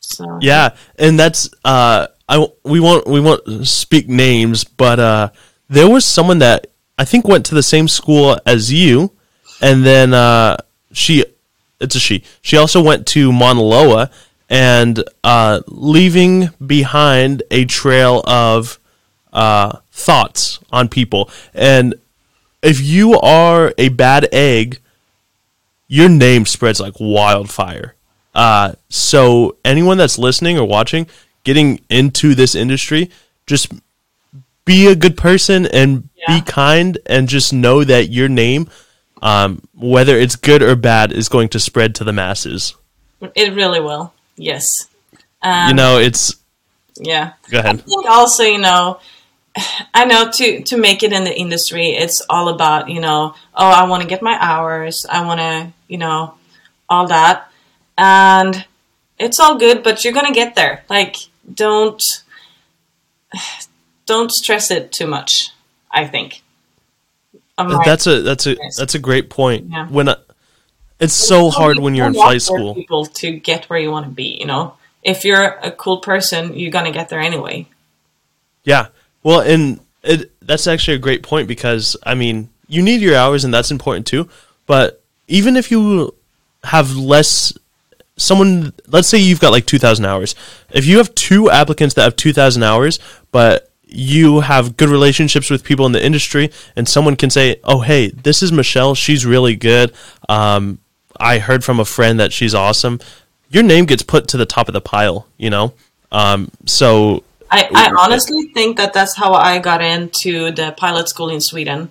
So 0.00 0.38
yeah, 0.40 0.76
and 0.98 1.18
that's 1.18 1.50
uh, 1.64 2.08
I 2.28 2.46
we 2.64 2.80
won't 2.80 3.06
we 3.06 3.20
won't 3.20 3.66
speak 3.66 4.08
names, 4.08 4.64
but 4.64 4.98
uh, 4.98 5.30
there 5.68 5.88
was 5.88 6.04
someone 6.04 6.38
that 6.38 6.68
I 6.98 7.04
think 7.04 7.26
went 7.26 7.46
to 7.46 7.54
the 7.54 7.62
same 7.62 7.88
school 7.88 8.38
as 8.46 8.72
you, 8.72 9.12
and 9.60 9.84
then 9.84 10.14
uh, 10.14 10.56
she 10.92 11.24
it's 11.80 11.94
a 11.94 12.00
she. 12.00 12.24
She 12.42 12.56
also 12.56 12.82
went 12.82 13.06
to 13.08 13.32
Mauna 13.32 13.62
Loa 13.62 14.10
and 14.48 15.04
uh, 15.22 15.60
leaving 15.66 16.50
behind 16.64 17.42
a 17.50 17.64
trail 17.66 18.22
of 18.26 18.78
uh, 19.32 19.78
thoughts 19.98 20.60
on 20.70 20.88
people. 20.88 21.28
And 21.54 21.94
if 22.62 22.80
you 22.80 23.18
are 23.20 23.74
a 23.76 23.88
bad 23.90 24.28
egg, 24.32 24.78
your 25.88 26.08
name 26.08 26.46
spreads 26.46 26.80
like 26.80 26.94
wildfire. 27.00 27.94
Uh, 28.34 28.72
so 28.88 29.56
anyone 29.64 29.98
that's 29.98 30.18
listening 30.18 30.58
or 30.58 30.66
watching, 30.66 31.06
getting 31.44 31.80
into 31.88 32.34
this 32.34 32.54
industry, 32.54 33.10
just 33.46 33.72
be 34.64 34.86
a 34.86 34.94
good 34.94 35.16
person 35.16 35.66
and 35.66 36.08
Yeah. 36.28 36.36
be 36.36 36.40
kind, 36.42 36.98
and 37.06 37.28
just 37.28 37.52
know 37.52 37.84
that 37.84 38.10
your 38.10 38.28
name, 38.28 38.68
um, 39.22 39.62
whether 39.74 40.16
it's 40.18 40.36
good 40.36 40.62
or 40.62 40.76
bad, 40.76 41.10
is 41.12 41.28
going 41.28 41.48
to 41.50 41.58
spread 41.60 41.94
to 41.96 42.04
the 42.04 42.12
masses. 42.12 42.74
it 43.34 43.52
really 43.54 43.80
will. 43.80 44.12
Yes. 44.36 44.86
you 45.42 45.74
know, 45.74 45.98
it's 45.98 46.34
Yeah. 47.00 47.32
go 47.50 47.58
I 47.58 47.60
ahead. 47.60 47.84
think 47.84 48.06
also, 48.06 48.42
you 48.44 48.58
know, 48.58 48.98
I 49.94 50.04
know 50.04 50.30
to 50.30 50.62
to 50.62 50.76
make 50.76 51.02
it 51.02 51.12
in 51.12 51.24
the 51.24 51.36
industry, 51.36 51.88
it's 51.88 52.22
all 52.28 52.48
about 52.48 52.88
you 52.88 53.00
know, 53.00 53.34
oh, 53.54 53.70
I 53.70 53.88
want 53.88 54.02
to 54.02 54.08
get 54.08 54.22
my 54.22 54.36
hours, 54.40 55.06
I 55.08 55.24
want 55.24 55.40
to, 55.40 55.72
you 55.88 55.98
know, 55.98 56.34
all 56.88 57.08
that, 57.08 57.50
and 57.96 58.64
it's 59.18 59.40
all 59.40 59.58
good, 59.58 59.82
but 59.82 60.04
you're 60.04 60.12
gonna 60.12 60.32
get 60.32 60.54
there. 60.54 60.84
Like, 60.88 61.16
don't 61.52 62.02
don't 64.06 64.30
stress 64.30 64.70
it 64.70 64.92
too 64.92 65.06
much. 65.06 65.50
I 65.90 66.06
think. 66.06 66.42
That's 67.84 68.06
a 68.06 68.22
that's 68.22 68.46
a 68.46 68.56
that's 68.76 68.94
a 68.94 68.98
great 68.98 69.30
point. 69.30 69.66
Yeah. 69.70 69.88
When 69.88 70.08
uh, 70.08 70.16
it's 71.00 71.14
so 71.14 71.50
hard 71.50 71.78
when 71.78 71.94
you're 71.94 72.06
in 72.06 72.14
flight 72.14 72.42
school. 72.42 72.74
People 72.74 73.06
to 73.06 73.32
get 73.32 73.64
where 73.64 73.78
you 73.78 73.90
want 73.90 74.06
to 74.06 74.12
be, 74.12 74.36
you 74.38 74.46
know. 74.46 74.74
If 75.02 75.24
you're 75.24 75.44
a 75.44 75.70
cool 75.70 75.98
person, 75.98 76.54
you're 76.56 76.70
gonna 76.70 76.92
get 76.92 77.08
there 77.08 77.20
anyway. 77.20 77.66
Yeah. 78.64 78.88
Well, 79.22 79.40
and 79.40 79.80
it, 80.02 80.30
that's 80.40 80.66
actually 80.66 80.96
a 80.96 81.00
great 81.00 81.22
point 81.22 81.48
because 81.48 81.96
I 82.04 82.14
mean, 82.14 82.50
you 82.68 82.82
need 82.82 83.00
your 83.00 83.16
hours 83.16 83.44
and 83.44 83.52
that's 83.52 83.70
important 83.70 84.06
too. 84.06 84.28
But 84.66 85.02
even 85.26 85.56
if 85.56 85.70
you 85.70 86.14
have 86.64 86.96
less, 86.96 87.52
someone, 88.16 88.72
let's 88.86 89.08
say 89.08 89.18
you've 89.18 89.40
got 89.40 89.52
like 89.52 89.66
2,000 89.66 90.04
hours. 90.04 90.34
If 90.70 90.86
you 90.86 90.98
have 90.98 91.14
two 91.14 91.50
applicants 91.50 91.94
that 91.94 92.02
have 92.02 92.16
2,000 92.16 92.62
hours, 92.62 92.98
but 93.32 93.70
you 93.86 94.40
have 94.40 94.76
good 94.76 94.90
relationships 94.90 95.48
with 95.48 95.64
people 95.64 95.86
in 95.86 95.92
the 95.92 96.04
industry 96.04 96.50
and 96.76 96.86
someone 96.86 97.16
can 97.16 97.30
say, 97.30 97.56
oh, 97.64 97.80
hey, 97.80 98.08
this 98.08 98.42
is 98.42 98.52
Michelle. 98.52 98.94
She's 98.94 99.24
really 99.24 99.56
good. 99.56 99.92
Um, 100.28 100.78
I 101.18 101.38
heard 101.38 101.64
from 101.64 101.80
a 101.80 101.84
friend 101.84 102.20
that 102.20 102.32
she's 102.32 102.54
awesome. 102.54 103.00
Your 103.50 103.62
name 103.62 103.86
gets 103.86 104.02
put 104.02 104.28
to 104.28 104.36
the 104.36 104.46
top 104.46 104.68
of 104.68 104.74
the 104.74 104.80
pile, 104.80 105.26
you 105.38 105.48
know? 105.48 105.72
Um, 106.12 106.50
so 106.66 107.24
I, 107.50 107.68
I 107.74 107.92
honestly 107.98 108.48
think 108.48 108.76
that 108.76 108.92
that's 108.92 109.16
how 109.16 109.32
I 109.32 109.58
got 109.58 109.82
into 109.82 110.50
the 110.50 110.74
pilot 110.76 111.08
school 111.08 111.30
in 111.30 111.40
Sweden. 111.40 111.90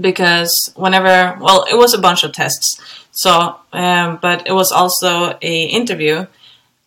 Because 0.00 0.72
whenever, 0.76 1.38
well, 1.40 1.66
it 1.70 1.76
was 1.76 1.92
a 1.92 1.98
bunch 1.98 2.24
of 2.24 2.32
tests. 2.32 2.80
So, 3.10 3.56
um, 3.72 4.18
but 4.20 4.46
it 4.46 4.52
was 4.52 4.72
also 4.72 5.38
a 5.42 5.64
interview. 5.64 6.26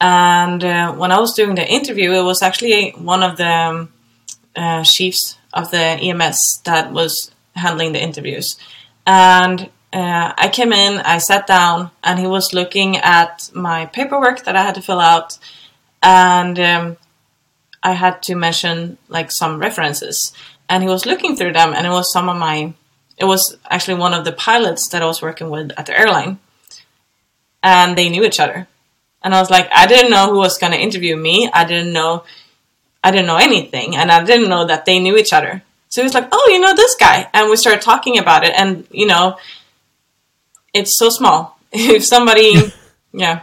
And 0.01 0.63
uh, 0.63 0.93
when 0.93 1.11
I 1.11 1.19
was 1.19 1.33
doing 1.33 1.55
the 1.55 1.67
interview, 1.67 2.11
it 2.11 2.23
was 2.23 2.41
actually 2.41 2.91
one 2.91 3.23
of 3.23 3.37
the 3.37 3.47
um, 3.47 3.93
uh, 4.55 4.83
chiefs 4.83 5.37
of 5.53 5.71
the 5.71 5.77
EMS 5.77 6.61
that 6.65 6.91
was 6.91 7.31
handling 7.55 7.93
the 7.93 8.01
interviews. 8.01 8.57
And 9.05 9.69
uh, 9.93 10.33
I 10.37 10.49
came 10.49 10.73
in, 10.73 10.99
I 10.99 11.17
sat 11.19 11.47
down, 11.47 11.91
and 12.03 12.19
he 12.19 12.27
was 12.27 12.53
looking 12.53 12.97
at 12.97 13.49
my 13.53 13.85
paperwork 13.85 14.43
that 14.43 14.55
I 14.55 14.63
had 14.63 14.75
to 14.75 14.81
fill 14.81 14.99
out. 14.99 15.37
And 16.03 16.59
um, 16.59 16.97
I 17.83 17.93
had 17.93 18.21
to 18.23 18.35
mention 18.35 18.97
like 19.07 19.31
some 19.31 19.59
references, 19.59 20.33
and 20.69 20.83
he 20.83 20.89
was 20.89 21.05
looking 21.05 21.35
through 21.35 21.53
them, 21.53 21.73
and 21.73 21.85
it 21.85 21.91
was 21.91 22.11
some 22.11 22.29
of 22.29 22.37
my. 22.37 22.73
It 23.17 23.25
was 23.25 23.57
actually 23.69 23.99
one 23.99 24.13
of 24.13 24.25
the 24.25 24.31
pilots 24.31 24.89
that 24.89 25.01
I 25.01 25.05
was 25.05 25.21
working 25.21 25.49
with 25.49 25.71
at 25.77 25.85
the 25.87 25.99
airline, 25.99 26.39
and 27.63 27.97
they 27.97 28.09
knew 28.09 28.23
each 28.23 28.39
other, 28.39 28.67
and 29.23 29.33
I 29.33 29.39
was 29.39 29.49
like, 29.49 29.69
I 29.73 29.87
didn't 29.87 30.11
know 30.11 30.31
who 30.31 30.37
was 30.37 30.57
going 30.57 30.73
to 30.73 30.79
interview 30.79 31.15
me. 31.15 31.49
I 31.51 31.65
didn't 31.65 31.93
know, 31.93 32.23
I 33.03 33.11
didn't 33.11 33.27
know 33.27 33.37
anything, 33.37 33.95
and 33.95 34.11
I 34.11 34.23
didn't 34.23 34.49
know 34.49 34.65
that 34.65 34.85
they 34.85 34.99
knew 34.99 35.17
each 35.17 35.33
other. 35.33 35.63
So 35.89 36.01
he 36.01 36.05
was 36.05 36.13
like, 36.13 36.27
"Oh, 36.31 36.49
you 36.51 36.59
know 36.59 36.75
this 36.75 36.95
guy," 36.95 37.29
and 37.33 37.49
we 37.49 37.55
started 37.55 37.81
talking 37.81 38.19
about 38.19 38.43
it, 38.43 38.53
and 38.55 38.85
you 38.91 39.07
know, 39.07 39.37
it's 40.73 40.97
so 40.97 41.09
small. 41.09 41.57
if 41.71 42.05
somebody, 42.05 42.71
yeah, 43.13 43.41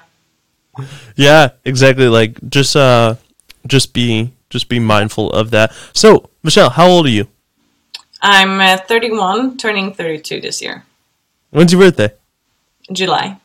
Yeah, 1.16 1.50
exactly. 1.64 2.08
Like 2.08 2.38
just 2.48 2.76
uh 2.76 3.16
just 3.66 3.92
be 3.92 4.32
just 4.50 4.68
be 4.68 4.78
mindful 4.78 5.30
of 5.32 5.50
that. 5.50 5.72
So, 5.92 6.30
Michelle, 6.42 6.70
how 6.70 6.86
old 6.86 7.06
are 7.06 7.10
you? 7.10 7.28
I'm 8.22 8.60
uh, 8.60 8.78
31, 8.78 9.58
turning 9.58 9.92
32 9.92 10.40
this 10.40 10.62
year, 10.62 10.84
When's 11.50 11.72
your 11.72 11.80
birthday? 11.82 12.10
July. 12.90 13.38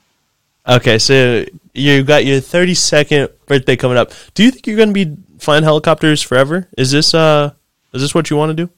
Okay, 0.68 1.00
so 1.00 1.46
you 1.74 2.04
got 2.04 2.26
your 2.26 2.40
32nd 2.40 3.30
birthday 3.46 3.76
coming 3.76 3.98
up. 3.98 4.12
Do 4.34 4.44
you 4.44 4.52
think 4.52 4.68
you're 4.68 4.78
going 4.78 4.94
to 4.94 5.06
be 5.06 5.18
flying 5.40 5.64
helicopters 5.64 6.22
forever? 6.22 6.68
Is 6.78 6.92
this 6.92 7.14
uh 7.14 7.52
is 7.94 8.02
this 8.02 8.14
what 8.14 8.30
you 8.30 8.38
want 8.38 8.56
to 8.56 8.66
do? 8.66 8.72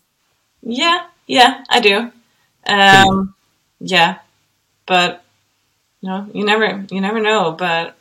Yeah, 0.63 1.05
yeah, 1.27 1.63
I 1.69 1.79
do. 1.79 2.11
Um, 2.65 3.35
yeah, 3.79 4.19
but 4.85 5.23
no, 6.01 6.29
you 6.33 6.45
never, 6.45 6.85
you 6.89 7.01
never 7.01 7.19
know. 7.19 7.51
But 7.51 7.97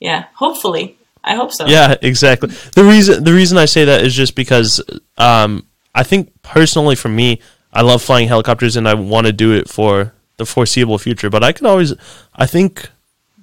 yeah, 0.00 0.26
hopefully, 0.34 0.98
I 1.24 1.34
hope 1.34 1.52
so. 1.52 1.66
Yeah, 1.66 1.94
exactly. 2.02 2.50
The 2.74 2.84
reason 2.84 3.24
the 3.24 3.32
reason 3.32 3.56
I 3.56 3.64
say 3.64 3.84
that 3.86 4.02
is 4.02 4.14
just 4.14 4.34
because 4.34 4.80
um, 5.16 5.66
I 5.94 6.02
think 6.02 6.30
personally 6.42 6.96
for 6.96 7.08
me, 7.08 7.40
I 7.72 7.82
love 7.82 8.02
flying 8.02 8.28
helicopters 8.28 8.76
and 8.76 8.88
I 8.88 8.94
want 8.94 9.26
to 9.26 9.32
do 9.32 9.52
it 9.52 9.68
for 9.68 10.12
the 10.36 10.44
foreseeable 10.44 10.98
future. 10.98 11.30
But 11.30 11.42
I 11.42 11.52
could 11.52 11.66
always, 11.66 11.94
I 12.34 12.46
think 12.46 12.88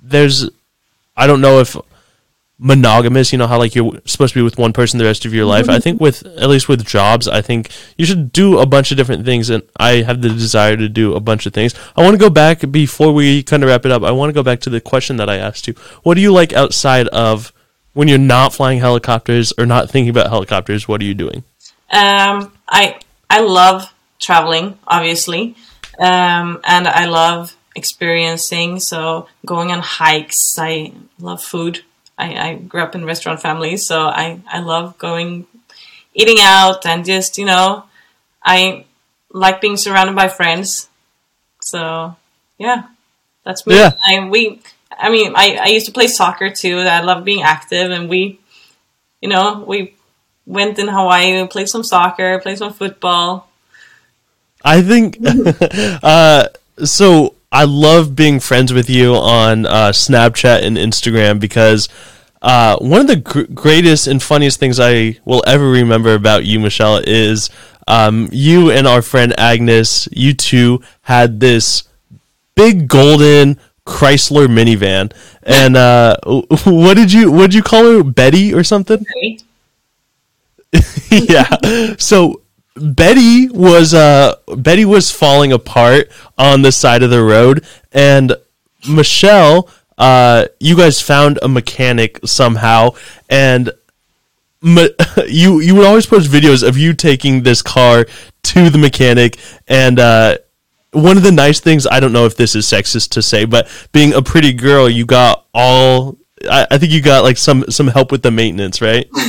there's, 0.01 0.49
I 1.17 1.27
don't 1.27 1.41
know 1.41 1.59
if 1.59 1.75
monogamous. 2.61 3.31
You 3.31 3.39
know 3.39 3.47
how 3.47 3.57
like 3.57 3.73
you're 3.73 3.99
supposed 4.05 4.33
to 4.33 4.39
be 4.39 4.43
with 4.43 4.57
one 4.57 4.71
person 4.71 4.99
the 4.99 5.05
rest 5.05 5.25
of 5.25 5.33
your 5.33 5.45
life. 5.45 5.67
I 5.67 5.79
think 5.79 5.99
with 5.99 6.25
at 6.37 6.49
least 6.49 6.69
with 6.69 6.85
jobs, 6.85 7.27
I 7.27 7.41
think 7.41 7.71
you 7.97 8.05
should 8.05 8.31
do 8.31 8.59
a 8.59 8.65
bunch 8.65 8.91
of 8.91 8.97
different 8.97 9.25
things, 9.25 9.49
and 9.49 9.63
I 9.77 10.03
have 10.03 10.21
the 10.21 10.29
desire 10.29 10.77
to 10.77 10.87
do 10.87 11.15
a 11.15 11.19
bunch 11.19 11.45
of 11.45 11.53
things. 11.53 11.73
I 11.95 12.03
want 12.03 12.13
to 12.13 12.19
go 12.19 12.29
back 12.29 12.69
before 12.71 13.11
we 13.11 13.43
kind 13.43 13.63
of 13.63 13.69
wrap 13.69 13.85
it 13.85 13.91
up. 13.91 14.03
I 14.03 14.11
want 14.11 14.29
to 14.29 14.33
go 14.33 14.43
back 14.43 14.61
to 14.61 14.69
the 14.69 14.79
question 14.79 15.17
that 15.17 15.29
I 15.29 15.37
asked 15.37 15.67
you. 15.67 15.73
What 16.03 16.13
do 16.15 16.21
you 16.21 16.31
like 16.31 16.53
outside 16.53 17.07
of 17.09 17.51
when 17.93 18.07
you're 18.07 18.17
not 18.17 18.53
flying 18.53 18.79
helicopters 18.79 19.53
or 19.57 19.65
not 19.65 19.89
thinking 19.89 20.09
about 20.09 20.29
helicopters? 20.29 20.87
What 20.87 21.01
are 21.01 21.05
you 21.05 21.13
doing? 21.13 21.43
Um, 21.91 22.53
I 22.67 22.99
I 23.29 23.41
love 23.41 23.93
traveling, 24.19 24.77
obviously, 24.87 25.55
um, 25.99 26.61
and 26.63 26.87
I 26.87 27.05
love 27.05 27.55
experiencing. 27.75 28.79
So 28.79 29.27
going 29.45 29.71
on 29.71 29.79
hikes. 29.79 30.57
I 30.57 30.93
love 31.19 31.43
food. 31.43 31.83
I, 32.17 32.49
I 32.49 32.55
grew 32.55 32.81
up 32.81 32.95
in 32.95 33.05
restaurant 33.05 33.41
family, 33.41 33.77
so 33.77 34.01
I, 34.01 34.39
I 34.47 34.59
love 34.59 34.97
going, 34.97 35.47
eating 36.13 36.37
out, 36.39 36.85
and 36.85 37.03
just 37.03 37.37
you 37.37 37.45
know, 37.45 37.85
I 38.43 38.85
like 39.31 39.61
being 39.61 39.77
surrounded 39.77 40.15
by 40.15 40.27
friends. 40.27 40.89
So 41.61 42.15
yeah, 42.57 42.83
that's 43.43 43.65
me. 43.65 43.75
Yeah. 43.75 43.93
I 44.05 44.27
we 44.29 44.61
I 45.01 45.09
mean 45.09 45.33
I, 45.35 45.57
I 45.61 45.67
used 45.67 45.87
to 45.87 45.91
play 45.91 46.07
soccer 46.07 46.49
too. 46.49 46.79
I 46.79 47.01
love 47.01 47.25
being 47.25 47.41
active, 47.41 47.91
and 47.91 48.09
we, 48.09 48.39
you 49.21 49.29
know, 49.29 49.63
we 49.67 49.95
went 50.45 50.79
in 50.79 50.87
Hawaii 50.87 51.31
and 51.31 51.49
played 51.49 51.69
some 51.69 51.83
soccer, 51.83 52.39
played 52.39 52.59
some 52.59 52.73
football. 52.73 53.49
I 54.63 54.81
think 54.81 55.17
uh, 56.03 56.47
so. 56.83 57.35
I 57.53 57.65
love 57.65 58.15
being 58.15 58.39
friends 58.39 58.71
with 58.71 58.89
you 58.89 59.13
on 59.13 59.65
uh, 59.65 59.89
Snapchat 59.89 60.63
and 60.63 60.77
Instagram 60.77 61.37
because 61.37 61.89
uh, 62.41 62.77
one 62.79 63.01
of 63.01 63.07
the 63.07 63.17
gr- 63.17 63.53
greatest 63.53 64.07
and 64.07 64.21
funniest 64.21 64.59
things 64.59 64.79
I 64.79 65.19
will 65.25 65.43
ever 65.45 65.69
remember 65.69 66.13
about 66.13 66.45
you, 66.45 66.59
Michelle, 66.59 67.01
is 67.05 67.49
um, 67.87 68.29
you 68.31 68.71
and 68.71 68.87
our 68.87 69.01
friend 69.01 69.37
Agnes. 69.37 70.07
You 70.11 70.33
two 70.33 70.81
had 71.01 71.39
this 71.39 71.83
big 72.55 72.87
golden 72.87 73.59
Chrysler 73.91 74.47
minivan, 74.47 75.11
and 75.43 75.75
uh, 75.75 76.15
what 76.65 76.95
did 76.95 77.11
you 77.11 77.31
what 77.31 77.51
did 77.51 77.55
you 77.55 77.63
call 77.63 77.83
her, 77.85 78.03
Betty 78.03 78.53
or 78.53 78.63
something? 78.63 79.05
Yeah. 81.11 81.95
So 81.97 82.41
Betty 82.75 83.49
was 83.49 83.93
uh 83.93 84.35
Betty 84.57 84.85
was 84.85 85.11
falling 85.11 85.51
apart 85.51 86.09
on 86.37 86.61
the 86.61 86.71
side 86.71 87.03
of 87.03 87.09
the 87.09 87.21
road. 87.21 87.65
And 87.91 88.35
Michelle 88.87 89.69
uh 89.97 90.45
you 90.59 90.75
guys 90.77 91.01
found 91.01 91.39
a 91.41 91.47
mechanic 91.47 92.19
somehow. 92.25 92.91
And 93.29 93.71
you 95.27 95.59
you 95.59 95.75
would 95.75 95.85
always 95.85 96.05
post 96.05 96.31
videos 96.31 96.67
of 96.67 96.77
you 96.77 96.93
taking 96.93 97.43
this 97.43 97.61
car 97.61 98.05
to 98.43 98.69
the 98.69 98.77
mechanic. 98.77 99.37
And 99.67 99.99
uh 99.99 100.37
one 100.91 101.17
of 101.17 101.23
the 101.23 101.31
nice 101.31 101.59
things 101.59 101.87
I 101.87 101.99
don't 101.99 102.13
know 102.13 102.25
if 102.25 102.35
this 102.35 102.55
is 102.55 102.65
sexist 102.65 103.09
to 103.11 103.21
say 103.21 103.45
but 103.45 103.67
being 103.91 104.13
a 104.13 104.21
pretty 104.21 104.53
girl 104.53 104.89
you 104.89 105.05
got 105.05 105.45
all 105.53 106.17
I, 106.49 106.67
I 106.71 106.77
think 106.77 106.91
you 106.91 107.01
got 107.01 107.23
like 107.23 107.37
some 107.37 107.65
some 107.69 107.87
help 107.87 108.11
with 108.11 108.23
the 108.23 108.31
maintenance 108.31 108.81
right 108.81 109.09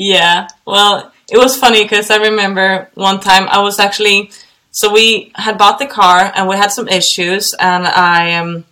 Yeah. 0.00 0.48
Well, 0.66 1.12
it 1.30 1.36
was 1.36 1.58
funny 1.58 1.82
because 1.82 2.10
I 2.10 2.16
remember 2.16 2.88
one 2.94 3.20
time 3.20 3.46
I 3.50 3.60
was 3.60 3.78
actually 3.78 4.30
so 4.70 4.90
we 4.90 5.30
had 5.34 5.58
bought 5.58 5.78
the 5.78 5.86
car 5.86 6.32
and 6.34 6.48
we 6.48 6.56
had 6.56 6.72
some 6.72 6.88
issues 6.88 7.52
and 7.60 7.86
I 7.86 8.34
um 8.36 8.64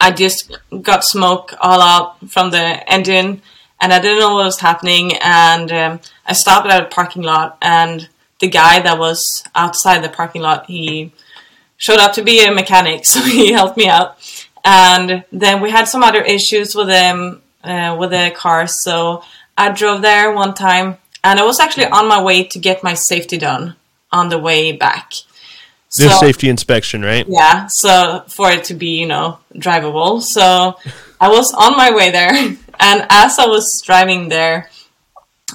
I 0.00 0.12
just 0.12 0.56
got 0.82 1.02
smoke 1.02 1.52
all 1.60 1.80
out 1.80 2.30
from 2.30 2.52
the 2.52 2.88
engine 2.88 3.42
and 3.80 3.92
I 3.92 3.98
didn't 3.98 4.20
know 4.20 4.34
what 4.34 4.44
was 4.44 4.60
happening 4.60 5.16
and 5.20 5.72
um, 5.72 6.00
I 6.24 6.32
stopped 6.32 6.68
at 6.68 6.84
a 6.84 6.86
parking 6.86 7.22
lot 7.22 7.58
and 7.60 8.08
the 8.40 8.48
guy 8.48 8.80
that 8.80 8.98
was 8.98 9.44
outside 9.54 10.02
the 10.02 10.08
parking 10.08 10.42
lot 10.42 10.66
he 10.66 11.12
showed 11.76 11.98
up 11.98 12.12
to 12.14 12.22
be 12.22 12.44
a 12.44 12.52
mechanic 12.52 13.04
so 13.12 13.20
he 13.20 13.52
helped 13.52 13.76
me 13.76 13.88
out 13.88 14.16
and 14.64 15.24
then 15.32 15.60
we 15.62 15.70
had 15.70 15.84
some 15.84 16.02
other 16.02 16.22
issues 16.22 16.74
with 16.74 16.88
them 16.88 17.40
uh, 17.64 17.96
with 17.98 18.10
the 18.10 18.32
car 18.34 18.66
so 18.66 19.22
I 19.56 19.70
drove 19.70 20.00
there 20.02 20.32
one 20.32 20.54
time 20.54 20.98
and 21.22 21.38
I 21.38 21.44
was 21.44 21.60
actually 21.60 21.86
on 21.86 22.08
my 22.08 22.22
way 22.22 22.44
to 22.44 22.58
get 22.58 22.82
my 22.82 22.94
safety 22.94 23.36
done 23.38 23.76
on 24.10 24.28
the 24.30 24.38
way 24.38 24.72
back. 24.72 25.10
the 25.96 26.08
So- 26.08 26.18
safety 26.18 26.48
inspection 26.48 27.02
right 27.02 27.26
yeah, 27.28 27.66
so 27.66 28.24
for 28.28 28.50
it 28.50 28.64
to 28.64 28.74
be, 28.74 28.98
you 29.00 29.06
know, 29.06 29.38
drivable. 29.54 30.22
So 30.22 30.76
I 31.20 31.28
was 31.28 31.52
on 31.52 31.76
my 31.76 31.90
way 31.94 32.10
there, 32.10 32.32
and 32.80 33.06
as 33.10 33.38
I 33.38 33.46
was 33.46 33.82
driving 33.84 34.28
there, 34.30 34.70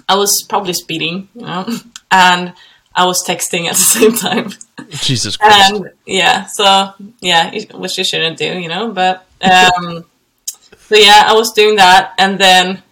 I 0.08 0.16
was 0.16 0.44
probably 0.48 0.74
speeding, 0.74 1.30
you 1.34 1.42
know, 1.42 1.66
and 2.12 2.54
I 2.96 3.06
was 3.06 3.24
texting 3.26 3.66
at 3.66 3.74
the 3.76 3.82
same 3.82 4.14
time. 4.14 4.52
Jesus 4.90 5.38
Christ. 5.38 5.74
And 5.74 5.92
yeah, 6.06 6.46
so 6.46 6.94
yeah, 7.20 7.52
which 7.74 7.98
you 7.98 8.04
shouldn't 8.04 8.38
do, 8.38 8.60
you 8.60 8.70
know, 8.70 8.92
but 8.92 9.26
um, 9.42 10.06
so 10.78 10.96
yeah, 10.96 11.26
I 11.28 11.34
was 11.34 11.52
doing 11.52 11.76
that, 11.76 12.14
and 12.18 12.40
then 12.40 12.84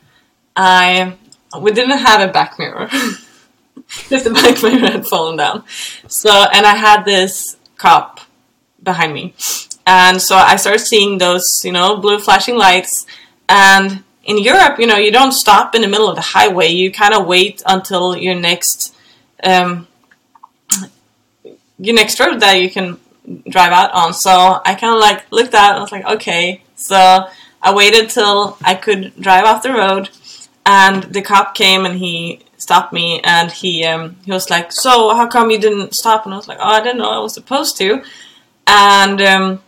I 0.56 1.18
we 1.60 1.72
didn't 1.72 1.98
have 1.98 2.28
a 2.28 2.32
back 2.32 2.60
mirror 2.60 2.88
because 3.76 4.24
the 4.24 4.32
back 4.32 4.62
mirror 4.62 4.92
had 4.92 5.08
fallen 5.08 5.38
down. 5.38 5.64
So 6.08 6.32
and 6.32 6.66
I 6.66 6.76
had 6.76 7.04
this 7.04 7.58
cop 7.78 8.20
behind 8.82 9.14
me, 9.14 9.34
and 9.86 10.22
so 10.22 10.36
I 10.36 10.58
started 10.58 10.80
seeing 10.80 11.18
those, 11.18 11.64
you 11.64 11.72
know, 11.72 11.98
blue 11.98 12.20
flashing 12.20 12.56
lights, 12.56 13.06
and 13.48 14.04
in 14.26 14.38
Europe, 14.38 14.80
you 14.80 14.88
know, 14.88 14.98
you 14.98 15.12
don't 15.12 15.34
stop 15.34 15.76
in 15.76 15.82
the 15.82 15.88
middle 15.88 16.10
of 16.10 16.16
the 16.16 16.22
highway. 16.22 16.70
You 16.70 16.92
kind 16.92 17.14
of 17.14 17.28
wait 17.28 17.62
until 17.66 18.16
your 18.16 18.36
next. 18.36 18.96
Um, 19.44 19.88
your 21.84 21.96
next 21.96 22.20
road 22.20 22.40
that 22.40 22.62
you 22.62 22.70
can 22.70 22.98
drive 23.50 23.72
out 23.72 23.92
on. 23.92 24.14
So 24.14 24.62
I 24.66 24.76
kind 24.76 24.94
of 24.96 25.00
like 25.00 25.32
looked 25.32 25.54
at. 25.54 25.76
I 25.76 25.80
was 25.80 25.92
like, 25.92 26.06
okay. 26.06 26.64
So 26.76 27.28
I 27.62 27.74
waited 27.74 28.10
till 28.10 28.58
I 28.64 28.76
could 28.76 29.14
drive 29.20 29.46
off 29.46 29.64
the 29.64 29.74
road, 29.74 30.10
and 30.66 31.04
the 31.04 31.22
cop 31.22 31.56
came 31.56 31.86
and 31.86 31.98
he 31.98 32.40
stopped 32.58 32.94
me 32.94 33.20
and 33.24 33.52
he 33.52 33.84
um, 33.84 34.16
he 34.26 34.32
was 34.32 34.50
like, 34.50 34.72
so 34.72 35.14
how 35.14 35.28
come 35.28 35.52
you 35.52 35.60
didn't 35.60 35.94
stop? 35.94 36.26
And 36.26 36.34
I 36.34 36.38
was 36.38 36.48
like, 36.48 36.60
oh, 36.60 36.74
I 36.80 36.82
didn't 36.82 37.00
know 37.00 37.10
I 37.10 37.20
was 37.20 37.34
supposed 37.34 37.78
to. 37.78 38.04
And 38.66 39.22
um, 39.22 39.62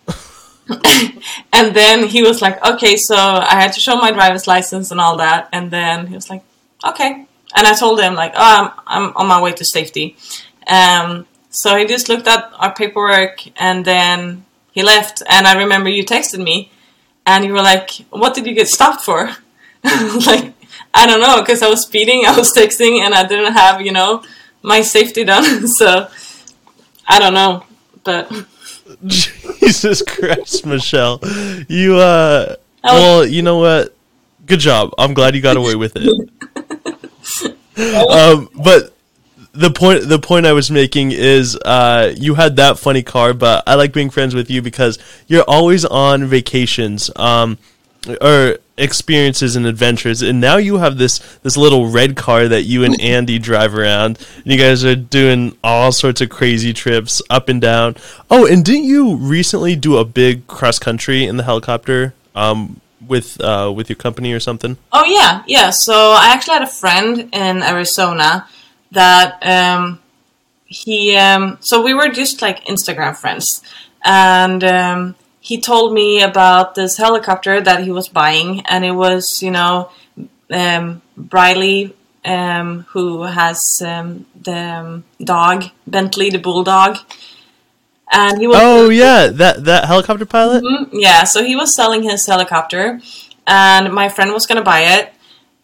and 1.53 1.76
then 1.76 2.07
he 2.07 2.24
was 2.24 2.41
like, 2.41 2.66
okay, 2.66 2.95
so 2.95 3.16
I 3.16 3.61
had 3.61 3.74
to 3.74 3.82
show 3.82 3.97
my 3.97 4.11
driver's 4.11 4.47
license 4.47 4.91
and 4.91 5.01
all 5.01 5.18
that. 5.18 5.49
And 5.51 5.70
then 5.70 6.07
he 6.07 6.16
was 6.16 6.30
like, 6.30 6.43
okay. 6.86 7.26
And 7.57 7.68
I 7.68 7.74
told 7.74 7.99
him 7.99 8.16
like, 8.16 8.34
oh, 8.36 8.74
I'm, 8.88 9.07
I'm 9.07 9.18
on 9.18 9.28
my 9.28 9.41
way 9.41 9.51
to 9.53 9.66
safety. 9.66 10.18
Um, 10.68 11.28
so 11.56 11.78
he 11.78 11.86
just 11.86 12.10
looked 12.10 12.28
at 12.28 12.51
our 12.60 12.74
paperwork 12.74 13.39
and 13.56 13.86
then 13.86 14.45
he 14.74 14.84
left. 14.84 15.24
And 15.30 15.47
I 15.47 15.58
remember 15.58 15.88
you 15.88 16.03
texted 16.03 16.43
me 16.43 16.70
and 17.26 17.45
you 17.45 17.53
were 17.53 17.62
like, 17.62 17.91
what 18.10 18.34
did 18.34 18.45
you 18.45 18.53
get 18.53 18.68
stopped 18.68 19.06
for? 19.06 19.28
like, 19.84 20.53
I 20.93 21.08
don't 21.08 21.22
know, 21.22 21.39
because 21.39 21.64
I 21.64 21.70
was 21.70 21.84
speeding, 21.84 22.26
I 22.26 22.38
was 22.38 22.53
texting, 22.53 22.99
and 22.99 23.14
I 23.14 23.26
didn't 23.26 23.53
have, 23.53 23.80
you 23.80 23.93
know, 23.93 24.22
my 24.64 24.82
safety 24.82 25.24
done. 25.24 25.68
so 25.80 26.10
I 27.08 27.20
don't 27.20 27.34
know. 27.34 27.64
But 28.03 28.30
Jesus 29.06 30.01
Christ, 30.01 30.66
Michelle. 30.66 31.22
You 31.70 31.95
uh 31.95 32.58
well, 32.84 33.26
you 33.26 33.41
know 33.41 33.60
what? 33.60 33.95
Good 34.45 34.60
job. 34.60 34.93
I'm 34.97 35.14
glad 35.14 35.36
you 35.36 35.41
got 35.41 35.56
away 35.56 35.76
with 35.76 35.93
it. 35.95 36.30
um 38.12 38.49
but 38.62 38.93
the 39.56 39.72
point 39.72 40.08
the 40.08 40.20
point 40.20 40.45
I 40.45 40.53
was 40.53 40.70
making 40.70 41.12
is 41.12 41.56
uh 41.58 42.14
you 42.16 42.36
had 42.36 42.58
that 42.58 42.78
funny 42.80 43.03
car, 43.03 43.34
but 43.34 43.64
I 43.68 43.76
like 43.76 43.93
being 43.93 44.10
friends 44.10 44.36
with 44.36 44.49
you 44.49 44.62
because 44.62 44.99
you're 45.28 45.43
always 45.47 45.86
on 45.86 46.26
vacations. 46.26 47.10
Um 47.16 47.58
or 48.22 48.58
experiences 48.78 49.56
and 49.56 49.66
adventures 49.66 50.22
and 50.22 50.39
now 50.39 50.58
you 50.58 50.78
have 50.78 50.97
this 50.97 51.20
this 51.43 51.56
little 51.56 51.88
red 51.88 52.16
car 52.16 52.47
that 52.47 52.64
you 52.64 52.84
and 52.84 52.99
Andy 53.01 53.39
drive 53.39 53.74
around 53.74 54.20
and 54.36 54.45
you 54.45 54.58
guys 54.60 54.84
are 54.84 54.95
doing 54.95 55.58
all 55.64 55.91
sorts 55.91 56.20
of 56.20 56.30
crazy 56.30 56.74
trips 56.74 57.22
up 57.30 57.47
and 57.49 57.62
down 57.62 57.95
oh 58.30 58.45
and 58.45 58.66
didn't 58.66 58.84
you 58.84 59.16
recently 59.16 59.76
do 59.76 59.97
a 59.97 60.03
big 60.06 60.45
cross 60.45 60.78
country 60.78 61.24
in 61.26 61.38
the 61.38 61.43
helicopter 61.43 62.14
um 62.36 62.80
with 63.08 63.39
uh 63.41 63.72
with 63.74 63.89
your 63.89 63.95
company 63.95 64.34
or 64.34 64.39
something 64.39 64.78
Oh 64.91 65.06
yeah, 65.06 65.43
yeah. 65.45 65.70
So 65.70 65.93
I 65.93 66.32
actually 66.34 66.56
had 66.56 66.64
a 66.64 66.68
friend 66.68 67.30
in 67.32 67.62
Arizona 67.62 68.47
that 68.91 69.39
um, 69.45 69.99
he. 70.65 71.15
Um, 71.15 71.57
so 71.61 71.81
we 71.81 71.93
were 71.93 72.09
just 72.09 72.41
like 72.41 72.65
Instagram 72.65 73.15
friends, 73.15 73.61
and 74.03 74.63
um, 74.63 75.15
he 75.39 75.59
told 75.61 75.93
me 75.93 76.21
about 76.21 76.75
this 76.75 76.97
helicopter 76.97 77.61
that 77.61 77.83
he 77.83 77.91
was 77.91 78.07
buying, 78.09 78.61
and 78.67 78.83
it 78.86 78.91
was 78.91 79.41
you 79.41 79.51
know 79.51 79.89
um, 80.51 81.01
Briley. 81.17 81.95
Um, 82.27 82.88
who 82.89 83.21
has 83.21 83.61
um, 83.86 84.25
the 84.41 84.57
um, 84.57 85.03
dog 85.23 85.65
Bentley 85.86 86.31
the 86.31 86.39
bulldog, 86.39 86.97
and 88.11 88.39
he 88.39 88.47
was 88.47 88.57
oh 88.59 88.89
yeah 88.89 89.27
that 89.27 89.63
that 89.65 89.86
helicopter 89.86 90.25
pilot? 90.25 90.63
Mm, 90.63 90.89
Yeah, 90.91 91.23
so 91.25 91.43
he 91.43 91.55
was 91.55 91.75
selling 91.75 92.01
his 92.01 92.25
helicopter, 92.25 92.99
and 93.45 93.93
my 93.93 94.09
friend 94.09 94.33
was 94.33 94.47
gonna 94.47 94.63
buy 94.63 94.81
it, 94.97 95.13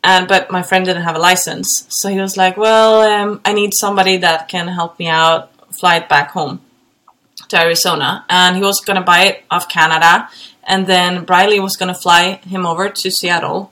and 0.03 0.27
but 0.27 0.51
my 0.51 0.61
friend 0.61 0.85
didn't 0.85 1.03
have 1.03 1.15
a 1.15 1.19
license, 1.19 1.85
so 1.89 2.09
he 2.09 2.19
was 2.19 2.37
like, 2.37 2.57
"Well, 2.57 3.01
um, 3.01 3.41
I 3.45 3.53
need 3.53 3.73
somebody 3.73 4.17
that 4.17 4.47
can 4.47 4.67
help 4.67 4.99
me 4.99 5.07
out, 5.07 5.51
fly 5.73 5.97
it 5.97 6.09
back 6.09 6.31
home 6.31 6.61
to 7.49 7.59
Arizona," 7.59 8.25
and 8.29 8.55
he 8.55 8.61
was 8.61 8.81
gonna 8.81 9.01
buy 9.01 9.21
it 9.23 9.43
off 9.49 9.69
Canada, 9.69 10.29
and 10.63 10.87
then 10.87 11.23
Briley 11.25 11.59
was 11.59 11.77
gonna 11.77 11.93
fly 11.93 12.41
him 12.47 12.65
over 12.65 12.89
to 12.89 13.11
Seattle. 13.11 13.71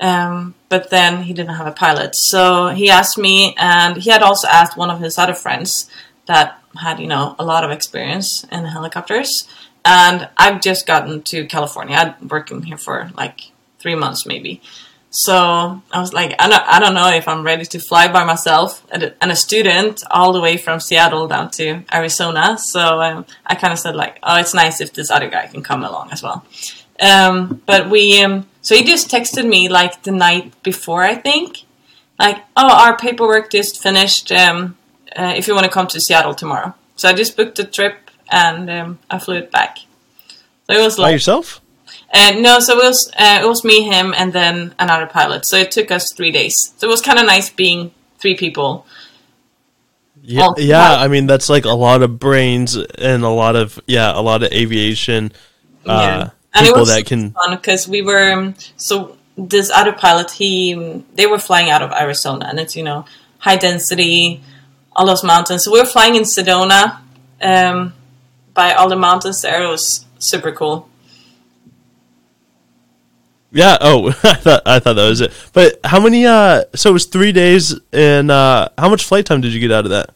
Um, 0.00 0.54
but 0.68 0.90
then 0.90 1.24
he 1.24 1.32
didn't 1.32 1.54
have 1.54 1.66
a 1.66 1.72
pilot, 1.72 2.16
so 2.16 2.68
he 2.68 2.90
asked 2.90 3.18
me, 3.18 3.54
and 3.56 3.98
he 3.98 4.10
had 4.10 4.22
also 4.22 4.48
asked 4.48 4.76
one 4.76 4.90
of 4.90 5.00
his 5.00 5.16
other 5.18 5.34
friends 5.34 5.88
that 6.26 6.58
had, 6.80 7.00
you 7.00 7.06
know, 7.06 7.34
a 7.38 7.44
lot 7.44 7.64
of 7.64 7.70
experience 7.70 8.44
in 8.50 8.64
helicopters. 8.64 9.48
And 9.84 10.28
I've 10.36 10.60
just 10.60 10.86
gotten 10.86 11.22
to 11.22 11.46
California. 11.46 12.16
Been 12.18 12.28
working 12.28 12.62
here 12.62 12.76
for 12.76 13.10
like 13.16 13.50
three 13.78 13.94
months 13.94 14.26
maybe. 14.26 14.60
So 15.14 15.82
I 15.92 16.00
was 16.00 16.14
like, 16.14 16.34
I 16.38 16.48
don't, 16.48 16.62
I 16.66 16.80
don't 16.80 16.94
know 16.94 17.10
if 17.10 17.28
I'm 17.28 17.44
ready 17.44 17.66
to 17.66 17.78
fly 17.78 18.10
by 18.10 18.24
myself 18.24 18.84
and 18.90 19.02
a, 19.02 19.22
and 19.22 19.30
a 19.30 19.36
student 19.36 20.02
all 20.10 20.32
the 20.32 20.40
way 20.40 20.56
from 20.56 20.80
Seattle 20.80 21.28
down 21.28 21.50
to 21.52 21.82
Arizona. 21.92 22.56
So 22.58 23.02
um, 23.02 23.26
I 23.46 23.54
kind 23.54 23.74
of 23.74 23.78
said 23.78 23.94
like, 23.94 24.18
oh, 24.22 24.38
it's 24.38 24.54
nice 24.54 24.80
if 24.80 24.94
this 24.94 25.10
other 25.10 25.28
guy 25.28 25.48
can 25.48 25.62
come 25.62 25.84
along 25.84 26.10
as 26.12 26.22
well. 26.22 26.46
Um, 26.98 27.60
but 27.66 27.90
we, 27.90 28.22
um, 28.22 28.46
so 28.62 28.74
he 28.74 28.84
just 28.84 29.10
texted 29.10 29.46
me 29.46 29.68
like 29.68 30.02
the 30.02 30.12
night 30.12 30.60
before, 30.62 31.02
I 31.02 31.14
think, 31.14 31.64
like, 32.18 32.38
oh, 32.56 32.72
our 32.72 32.96
paperwork 32.96 33.50
just 33.50 33.82
finished. 33.82 34.32
Um, 34.32 34.76
uh, 35.14 35.34
if 35.36 35.46
you 35.46 35.54
want 35.54 35.64
to 35.64 35.70
come 35.70 35.88
to 35.88 36.00
Seattle 36.00 36.34
tomorrow, 36.34 36.74
so 36.96 37.08
I 37.08 37.12
just 37.12 37.36
booked 37.36 37.56
the 37.56 37.64
trip 37.64 38.10
and 38.30 38.70
um, 38.70 38.98
I 39.10 39.18
flew 39.18 39.36
it 39.36 39.50
back. 39.50 39.78
So 40.66 40.74
it 40.74 40.82
was 40.82 40.96
By 40.96 41.02
like, 41.04 41.12
yourself? 41.12 41.61
Uh, 42.12 42.32
no, 42.38 42.60
so 42.60 42.78
it 42.78 42.82
was 42.82 43.10
uh, 43.18 43.40
it 43.42 43.46
was 43.46 43.64
me, 43.64 43.82
him, 43.82 44.14
and 44.16 44.32
then 44.32 44.74
another 44.78 45.06
pilot. 45.06 45.46
So 45.46 45.56
it 45.56 45.70
took 45.70 45.90
us 45.90 46.12
three 46.12 46.30
days. 46.30 46.74
So 46.76 46.86
it 46.86 46.90
was 46.90 47.00
kind 47.00 47.18
of 47.18 47.26
nice 47.26 47.50
being 47.50 47.92
three 48.18 48.36
people. 48.36 48.86
Yeah, 50.22 50.48
yeah. 50.56 50.94
I 50.94 51.08
mean, 51.08 51.26
that's 51.26 51.48
like 51.48 51.64
a 51.64 51.70
lot 51.70 52.02
of 52.02 52.18
brains 52.18 52.76
and 52.76 53.24
a 53.24 53.28
lot 53.28 53.56
of 53.56 53.80
yeah, 53.86 54.16
a 54.16 54.20
lot 54.20 54.42
of 54.42 54.52
aviation 54.52 55.32
uh, 55.86 56.30
and 56.54 56.66
it 56.66 56.68
people 56.68 56.80
was 56.80 56.88
that 56.88 57.06
can. 57.06 57.30
fun 57.32 57.56
because 57.56 57.88
we 57.88 58.02
were 58.02 58.32
um, 58.32 58.54
so 58.76 59.16
this 59.36 59.70
other 59.70 59.92
pilot 59.92 60.30
he 60.30 61.04
they 61.14 61.26
were 61.26 61.38
flying 61.38 61.70
out 61.70 61.82
of 61.82 61.92
Arizona 61.92 62.46
and 62.48 62.58
it's 62.58 62.76
you 62.76 62.82
know 62.82 63.04
high 63.38 63.56
density 63.56 64.42
all 64.94 65.06
those 65.06 65.24
mountains 65.24 65.64
so 65.64 65.72
we 65.72 65.80
were 65.80 65.86
flying 65.86 66.14
in 66.14 66.22
Sedona 66.22 66.98
um, 67.40 67.92
by 68.54 68.72
all 68.74 68.88
the 68.88 68.96
mountains 68.96 69.42
there 69.42 69.62
it 69.62 69.68
was 69.68 70.04
super 70.18 70.52
cool 70.52 70.88
Yeah. 73.52 73.76
Oh, 73.80 74.08
I 74.24 74.34
thought 74.34 74.62
I 74.66 74.78
thought 74.78 74.94
that 74.94 75.08
was 75.08 75.20
it. 75.20 75.32
But 75.52 75.78
how 75.84 76.00
many? 76.00 76.24
Uh, 76.26 76.64
so 76.74 76.90
it 76.90 76.92
was 76.94 77.04
three 77.06 77.32
days, 77.32 77.78
and 77.92 78.30
uh, 78.30 78.68
how 78.78 78.88
much 78.88 79.04
flight 79.04 79.26
time 79.26 79.40
did 79.40 79.52
you 79.52 79.60
get 79.60 79.70
out 79.72 79.84
of 79.84 79.90
that? 79.90 80.10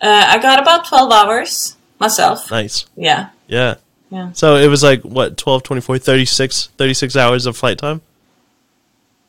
uh, 0.00 0.24
I 0.28 0.38
got 0.38 0.60
about 0.62 0.86
12 0.86 1.10
hours 1.10 1.74
myself 1.98 2.50
Nice. 2.52 2.86
yeah 2.94 3.30
Yeah. 3.48 3.74
Yeah. 4.10 4.30
So 4.32 4.54
it 4.54 4.68
was 4.68 4.82
like 4.84 5.02
what 5.02 5.36
12, 5.36 5.64
24, 5.64 5.98
36, 5.98 6.68
36 6.78 7.16
hours 7.16 7.46
of 7.46 7.56
flight 7.56 7.78
time. 7.78 8.00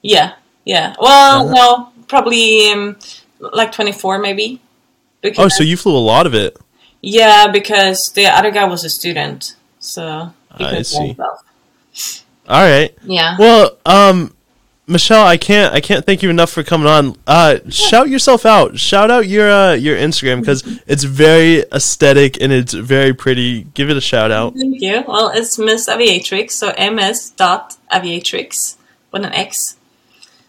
yeah 0.03 0.33
yeah 0.65 0.95
well 0.99 1.45
Uh-huh. 1.45 1.53
no 1.53 1.91
probably 2.07 2.71
um, 2.71 2.97
like 3.39 3.71
24 3.71 4.19
maybe 4.19 4.61
because, 5.21 5.43
Oh, 5.45 5.47
so 5.49 5.63
you 5.63 5.75
flew 5.77 5.95
a 5.95 5.97
lot 5.97 6.25
of 6.27 6.33
it. 6.35 6.55
yeah 7.01 7.47
because 7.51 7.97
the 8.15 8.25
other 8.27 8.51
guy 8.51 8.65
was 8.65 8.83
a 8.83 8.89
student 8.89 9.55
so 9.79 10.33
he 10.57 10.65
I 10.65 10.81
see. 10.83 11.07
himself. 11.07 11.39
All 12.49 12.61
right. 12.61 12.97
yeah 13.03 13.35
Well, 13.37 13.77
um, 13.85 14.33
Michelle, 14.89 15.23
I 15.23 15.37
can't 15.37 15.71
I 15.71 15.81
can't 15.81 16.03
thank 16.03 16.23
you 16.23 16.31
enough 16.31 16.49
for 16.49 16.63
coming 16.63 16.87
on. 16.87 17.15
Uh, 17.27 17.59
shout 17.69 18.09
yourself 18.09 18.43
out. 18.43 18.79
Shout 18.79 19.11
out 19.11 19.27
your 19.27 19.47
uh, 19.49 19.73
your 19.73 19.95
Instagram 19.95 20.39
because 20.39 20.63
it's 20.87 21.03
very 21.03 21.59
aesthetic 21.71 22.41
and 22.41 22.51
it's 22.51 22.73
very 22.73 23.13
pretty. 23.13 23.65
Give 23.75 23.91
it 23.91 23.97
a 23.97 24.01
shout 24.01 24.31
out. 24.31 24.55
Thank 24.55 24.81
you. 24.81 25.03
Well, 25.07 25.29
it's 25.29 25.59
Miss 25.59 25.87
Aviatrix, 25.87 26.51
so 26.51 26.73
ms 26.91 27.29
dot 27.37 27.77
aviatrix 27.91 28.77
with 29.11 29.25
an 29.25 29.31
X. 29.31 29.77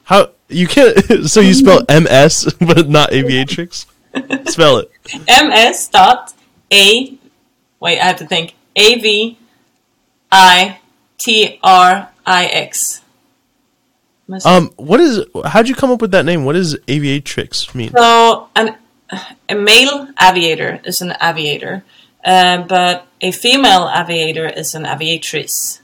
How 0.04 0.30
you 0.48 0.66
can't? 0.66 0.96
So 1.28 1.40
you 1.42 1.52
spell 1.52 1.84
M 1.90 2.06
S 2.08 2.50
but 2.54 2.88
not 2.88 3.10
aviatrix. 3.10 3.84
spell 4.48 4.78
it. 4.78 4.90
ms 5.28 5.88
dot 5.88 6.32
a. 6.72 7.18
Wait, 7.78 8.00
I 8.00 8.04
have 8.04 8.16
to 8.16 8.26
think. 8.26 8.54
A 8.74 8.98
v 9.00 9.36
i 10.32 10.79
t 11.20 11.58
r 11.62 12.10
i 12.26 12.44
x. 12.46 13.02
Um, 14.44 14.70
what 14.76 15.00
is? 15.00 15.24
How'd 15.44 15.68
you 15.68 15.74
come 15.74 15.90
up 15.90 16.00
with 16.00 16.12
that 16.12 16.24
name? 16.24 16.44
What 16.44 16.54
does 16.54 16.76
aviatrix 16.86 17.74
mean? 17.74 17.90
So, 17.90 18.48
an, 18.54 18.76
a 19.48 19.54
male 19.54 20.08
aviator 20.20 20.80
is 20.84 21.00
an 21.00 21.14
aviator, 21.20 21.84
uh, 22.24 22.62
but 22.62 23.06
a 23.20 23.32
female 23.32 23.90
aviator 23.92 24.46
is 24.46 24.74
an 24.74 24.84
aviatrice. 24.84 25.80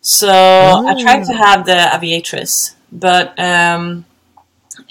So 0.00 0.28
I 0.28 1.00
tried 1.00 1.24
to 1.24 1.32
have 1.32 1.64
the 1.64 1.72
aviatrice, 1.72 2.74
but 2.92 3.38
um, 3.38 4.04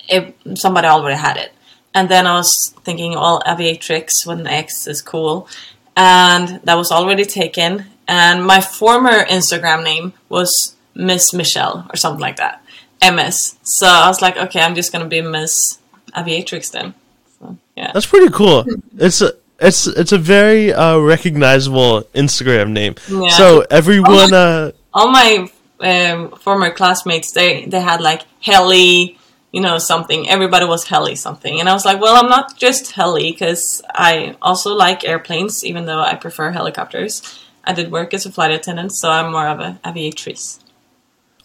it, 0.10 0.36
somebody 0.56 0.88
already 0.88 1.18
had 1.18 1.38
it. 1.38 1.54
And 1.94 2.10
then 2.10 2.26
I 2.26 2.36
was 2.38 2.74
thinking, 2.84 3.12
well, 3.12 3.42
aviatrix 3.46 4.26
with 4.26 4.40
an 4.40 4.48
X 4.48 4.88
is 4.88 5.04
cool. 5.04 5.48
And 5.96 6.60
that 6.64 6.76
was 6.76 6.92
already 6.92 7.26
taken. 7.26 7.86
And 8.08 8.46
my 8.46 8.62
former 8.62 9.24
Instagram 9.26 9.84
name 9.84 10.14
was 10.30 10.76
Miss 10.94 11.34
Michelle 11.34 11.88
or 11.90 11.96
something 11.96 12.22
like 12.22 12.38
that. 12.38 12.64
MS. 13.02 13.58
So 13.64 13.88
I 13.88 14.08
was 14.08 14.22
like, 14.22 14.38
okay, 14.38 14.62
I'm 14.62 14.76
just 14.76 14.92
gonna 14.92 15.08
be 15.08 15.22
Miss 15.22 15.80
Aviatrix 16.16 16.72
then. 16.72 16.94
So, 17.40 17.58
yeah. 17.76 17.92
That's 17.94 18.06
pretty 18.06 18.32
cool. 18.32 18.66
It's 18.98 19.22
a 19.22 19.34
it's 19.60 19.88
it's 19.88 20.12
a 20.12 20.18
very 20.18 20.74
uh, 20.74 20.98
recognizable 21.00 22.04
Instagram 22.14 22.72
name. 22.72 22.96
Yeah. 23.10 23.30
So 23.30 23.66
everyone, 23.72 24.34
uh, 24.34 24.72
All 24.94 25.10
my 25.10 25.50
um, 25.80 26.32
former 26.32 26.72
classmates, 26.72 27.32
they 27.32 27.66
they 27.66 27.80
had 27.80 28.02
like 28.02 28.24
Helly, 28.42 29.18
you 29.52 29.62
know, 29.62 29.78
something. 29.78 30.30
Everybody 30.30 30.66
was 30.66 30.86
Helly 30.86 31.16
something, 31.16 31.60
and 31.60 31.70
I 31.70 31.74
was 31.74 31.86
like, 31.86 32.00
well, 32.02 32.16
I'm 32.16 32.30
not 32.30 32.58
just 32.58 32.92
Helly 32.92 33.32
because 33.32 33.82
I 33.94 34.36
also 34.42 34.74
like 34.76 35.06
airplanes, 35.06 35.64
even 35.64 35.86
though 35.86 36.02
I 36.02 36.16
prefer 36.16 36.52
helicopters. 36.52 37.22
I 37.64 37.74
did 37.74 37.92
work 37.92 38.14
as 38.14 38.26
a 38.26 38.32
flight 38.32 38.52
attendant, 38.52 38.94
so 38.94 39.10
I'm 39.10 39.32
more 39.32 39.48
of 39.48 39.60
a 39.60 39.80
aviatrice. 39.86 40.60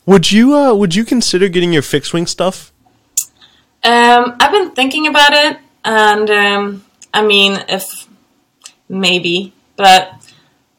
would 0.06 0.32
you 0.32 0.54
uh, 0.56 0.74
would 0.74 0.94
you 0.94 1.04
consider 1.04 1.48
getting 1.48 1.72
your 1.72 1.82
fixed 1.82 2.12
wing 2.12 2.26
stuff? 2.26 2.72
Um, 3.84 4.36
I've 4.40 4.50
been 4.50 4.72
thinking 4.72 5.06
about 5.06 5.32
it, 5.32 5.58
and 5.84 6.30
um, 6.30 6.84
I 7.14 7.22
mean, 7.22 7.64
if 7.68 8.08
maybe, 8.88 9.52
but 9.76 10.12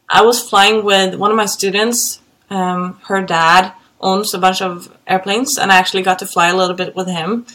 I 0.09 0.21
was 0.23 0.47
flying 0.49 0.83
with 0.83 1.15
one 1.15 1.31
of 1.31 1.37
my 1.37 1.45
students. 1.45 2.21
Um, 2.49 2.99
her 3.03 3.21
dad 3.21 3.73
owns 4.01 4.33
a 4.33 4.39
bunch 4.39 4.61
of 4.61 4.95
airplanes, 5.07 5.57
and 5.57 5.71
I 5.71 5.77
actually 5.77 6.03
got 6.03 6.19
to 6.19 6.25
fly 6.25 6.49
a 6.49 6.55
little 6.55 6.75
bit 6.75 6.95
with 6.95 7.07
him. 7.07 7.45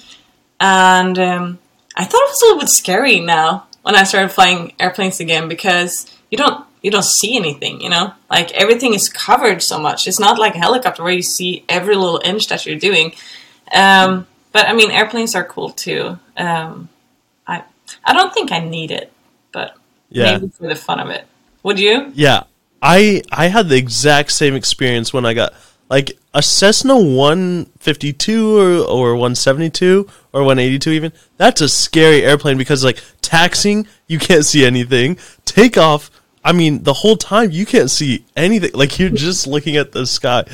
And 0.61 1.18
um, 1.18 1.59
I 1.97 2.05
thought 2.05 2.23
it 2.23 2.31
was 2.31 2.43
a 2.43 2.44
little 2.47 2.61
bit 2.61 2.69
scary 2.69 3.20
now 3.20 3.66
when 3.82 3.97
I 3.97 4.05
started 4.05 4.31
flying 4.31 4.73
airplanes 4.81 5.20
again 5.20 5.48
because 5.48 6.11
you 6.31 6.39
don't 6.39 6.64
you 6.85 6.90
don't 6.90 7.05
see 7.20 7.35
anything, 7.35 7.81
you 7.81 7.89
know, 7.89 8.12
like 8.31 8.52
everything 8.52 8.93
is 8.93 9.09
covered 9.09 9.62
so 9.62 9.78
much. 9.78 10.06
It's 10.06 10.20
not 10.20 10.39
like 10.39 10.55
a 10.55 10.59
helicopter 10.59 11.02
where 11.02 11.15
you 11.15 11.23
see 11.23 11.65
every 11.66 11.97
little 11.97 12.20
inch 12.24 12.48
that 12.48 12.66
you're 12.66 12.78
doing. 12.78 13.15
Um, 13.74 14.27
but 14.52 14.69
I 14.69 14.74
mean, 14.74 14.90
airplanes 14.90 15.35
are 15.35 15.44
cool 15.44 15.70
too. 15.70 16.19
Um, 16.36 16.90
I 17.47 17.62
I 18.05 18.12
don't 18.12 18.35
think 18.35 18.52
I 18.52 18.59
need 18.61 18.90
it, 18.90 19.11
but 19.51 19.77
Yeah. 20.11 20.32
maybe 20.39 20.52
for 20.59 20.69
the 20.69 20.77
fun 20.77 21.01
of 21.01 21.09
it. 21.09 21.27
Would 21.62 21.81
you? 21.81 22.12
Yeah, 22.15 22.43
I 22.82 23.23
I 23.32 23.47
had 23.48 23.70
the 23.70 23.77
exact 23.77 24.31
same 24.32 24.55
experience 24.55 25.12
when 25.15 25.24
I 25.24 25.32
got 25.32 25.55
like 25.89 26.19
a 26.35 26.43
Cessna 26.43 26.97
152 26.98 28.59
or 28.59 28.85
or 28.85 29.12
172 29.16 30.06
or 30.32 30.40
182 30.43 30.90
even. 30.90 31.12
That's 31.39 31.61
a 31.62 31.69
scary 31.69 32.23
airplane 32.24 32.59
because 32.59 32.85
like 32.85 33.02
taxing, 33.23 33.86
you 34.06 34.19
can't 34.19 34.44
see 34.44 34.65
anything. 34.66 35.16
Takeoff, 35.47 36.11
I 36.45 36.53
mean, 36.53 36.83
the 36.83 36.93
whole 36.93 37.16
time 37.16 37.51
you 37.51 37.65
can't 37.65 37.91
see 37.91 38.25
anything. 38.37 38.71
Like 38.75 38.99
you're 38.99 39.11
just 39.11 39.47
looking 39.47 39.77
at 39.77 39.93
the 39.93 40.07
sky. 40.07 40.45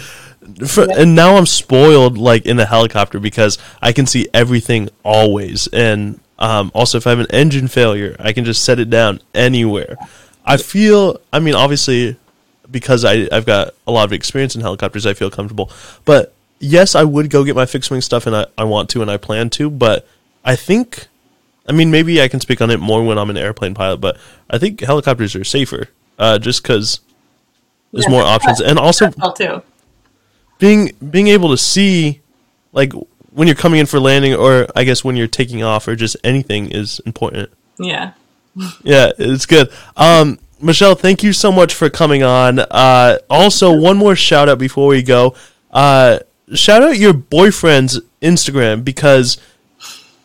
For, 0.67 0.87
and 0.91 1.15
now 1.15 1.37
I'm 1.37 1.47
spoiled 1.47 2.17
like 2.17 2.47
in 2.47 2.59
a 2.59 2.65
helicopter 2.65 3.21
because 3.21 3.59
I 3.83 3.93
can 3.93 4.07
see 4.07 4.29
everything 4.33 4.89
always. 5.05 5.67
And 5.69 6.21
um, 6.39 6.71
also, 6.75 6.99
if 6.99 7.07
I 7.07 7.11
have 7.11 7.19
an 7.19 7.31
engine 7.31 7.69
failure, 7.69 8.17
I 8.19 8.33
can 8.33 8.45
just 8.45 8.65
set 8.65 8.79
it 8.79 8.89
down 8.89 9.21
anywhere. 9.35 9.97
I 10.45 10.57
feel, 10.57 11.21
I 11.33 11.41
mean, 11.41 11.55
obviously, 11.55 12.17
because 12.71 13.05
I, 13.05 13.29
I've 13.31 13.47
got 13.47 13.75
a 13.87 13.93
lot 13.93 14.05
of 14.05 14.13
experience 14.13 14.55
in 14.55 14.63
helicopters, 14.63 15.05
I 15.07 15.15
feel 15.15 15.31
comfortable. 15.31 15.71
But 16.05 16.33
yes, 16.59 16.95
I 16.95 17.05
would 17.05 17.31
go 17.31 17.45
get 17.45 17.57
my 17.57 17.67
fixed 17.67 17.91
wing 17.91 18.01
stuff, 18.01 18.27
and 18.27 18.35
I, 18.35 18.47
I 18.57 18.65
want 18.65 18.89
to, 18.91 19.03
and 19.03 19.11
I 19.11 19.17
plan 19.17 19.51
to. 19.51 19.69
But 19.69 20.07
I 20.45 20.57
think, 20.57 21.09
I 21.71 21.73
mean, 21.73 21.91
maybe 21.93 22.21
I 22.21 22.27
can 22.29 22.41
speak 22.41 22.61
on 22.61 22.71
it 22.71 22.81
more 22.81 23.03
when 23.05 23.17
I'm 23.17 23.31
an 23.31 23.37
airplane 23.37 23.75
pilot, 23.75 23.99
but 23.99 24.19
I 24.51 24.59
think 24.59 24.81
helicopters 24.81 25.37
are 25.37 25.45
safer 25.45 25.89
uh, 26.19 26.39
just 26.39 26.63
because 26.65 26.99
there's 27.93 28.07
Yeah. 28.07 28.11
more 28.11 28.23
options. 28.25 28.61
And 28.61 28.77
also, 28.79 29.11
being 30.59 30.93
being 31.11 31.29
able 31.29 31.51
to 31.51 31.57
see 31.57 32.21
like 32.73 32.93
when 33.33 33.47
you're 33.47 33.55
coming 33.57 33.81
in 33.81 33.87
for 33.87 34.01
landing 34.01 34.35
or 34.35 34.67
I 34.75 34.85
guess 34.85 35.05
when 35.05 35.17
you're 35.17 35.29
taking 35.29 35.63
off 35.63 35.87
or 35.89 35.95
just 35.97 36.17
anything 36.25 36.71
is 36.71 37.01
important. 37.07 37.51
Yeah. 37.79 38.13
Yeah, 38.83 39.13
it's 39.17 39.47
good. 39.47 39.71
Um 39.97 40.39
Michelle, 40.61 40.95
thank 40.97 41.23
you 41.23 41.33
so 41.33 41.51
much 41.53 41.73
for 41.73 41.89
coming 41.89 42.23
on. 42.25 42.59
Uh 42.59 43.19
also 43.31 43.73
one 43.73 43.97
more 43.97 44.17
shout 44.17 44.49
out 44.49 44.59
before 44.59 44.89
we 44.89 45.03
go. 45.05 45.35
Uh 45.71 46.19
shout 46.53 46.83
out 46.83 46.99
your 46.99 47.13
boyfriend's 47.15 48.01
Instagram 48.21 48.85
because 48.85 49.39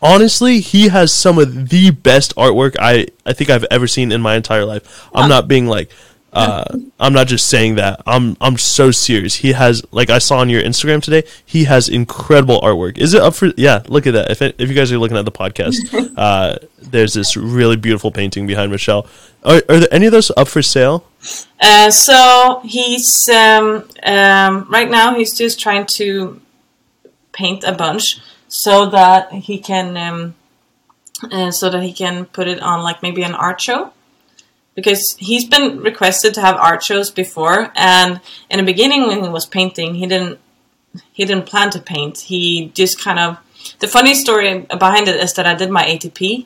honestly, 0.01 0.59
he 0.59 0.89
has 0.89 1.11
some 1.11 1.37
of 1.37 1.69
the 1.69 1.91
best 1.91 2.35
artwork 2.35 2.75
I 2.79 3.07
I 3.25 3.33
think 3.33 3.49
I've 3.49 3.65
ever 3.71 3.87
seen 3.87 4.11
in 4.11 4.21
my 4.21 4.35
entire 4.35 4.65
life. 4.65 5.07
I'm 5.13 5.29
not 5.29 5.47
being 5.47 5.67
like 5.67 5.91
Uh, 6.35 6.65
I'm 6.99 7.13
not 7.13 7.27
just 7.27 7.47
saying 7.47 7.75
that. 7.75 8.01
I'm 8.05 8.35
I'm 8.41 8.57
so 8.57 8.91
serious. 8.91 9.35
He 9.35 9.53
has 9.53 9.81
like 9.91 10.09
I 10.09 10.17
saw 10.19 10.39
on 10.39 10.49
your 10.49 10.61
Instagram 10.61 11.01
today. 11.01 11.23
He 11.45 11.63
has 11.63 11.87
incredible 11.87 12.59
artwork. 12.59 12.97
Is 12.97 13.13
it 13.13 13.21
up 13.21 13.35
for? 13.35 13.53
Yeah, 13.55 13.83
look 13.87 14.05
at 14.05 14.11
that. 14.15 14.29
If 14.29 14.41
it, 14.41 14.55
if 14.57 14.67
you 14.67 14.75
guys 14.75 14.91
are 14.91 14.97
looking 14.97 15.15
at 15.15 15.23
the 15.23 15.31
podcast, 15.31 15.77
uh, 16.17 16.57
there's 16.81 17.13
this 17.13 17.37
really 17.37 17.77
beautiful 17.77 18.11
painting 18.11 18.45
behind 18.47 18.69
Michelle. 18.69 19.07
Are, 19.45 19.63
are 19.69 19.79
there 19.79 19.93
any 19.93 20.07
of 20.07 20.11
those 20.11 20.29
up 20.35 20.49
for 20.49 20.61
sale? 20.61 21.07
Uh, 21.61 21.89
so 21.89 22.59
he's 22.65 23.29
um, 23.29 23.87
um, 24.03 24.67
right 24.69 24.89
now 24.91 25.15
he's 25.15 25.37
just 25.37 25.57
trying 25.57 25.85
to 25.95 26.41
paint 27.31 27.63
a 27.63 27.71
bunch 27.71 28.19
so 28.63 28.89
that 28.89 29.31
he 29.31 29.57
can 29.59 29.97
um, 29.97 30.35
uh, 31.31 31.51
so 31.51 31.69
that 31.69 31.83
he 31.83 31.93
can 31.93 32.25
put 32.25 32.47
it 32.47 32.61
on 32.61 32.83
like 32.83 33.01
maybe 33.01 33.23
an 33.23 33.35
art 33.35 33.61
show? 33.61 33.91
Because 34.75 35.15
he's 35.17 35.45
been 35.45 35.79
requested 35.79 36.33
to 36.33 36.41
have 36.41 36.55
art 36.55 36.83
shows 36.83 37.09
before 37.09 37.71
and 37.75 38.19
in 38.49 38.57
the 38.57 38.65
beginning 38.65 39.07
when 39.07 39.23
he 39.23 39.29
was 39.29 39.45
painting 39.45 39.95
he 39.95 40.05
didn't 40.05 40.39
he 41.11 41.25
didn't 41.25 41.45
plan 41.45 41.69
to 41.71 41.79
paint. 41.79 42.19
He 42.19 42.71
just 42.73 42.99
kind 42.99 43.19
of 43.19 43.37
the 43.79 43.87
funny 43.87 44.13
story 44.13 44.65
behind 44.79 45.07
it 45.07 45.15
is 45.19 45.33
that 45.33 45.45
i 45.45 45.53
did 45.53 45.69
my 45.69 45.83
atp 45.83 46.45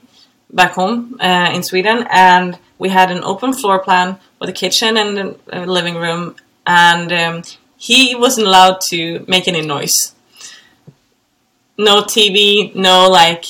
back 0.51 0.71
home 0.71 1.17
uh, 1.19 1.51
in 1.53 1.63
sweden 1.63 2.05
and 2.09 2.57
we 2.77 2.89
had 2.89 3.11
an 3.11 3.23
open 3.23 3.53
floor 3.53 3.79
plan 3.79 4.17
with 4.39 4.49
a 4.49 4.53
kitchen 4.53 4.97
and 4.97 5.35
a 5.51 5.65
living 5.65 5.95
room 5.95 6.35
and 6.65 7.11
um, 7.11 7.43
he 7.77 8.15
wasn't 8.15 8.45
allowed 8.45 8.79
to 8.81 9.23
make 9.27 9.47
any 9.47 9.61
noise 9.61 10.15
no 11.79 12.01
tv 12.03 12.73
no 12.75 13.09
like 13.09 13.45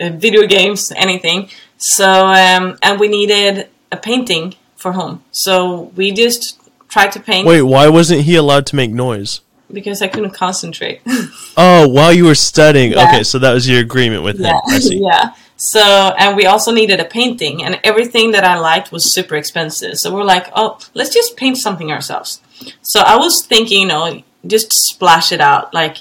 uh, 0.00 0.10
video 0.10 0.46
games 0.46 0.92
anything 0.96 1.48
so 1.78 2.26
um, 2.26 2.76
and 2.82 3.00
we 3.00 3.08
needed 3.08 3.68
a 3.90 3.96
painting 3.96 4.54
for 4.78 4.92
home. 4.92 5.22
So 5.30 5.92
we 5.96 6.12
just 6.12 6.58
tried 6.88 7.12
to 7.12 7.20
paint. 7.20 7.46
Wait, 7.46 7.62
why 7.62 7.88
wasn't 7.88 8.22
he 8.22 8.36
allowed 8.36 8.66
to 8.66 8.76
make 8.76 8.90
noise? 8.90 9.40
Because 9.70 10.00
I 10.00 10.08
couldn't 10.08 10.30
concentrate. 10.30 11.02
oh, 11.56 11.88
while 11.88 12.12
you 12.12 12.24
were 12.24 12.34
studying. 12.34 12.92
Yeah. 12.92 13.08
Okay, 13.08 13.22
so 13.22 13.38
that 13.40 13.52
was 13.52 13.68
your 13.68 13.80
agreement 13.80 14.22
with 14.22 14.40
yeah. 14.40 14.52
him. 14.52 14.60
I 14.68 14.78
see. 14.78 14.98
yeah. 14.98 15.34
So, 15.56 15.80
and 15.80 16.36
we 16.36 16.46
also 16.46 16.72
needed 16.72 17.00
a 17.00 17.04
painting, 17.04 17.64
and 17.64 17.80
everything 17.82 18.30
that 18.30 18.44
I 18.44 18.58
liked 18.58 18.92
was 18.92 19.12
super 19.12 19.34
expensive. 19.34 19.98
So 19.98 20.14
we're 20.14 20.24
like, 20.24 20.46
oh, 20.54 20.78
let's 20.94 21.12
just 21.12 21.36
paint 21.36 21.58
something 21.58 21.90
ourselves. 21.90 22.40
So 22.82 23.00
I 23.00 23.16
was 23.16 23.44
thinking, 23.44 23.82
you 23.82 23.88
know, 23.88 24.22
just 24.46 24.72
splash 24.72 25.32
it 25.32 25.40
out, 25.40 25.74
like 25.74 25.98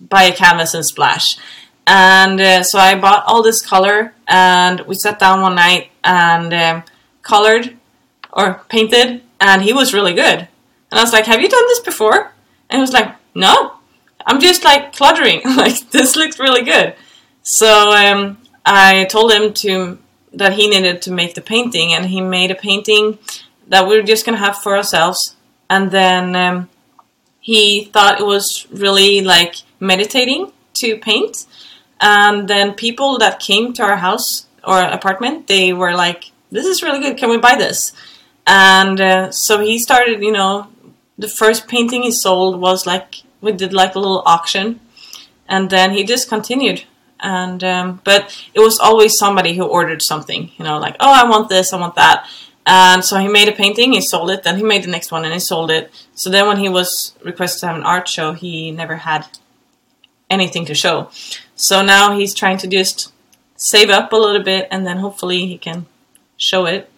buy 0.00 0.24
a 0.24 0.34
canvas 0.34 0.74
and 0.74 0.84
splash. 0.84 1.24
And 1.86 2.40
uh, 2.40 2.62
so 2.62 2.78
I 2.78 2.94
bought 2.94 3.24
all 3.26 3.42
this 3.42 3.62
color, 3.62 4.14
and 4.28 4.80
we 4.82 4.94
sat 4.94 5.18
down 5.18 5.42
one 5.42 5.54
night 5.54 5.90
and 6.04 6.54
um, 6.54 6.84
colored 7.22 7.76
or 8.32 8.62
painted, 8.68 9.22
and 9.40 9.62
he 9.62 9.72
was 9.72 9.94
really 9.94 10.14
good. 10.14 10.48
And 10.90 10.98
I 10.98 11.02
was 11.02 11.12
like, 11.12 11.26
"Have 11.26 11.40
you 11.40 11.48
done 11.48 11.66
this 11.66 11.80
before?" 11.80 12.32
And 12.68 12.78
he 12.78 12.80
was 12.80 12.92
like, 12.92 13.14
"No, 13.34 13.74
I'm 14.24 14.40
just 14.40 14.64
like 14.64 14.92
cluttering. 14.94 15.40
like 15.56 15.90
this 15.90 16.16
looks 16.16 16.38
really 16.38 16.62
good." 16.62 16.94
So 17.42 17.90
um, 17.90 18.38
I 18.64 19.04
told 19.06 19.32
him 19.32 19.52
to 19.54 19.98
that 20.32 20.52
he 20.52 20.68
needed 20.68 21.02
to 21.02 21.12
make 21.12 21.34
the 21.34 21.40
painting, 21.40 21.92
and 21.92 22.06
he 22.06 22.20
made 22.20 22.50
a 22.50 22.54
painting 22.54 23.18
that 23.66 23.88
we 23.88 23.98
are 23.98 24.02
just 24.02 24.24
gonna 24.24 24.38
have 24.38 24.58
for 24.58 24.76
ourselves. 24.76 25.36
And 25.68 25.90
then 25.90 26.36
um, 26.36 26.68
he 27.40 27.84
thought 27.84 28.20
it 28.20 28.26
was 28.26 28.66
really 28.70 29.22
like 29.22 29.56
meditating 29.80 30.52
to 30.74 30.98
paint. 30.98 31.46
And 32.00 32.48
then 32.48 32.74
people 32.74 33.18
that 33.18 33.40
came 33.40 33.72
to 33.74 33.82
our 33.82 33.96
house 33.96 34.46
or 34.64 34.80
apartment, 34.80 35.46
they 35.46 35.72
were 35.72 35.94
like, 35.94 36.32
this 36.50 36.66
is 36.66 36.82
really 36.82 37.00
good. 37.00 37.16
Can 37.16 37.30
we 37.30 37.38
buy 37.38 37.56
this? 37.56 37.92
And 38.46 39.00
uh, 39.00 39.30
so 39.30 39.60
he 39.60 39.78
started, 39.78 40.22
you 40.22 40.32
know, 40.32 40.68
the 41.18 41.28
first 41.28 41.68
painting 41.68 42.02
he 42.02 42.10
sold 42.10 42.60
was 42.60 42.86
like, 42.86 43.22
we 43.40 43.52
did 43.52 43.72
like 43.72 43.94
a 43.94 43.98
little 43.98 44.22
auction. 44.26 44.80
And 45.48 45.68
then 45.70 45.92
he 45.92 46.04
just 46.04 46.28
continued. 46.28 46.84
And, 47.20 47.62
um, 47.62 48.00
but 48.04 48.34
it 48.54 48.60
was 48.60 48.78
always 48.78 49.18
somebody 49.18 49.54
who 49.54 49.64
ordered 49.64 50.00
something, 50.00 50.50
you 50.56 50.64
know, 50.64 50.78
like, 50.78 50.96
oh, 51.00 51.12
I 51.12 51.28
want 51.28 51.50
this, 51.50 51.72
I 51.72 51.78
want 51.78 51.96
that. 51.96 52.26
And 52.66 53.04
so 53.04 53.18
he 53.18 53.28
made 53.28 53.48
a 53.48 53.52
painting, 53.52 53.92
he 53.92 54.00
sold 54.00 54.30
it, 54.30 54.42
then 54.42 54.56
he 54.56 54.62
made 54.62 54.84
the 54.84 54.90
next 54.90 55.10
one 55.12 55.24
and 55.24 55.34
he 55.34 55.40
sold 55.40 55.70
it. 55.70 55.90
So 56.14 56.30
then 56.30 56.46
when 56.46 56.58
he 56.58 56.68
was 56.68 57.14
requested 57.24 57.60
to 57.60 57.66
have 57.66 57.76
an 57.76 57.82
art 57.82 58.08
show, 58.08 58.32
he 58.32 58.70
never 58.70 58.96
had 58.96 59.26
anything 60.30 60.64
to 60.66 60.74
show. 60.74 61.10
So 61.56 61.82
now 61.82 62.16
he's 62.16 62.34
trying 62.34 62.58
to 62.58 62.66
just 62.66 63.12
save 63.56 63.90
up 63.90 64.12
a 64.12 64.16
little 64.16 64.42
bit 64.42 64.68
and 64.70 64.86
then 64.86 64.98
hopefully 64.98 65.46
he 65.46 65.58
can 65.58 65.86
show 66.38 66.64
it. 66.64 66.90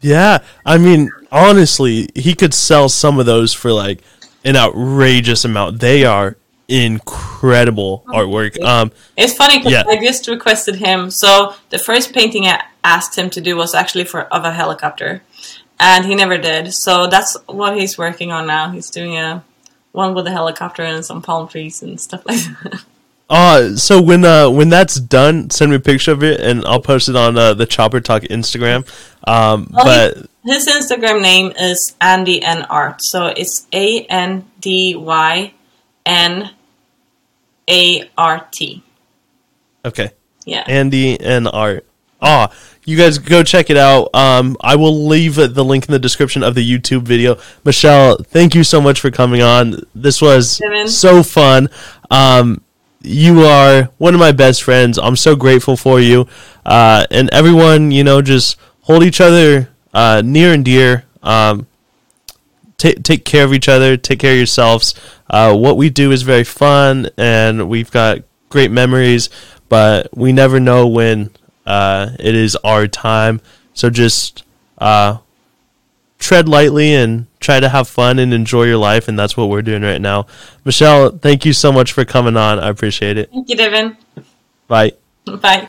Yeah, 0.00 0.40
I 0.66 0.76
mean, 0.76 1.10
honestly, 1.30 2.08
he 2.14 2.34
could 2.34 2.52
sell 2.52 2.88
some 2.88 3.18
of 3.18 3.26
those 3.26 3.54
for 3.54 3.72
like 3.72 4.02
an 4.44 4.56
outrageous 4.56 5.44
amount. 5.44 5.80
They 5.80 6.04
are 6.04 6.36
incredible 6.68 8.04
artwork. 8.08 8.60
Um, 8.62 8.92
it's 9.16 9.34
funny 9.34 9.58
because 9.58 9.72
yeah. 9.72 9.84
I 9.86 9.96
just 9.96 10.28
requested 10.28 10.76
him. 10.76 11.10
So 11.10 11.54
the 11.70 11.78
first 11.78 12.12
painting 12.12 12.46
I 12.46 12.62
asked 12.82 13.16
him 13.16 13.30
to 13.30 13.40
do 13.40 13.56
was 13.56 13.74
actually 13.74 14.04
for 14.04 14.22
of 14.22 14.44
a 14.44 14.52
helicopter, 14.52 15.22
and 15.80 16.04
he 16.04 16.14
never 16.14 16.38
did. 16.38 16.74
So 16.74 17.06
that's 17.06 17.36
what 17.46 17.76
he's 17.78 17.96
working 17.96 18.32
on 18.32 18.46
now. 18.46 18.70
He's 18.70 18.90
doing 18.90 19.16
a 19.16 19.44
one 19.94 20.12
with 20.14 20.26
a 20.26 20.30
helicopter 20.30 20.82
and 20.82 21.04
some 21.04 21.22
palm 21.22 21.46
trees 21.48 21.82
and 21.82 22.00
stuff 22.00 22.26
like 22.26 22.40
that. 22.40 22.84
Uh, 23.30 23.74
so 23.74 24.02
when 24.02 24.22
uh 24.22 24.50
when 24.50 24.68
that's 24.68 24.96
done, 24.96 25.48
send 25.48 25.70
me 25.70 25.76
a 25.76 25.80
picture 25.80 26.12
of 26.12 26.22
it 26.22 26.40
and 26.40 26.62
I'll 26.66 26.82
post 26.82 27.08
it 27.08 27.16
on 27.16 27.38
uh, 27.38 27.54
the 27.54 27.64
Chopper 27.64 28.00
Talk 28.00 28.22
Instagram. 28.22 28.86
Um, 29.26 29.70
well, 29.72 29.84
but 29.84 30.28
his 30.44 30.68
Instagram 30.68 31.22
name 31.22 31.52
is 31.58 31.96
Andy 32.00 32.42
N 32.42 32.62
Art, 32.64 33.02
so 33.02 33.26
it's 33.26 33.66
A 33.72 34.02
N 34.02 34.44
D 34.60 34.94
Y 34.94 35.54
N 36.04 36.50
A 37.70 38.10
R 38.18 38.48
T. 38.52 38.82
Okay. 39.86 40.10
Yeah. 40.44 40.64
Andy 40.66 41.18
N 41.18 41.46
Art. 41.46 41.86
Ah, 42.24 42.50
you 42.84 42.96
guys 42.96 43.18
go 43.18 43.42
check 43.42 43.68
it 43.70 43.76
out. 43.76 44.08
Um, 44.14 44.56
I 44.60 44.76
will 44.76 45.06
leave 45.06 45.36
the 45.36 45.64
link 45.64 45.86
in 45.86 45.92
the 45.92 45.98
description 45.98 46.42
of 46.42 46.54
the 46.54 46.68
YouTube 46.68 47.02
video. 47.02 47.36
Michelle, 47.64 48.16
thank 48.16 48.54
you 48.54 48.64
so 48.64 48.80
much 48.80 49.00
for 49.00 49.10
coming 49.10 49.42
on. 49.42 49.82
This 49.94 50.22
was 50.22 50.60
so 50.86 51.22
fun. 51.22 51.68
Um, 52.10 52.62
you 53.02 53.42
are 53.42 53.90
one 53.98 54.14
of 54.14 54.20
my 54.20 54.32
best 54.32 54.62
friends. 54.62 54.98
I'm 54.98 55.16
so 55.16 55.36
grateful 55.36 55.76
for 55.76 56.00
you. 56.00 56.26
Uh, 56.64 57.06
and 57.10 57.28
everyone, 57.30 57.90
you 57.90 58.04
know, 58.04 58.22
just 58.22 58.56
hold 58.80 59.02
each 59.02 59.20
other 59.20 59.68
uh, 59.92 60.22
near 60.24 60.54
and 60.54 60.64
dear. 60.64 61.04
Um, 61.22 61.66
t- 62.78 62.94
take 62.94 63.26
care 63.26 63.44
of 63.44 63.52
each 63.52 63.68
other. 63.68 63.96
Take 63.98 64.20
care 64.20 64.32
of 64.32 64.38
yourselves. 64.38 64.94
Uh, 65.28 65.54
what 65.54 65.76
we 65.76 65.90
do 65.90 66.12
is 66.12 66.22
very 66.22 66.44
fun, 66.44 67.08
and 67.18 67.68
we've 67.68 67.90
got 67.90 68.20
great 68.48 68.70
memories. 68.70 69.28
But 69.68 70.16
we 70.16 70.32
never 70.32 70.60
know 70.60 70.86
when 70.86 71.30
uh, 71.66 72.10
it 72.18 72.34
is 72.34 72.56
our 72.56 72.86
time. 72.86 73.40
So 73.72 73.90
just 73.90 74.44
uh, 74.78 75.18
tread 76.18 76.48
lightly 76.48 76.94
and 76.94 77.26
try 77.40 77.60
to 77.60 77.68
have 77.68 77.88
fun 77.88 78.18
and 78.18 78.32
enjoy 78.32 78.64
your 78.64 78.78
life. 78.78 79.08
And 79.08 79.18
that's 79.18 79.36
what 79.36 79.48
we're 79.48 79.62
doing 79.62 79.82
right 79.82 80.00
now. 80.00 80.26
Michelle, 80.64 81.10
thank 81.10 81.44
you 81.44 81.52
so 81.52 81.72
much 81.72 81.92
for 81.92 82.04
coming 82.04 82.36
on. 82.36 82.58
I 82.58 82.68
appreciate 82.68 83.18
it. 83.18 83.30
Thank 83.30 83.48
you, 83.48 83.56
Devin. 83.56 83.96
Bye. 84.68 84.92
Bye. 85.26 85.68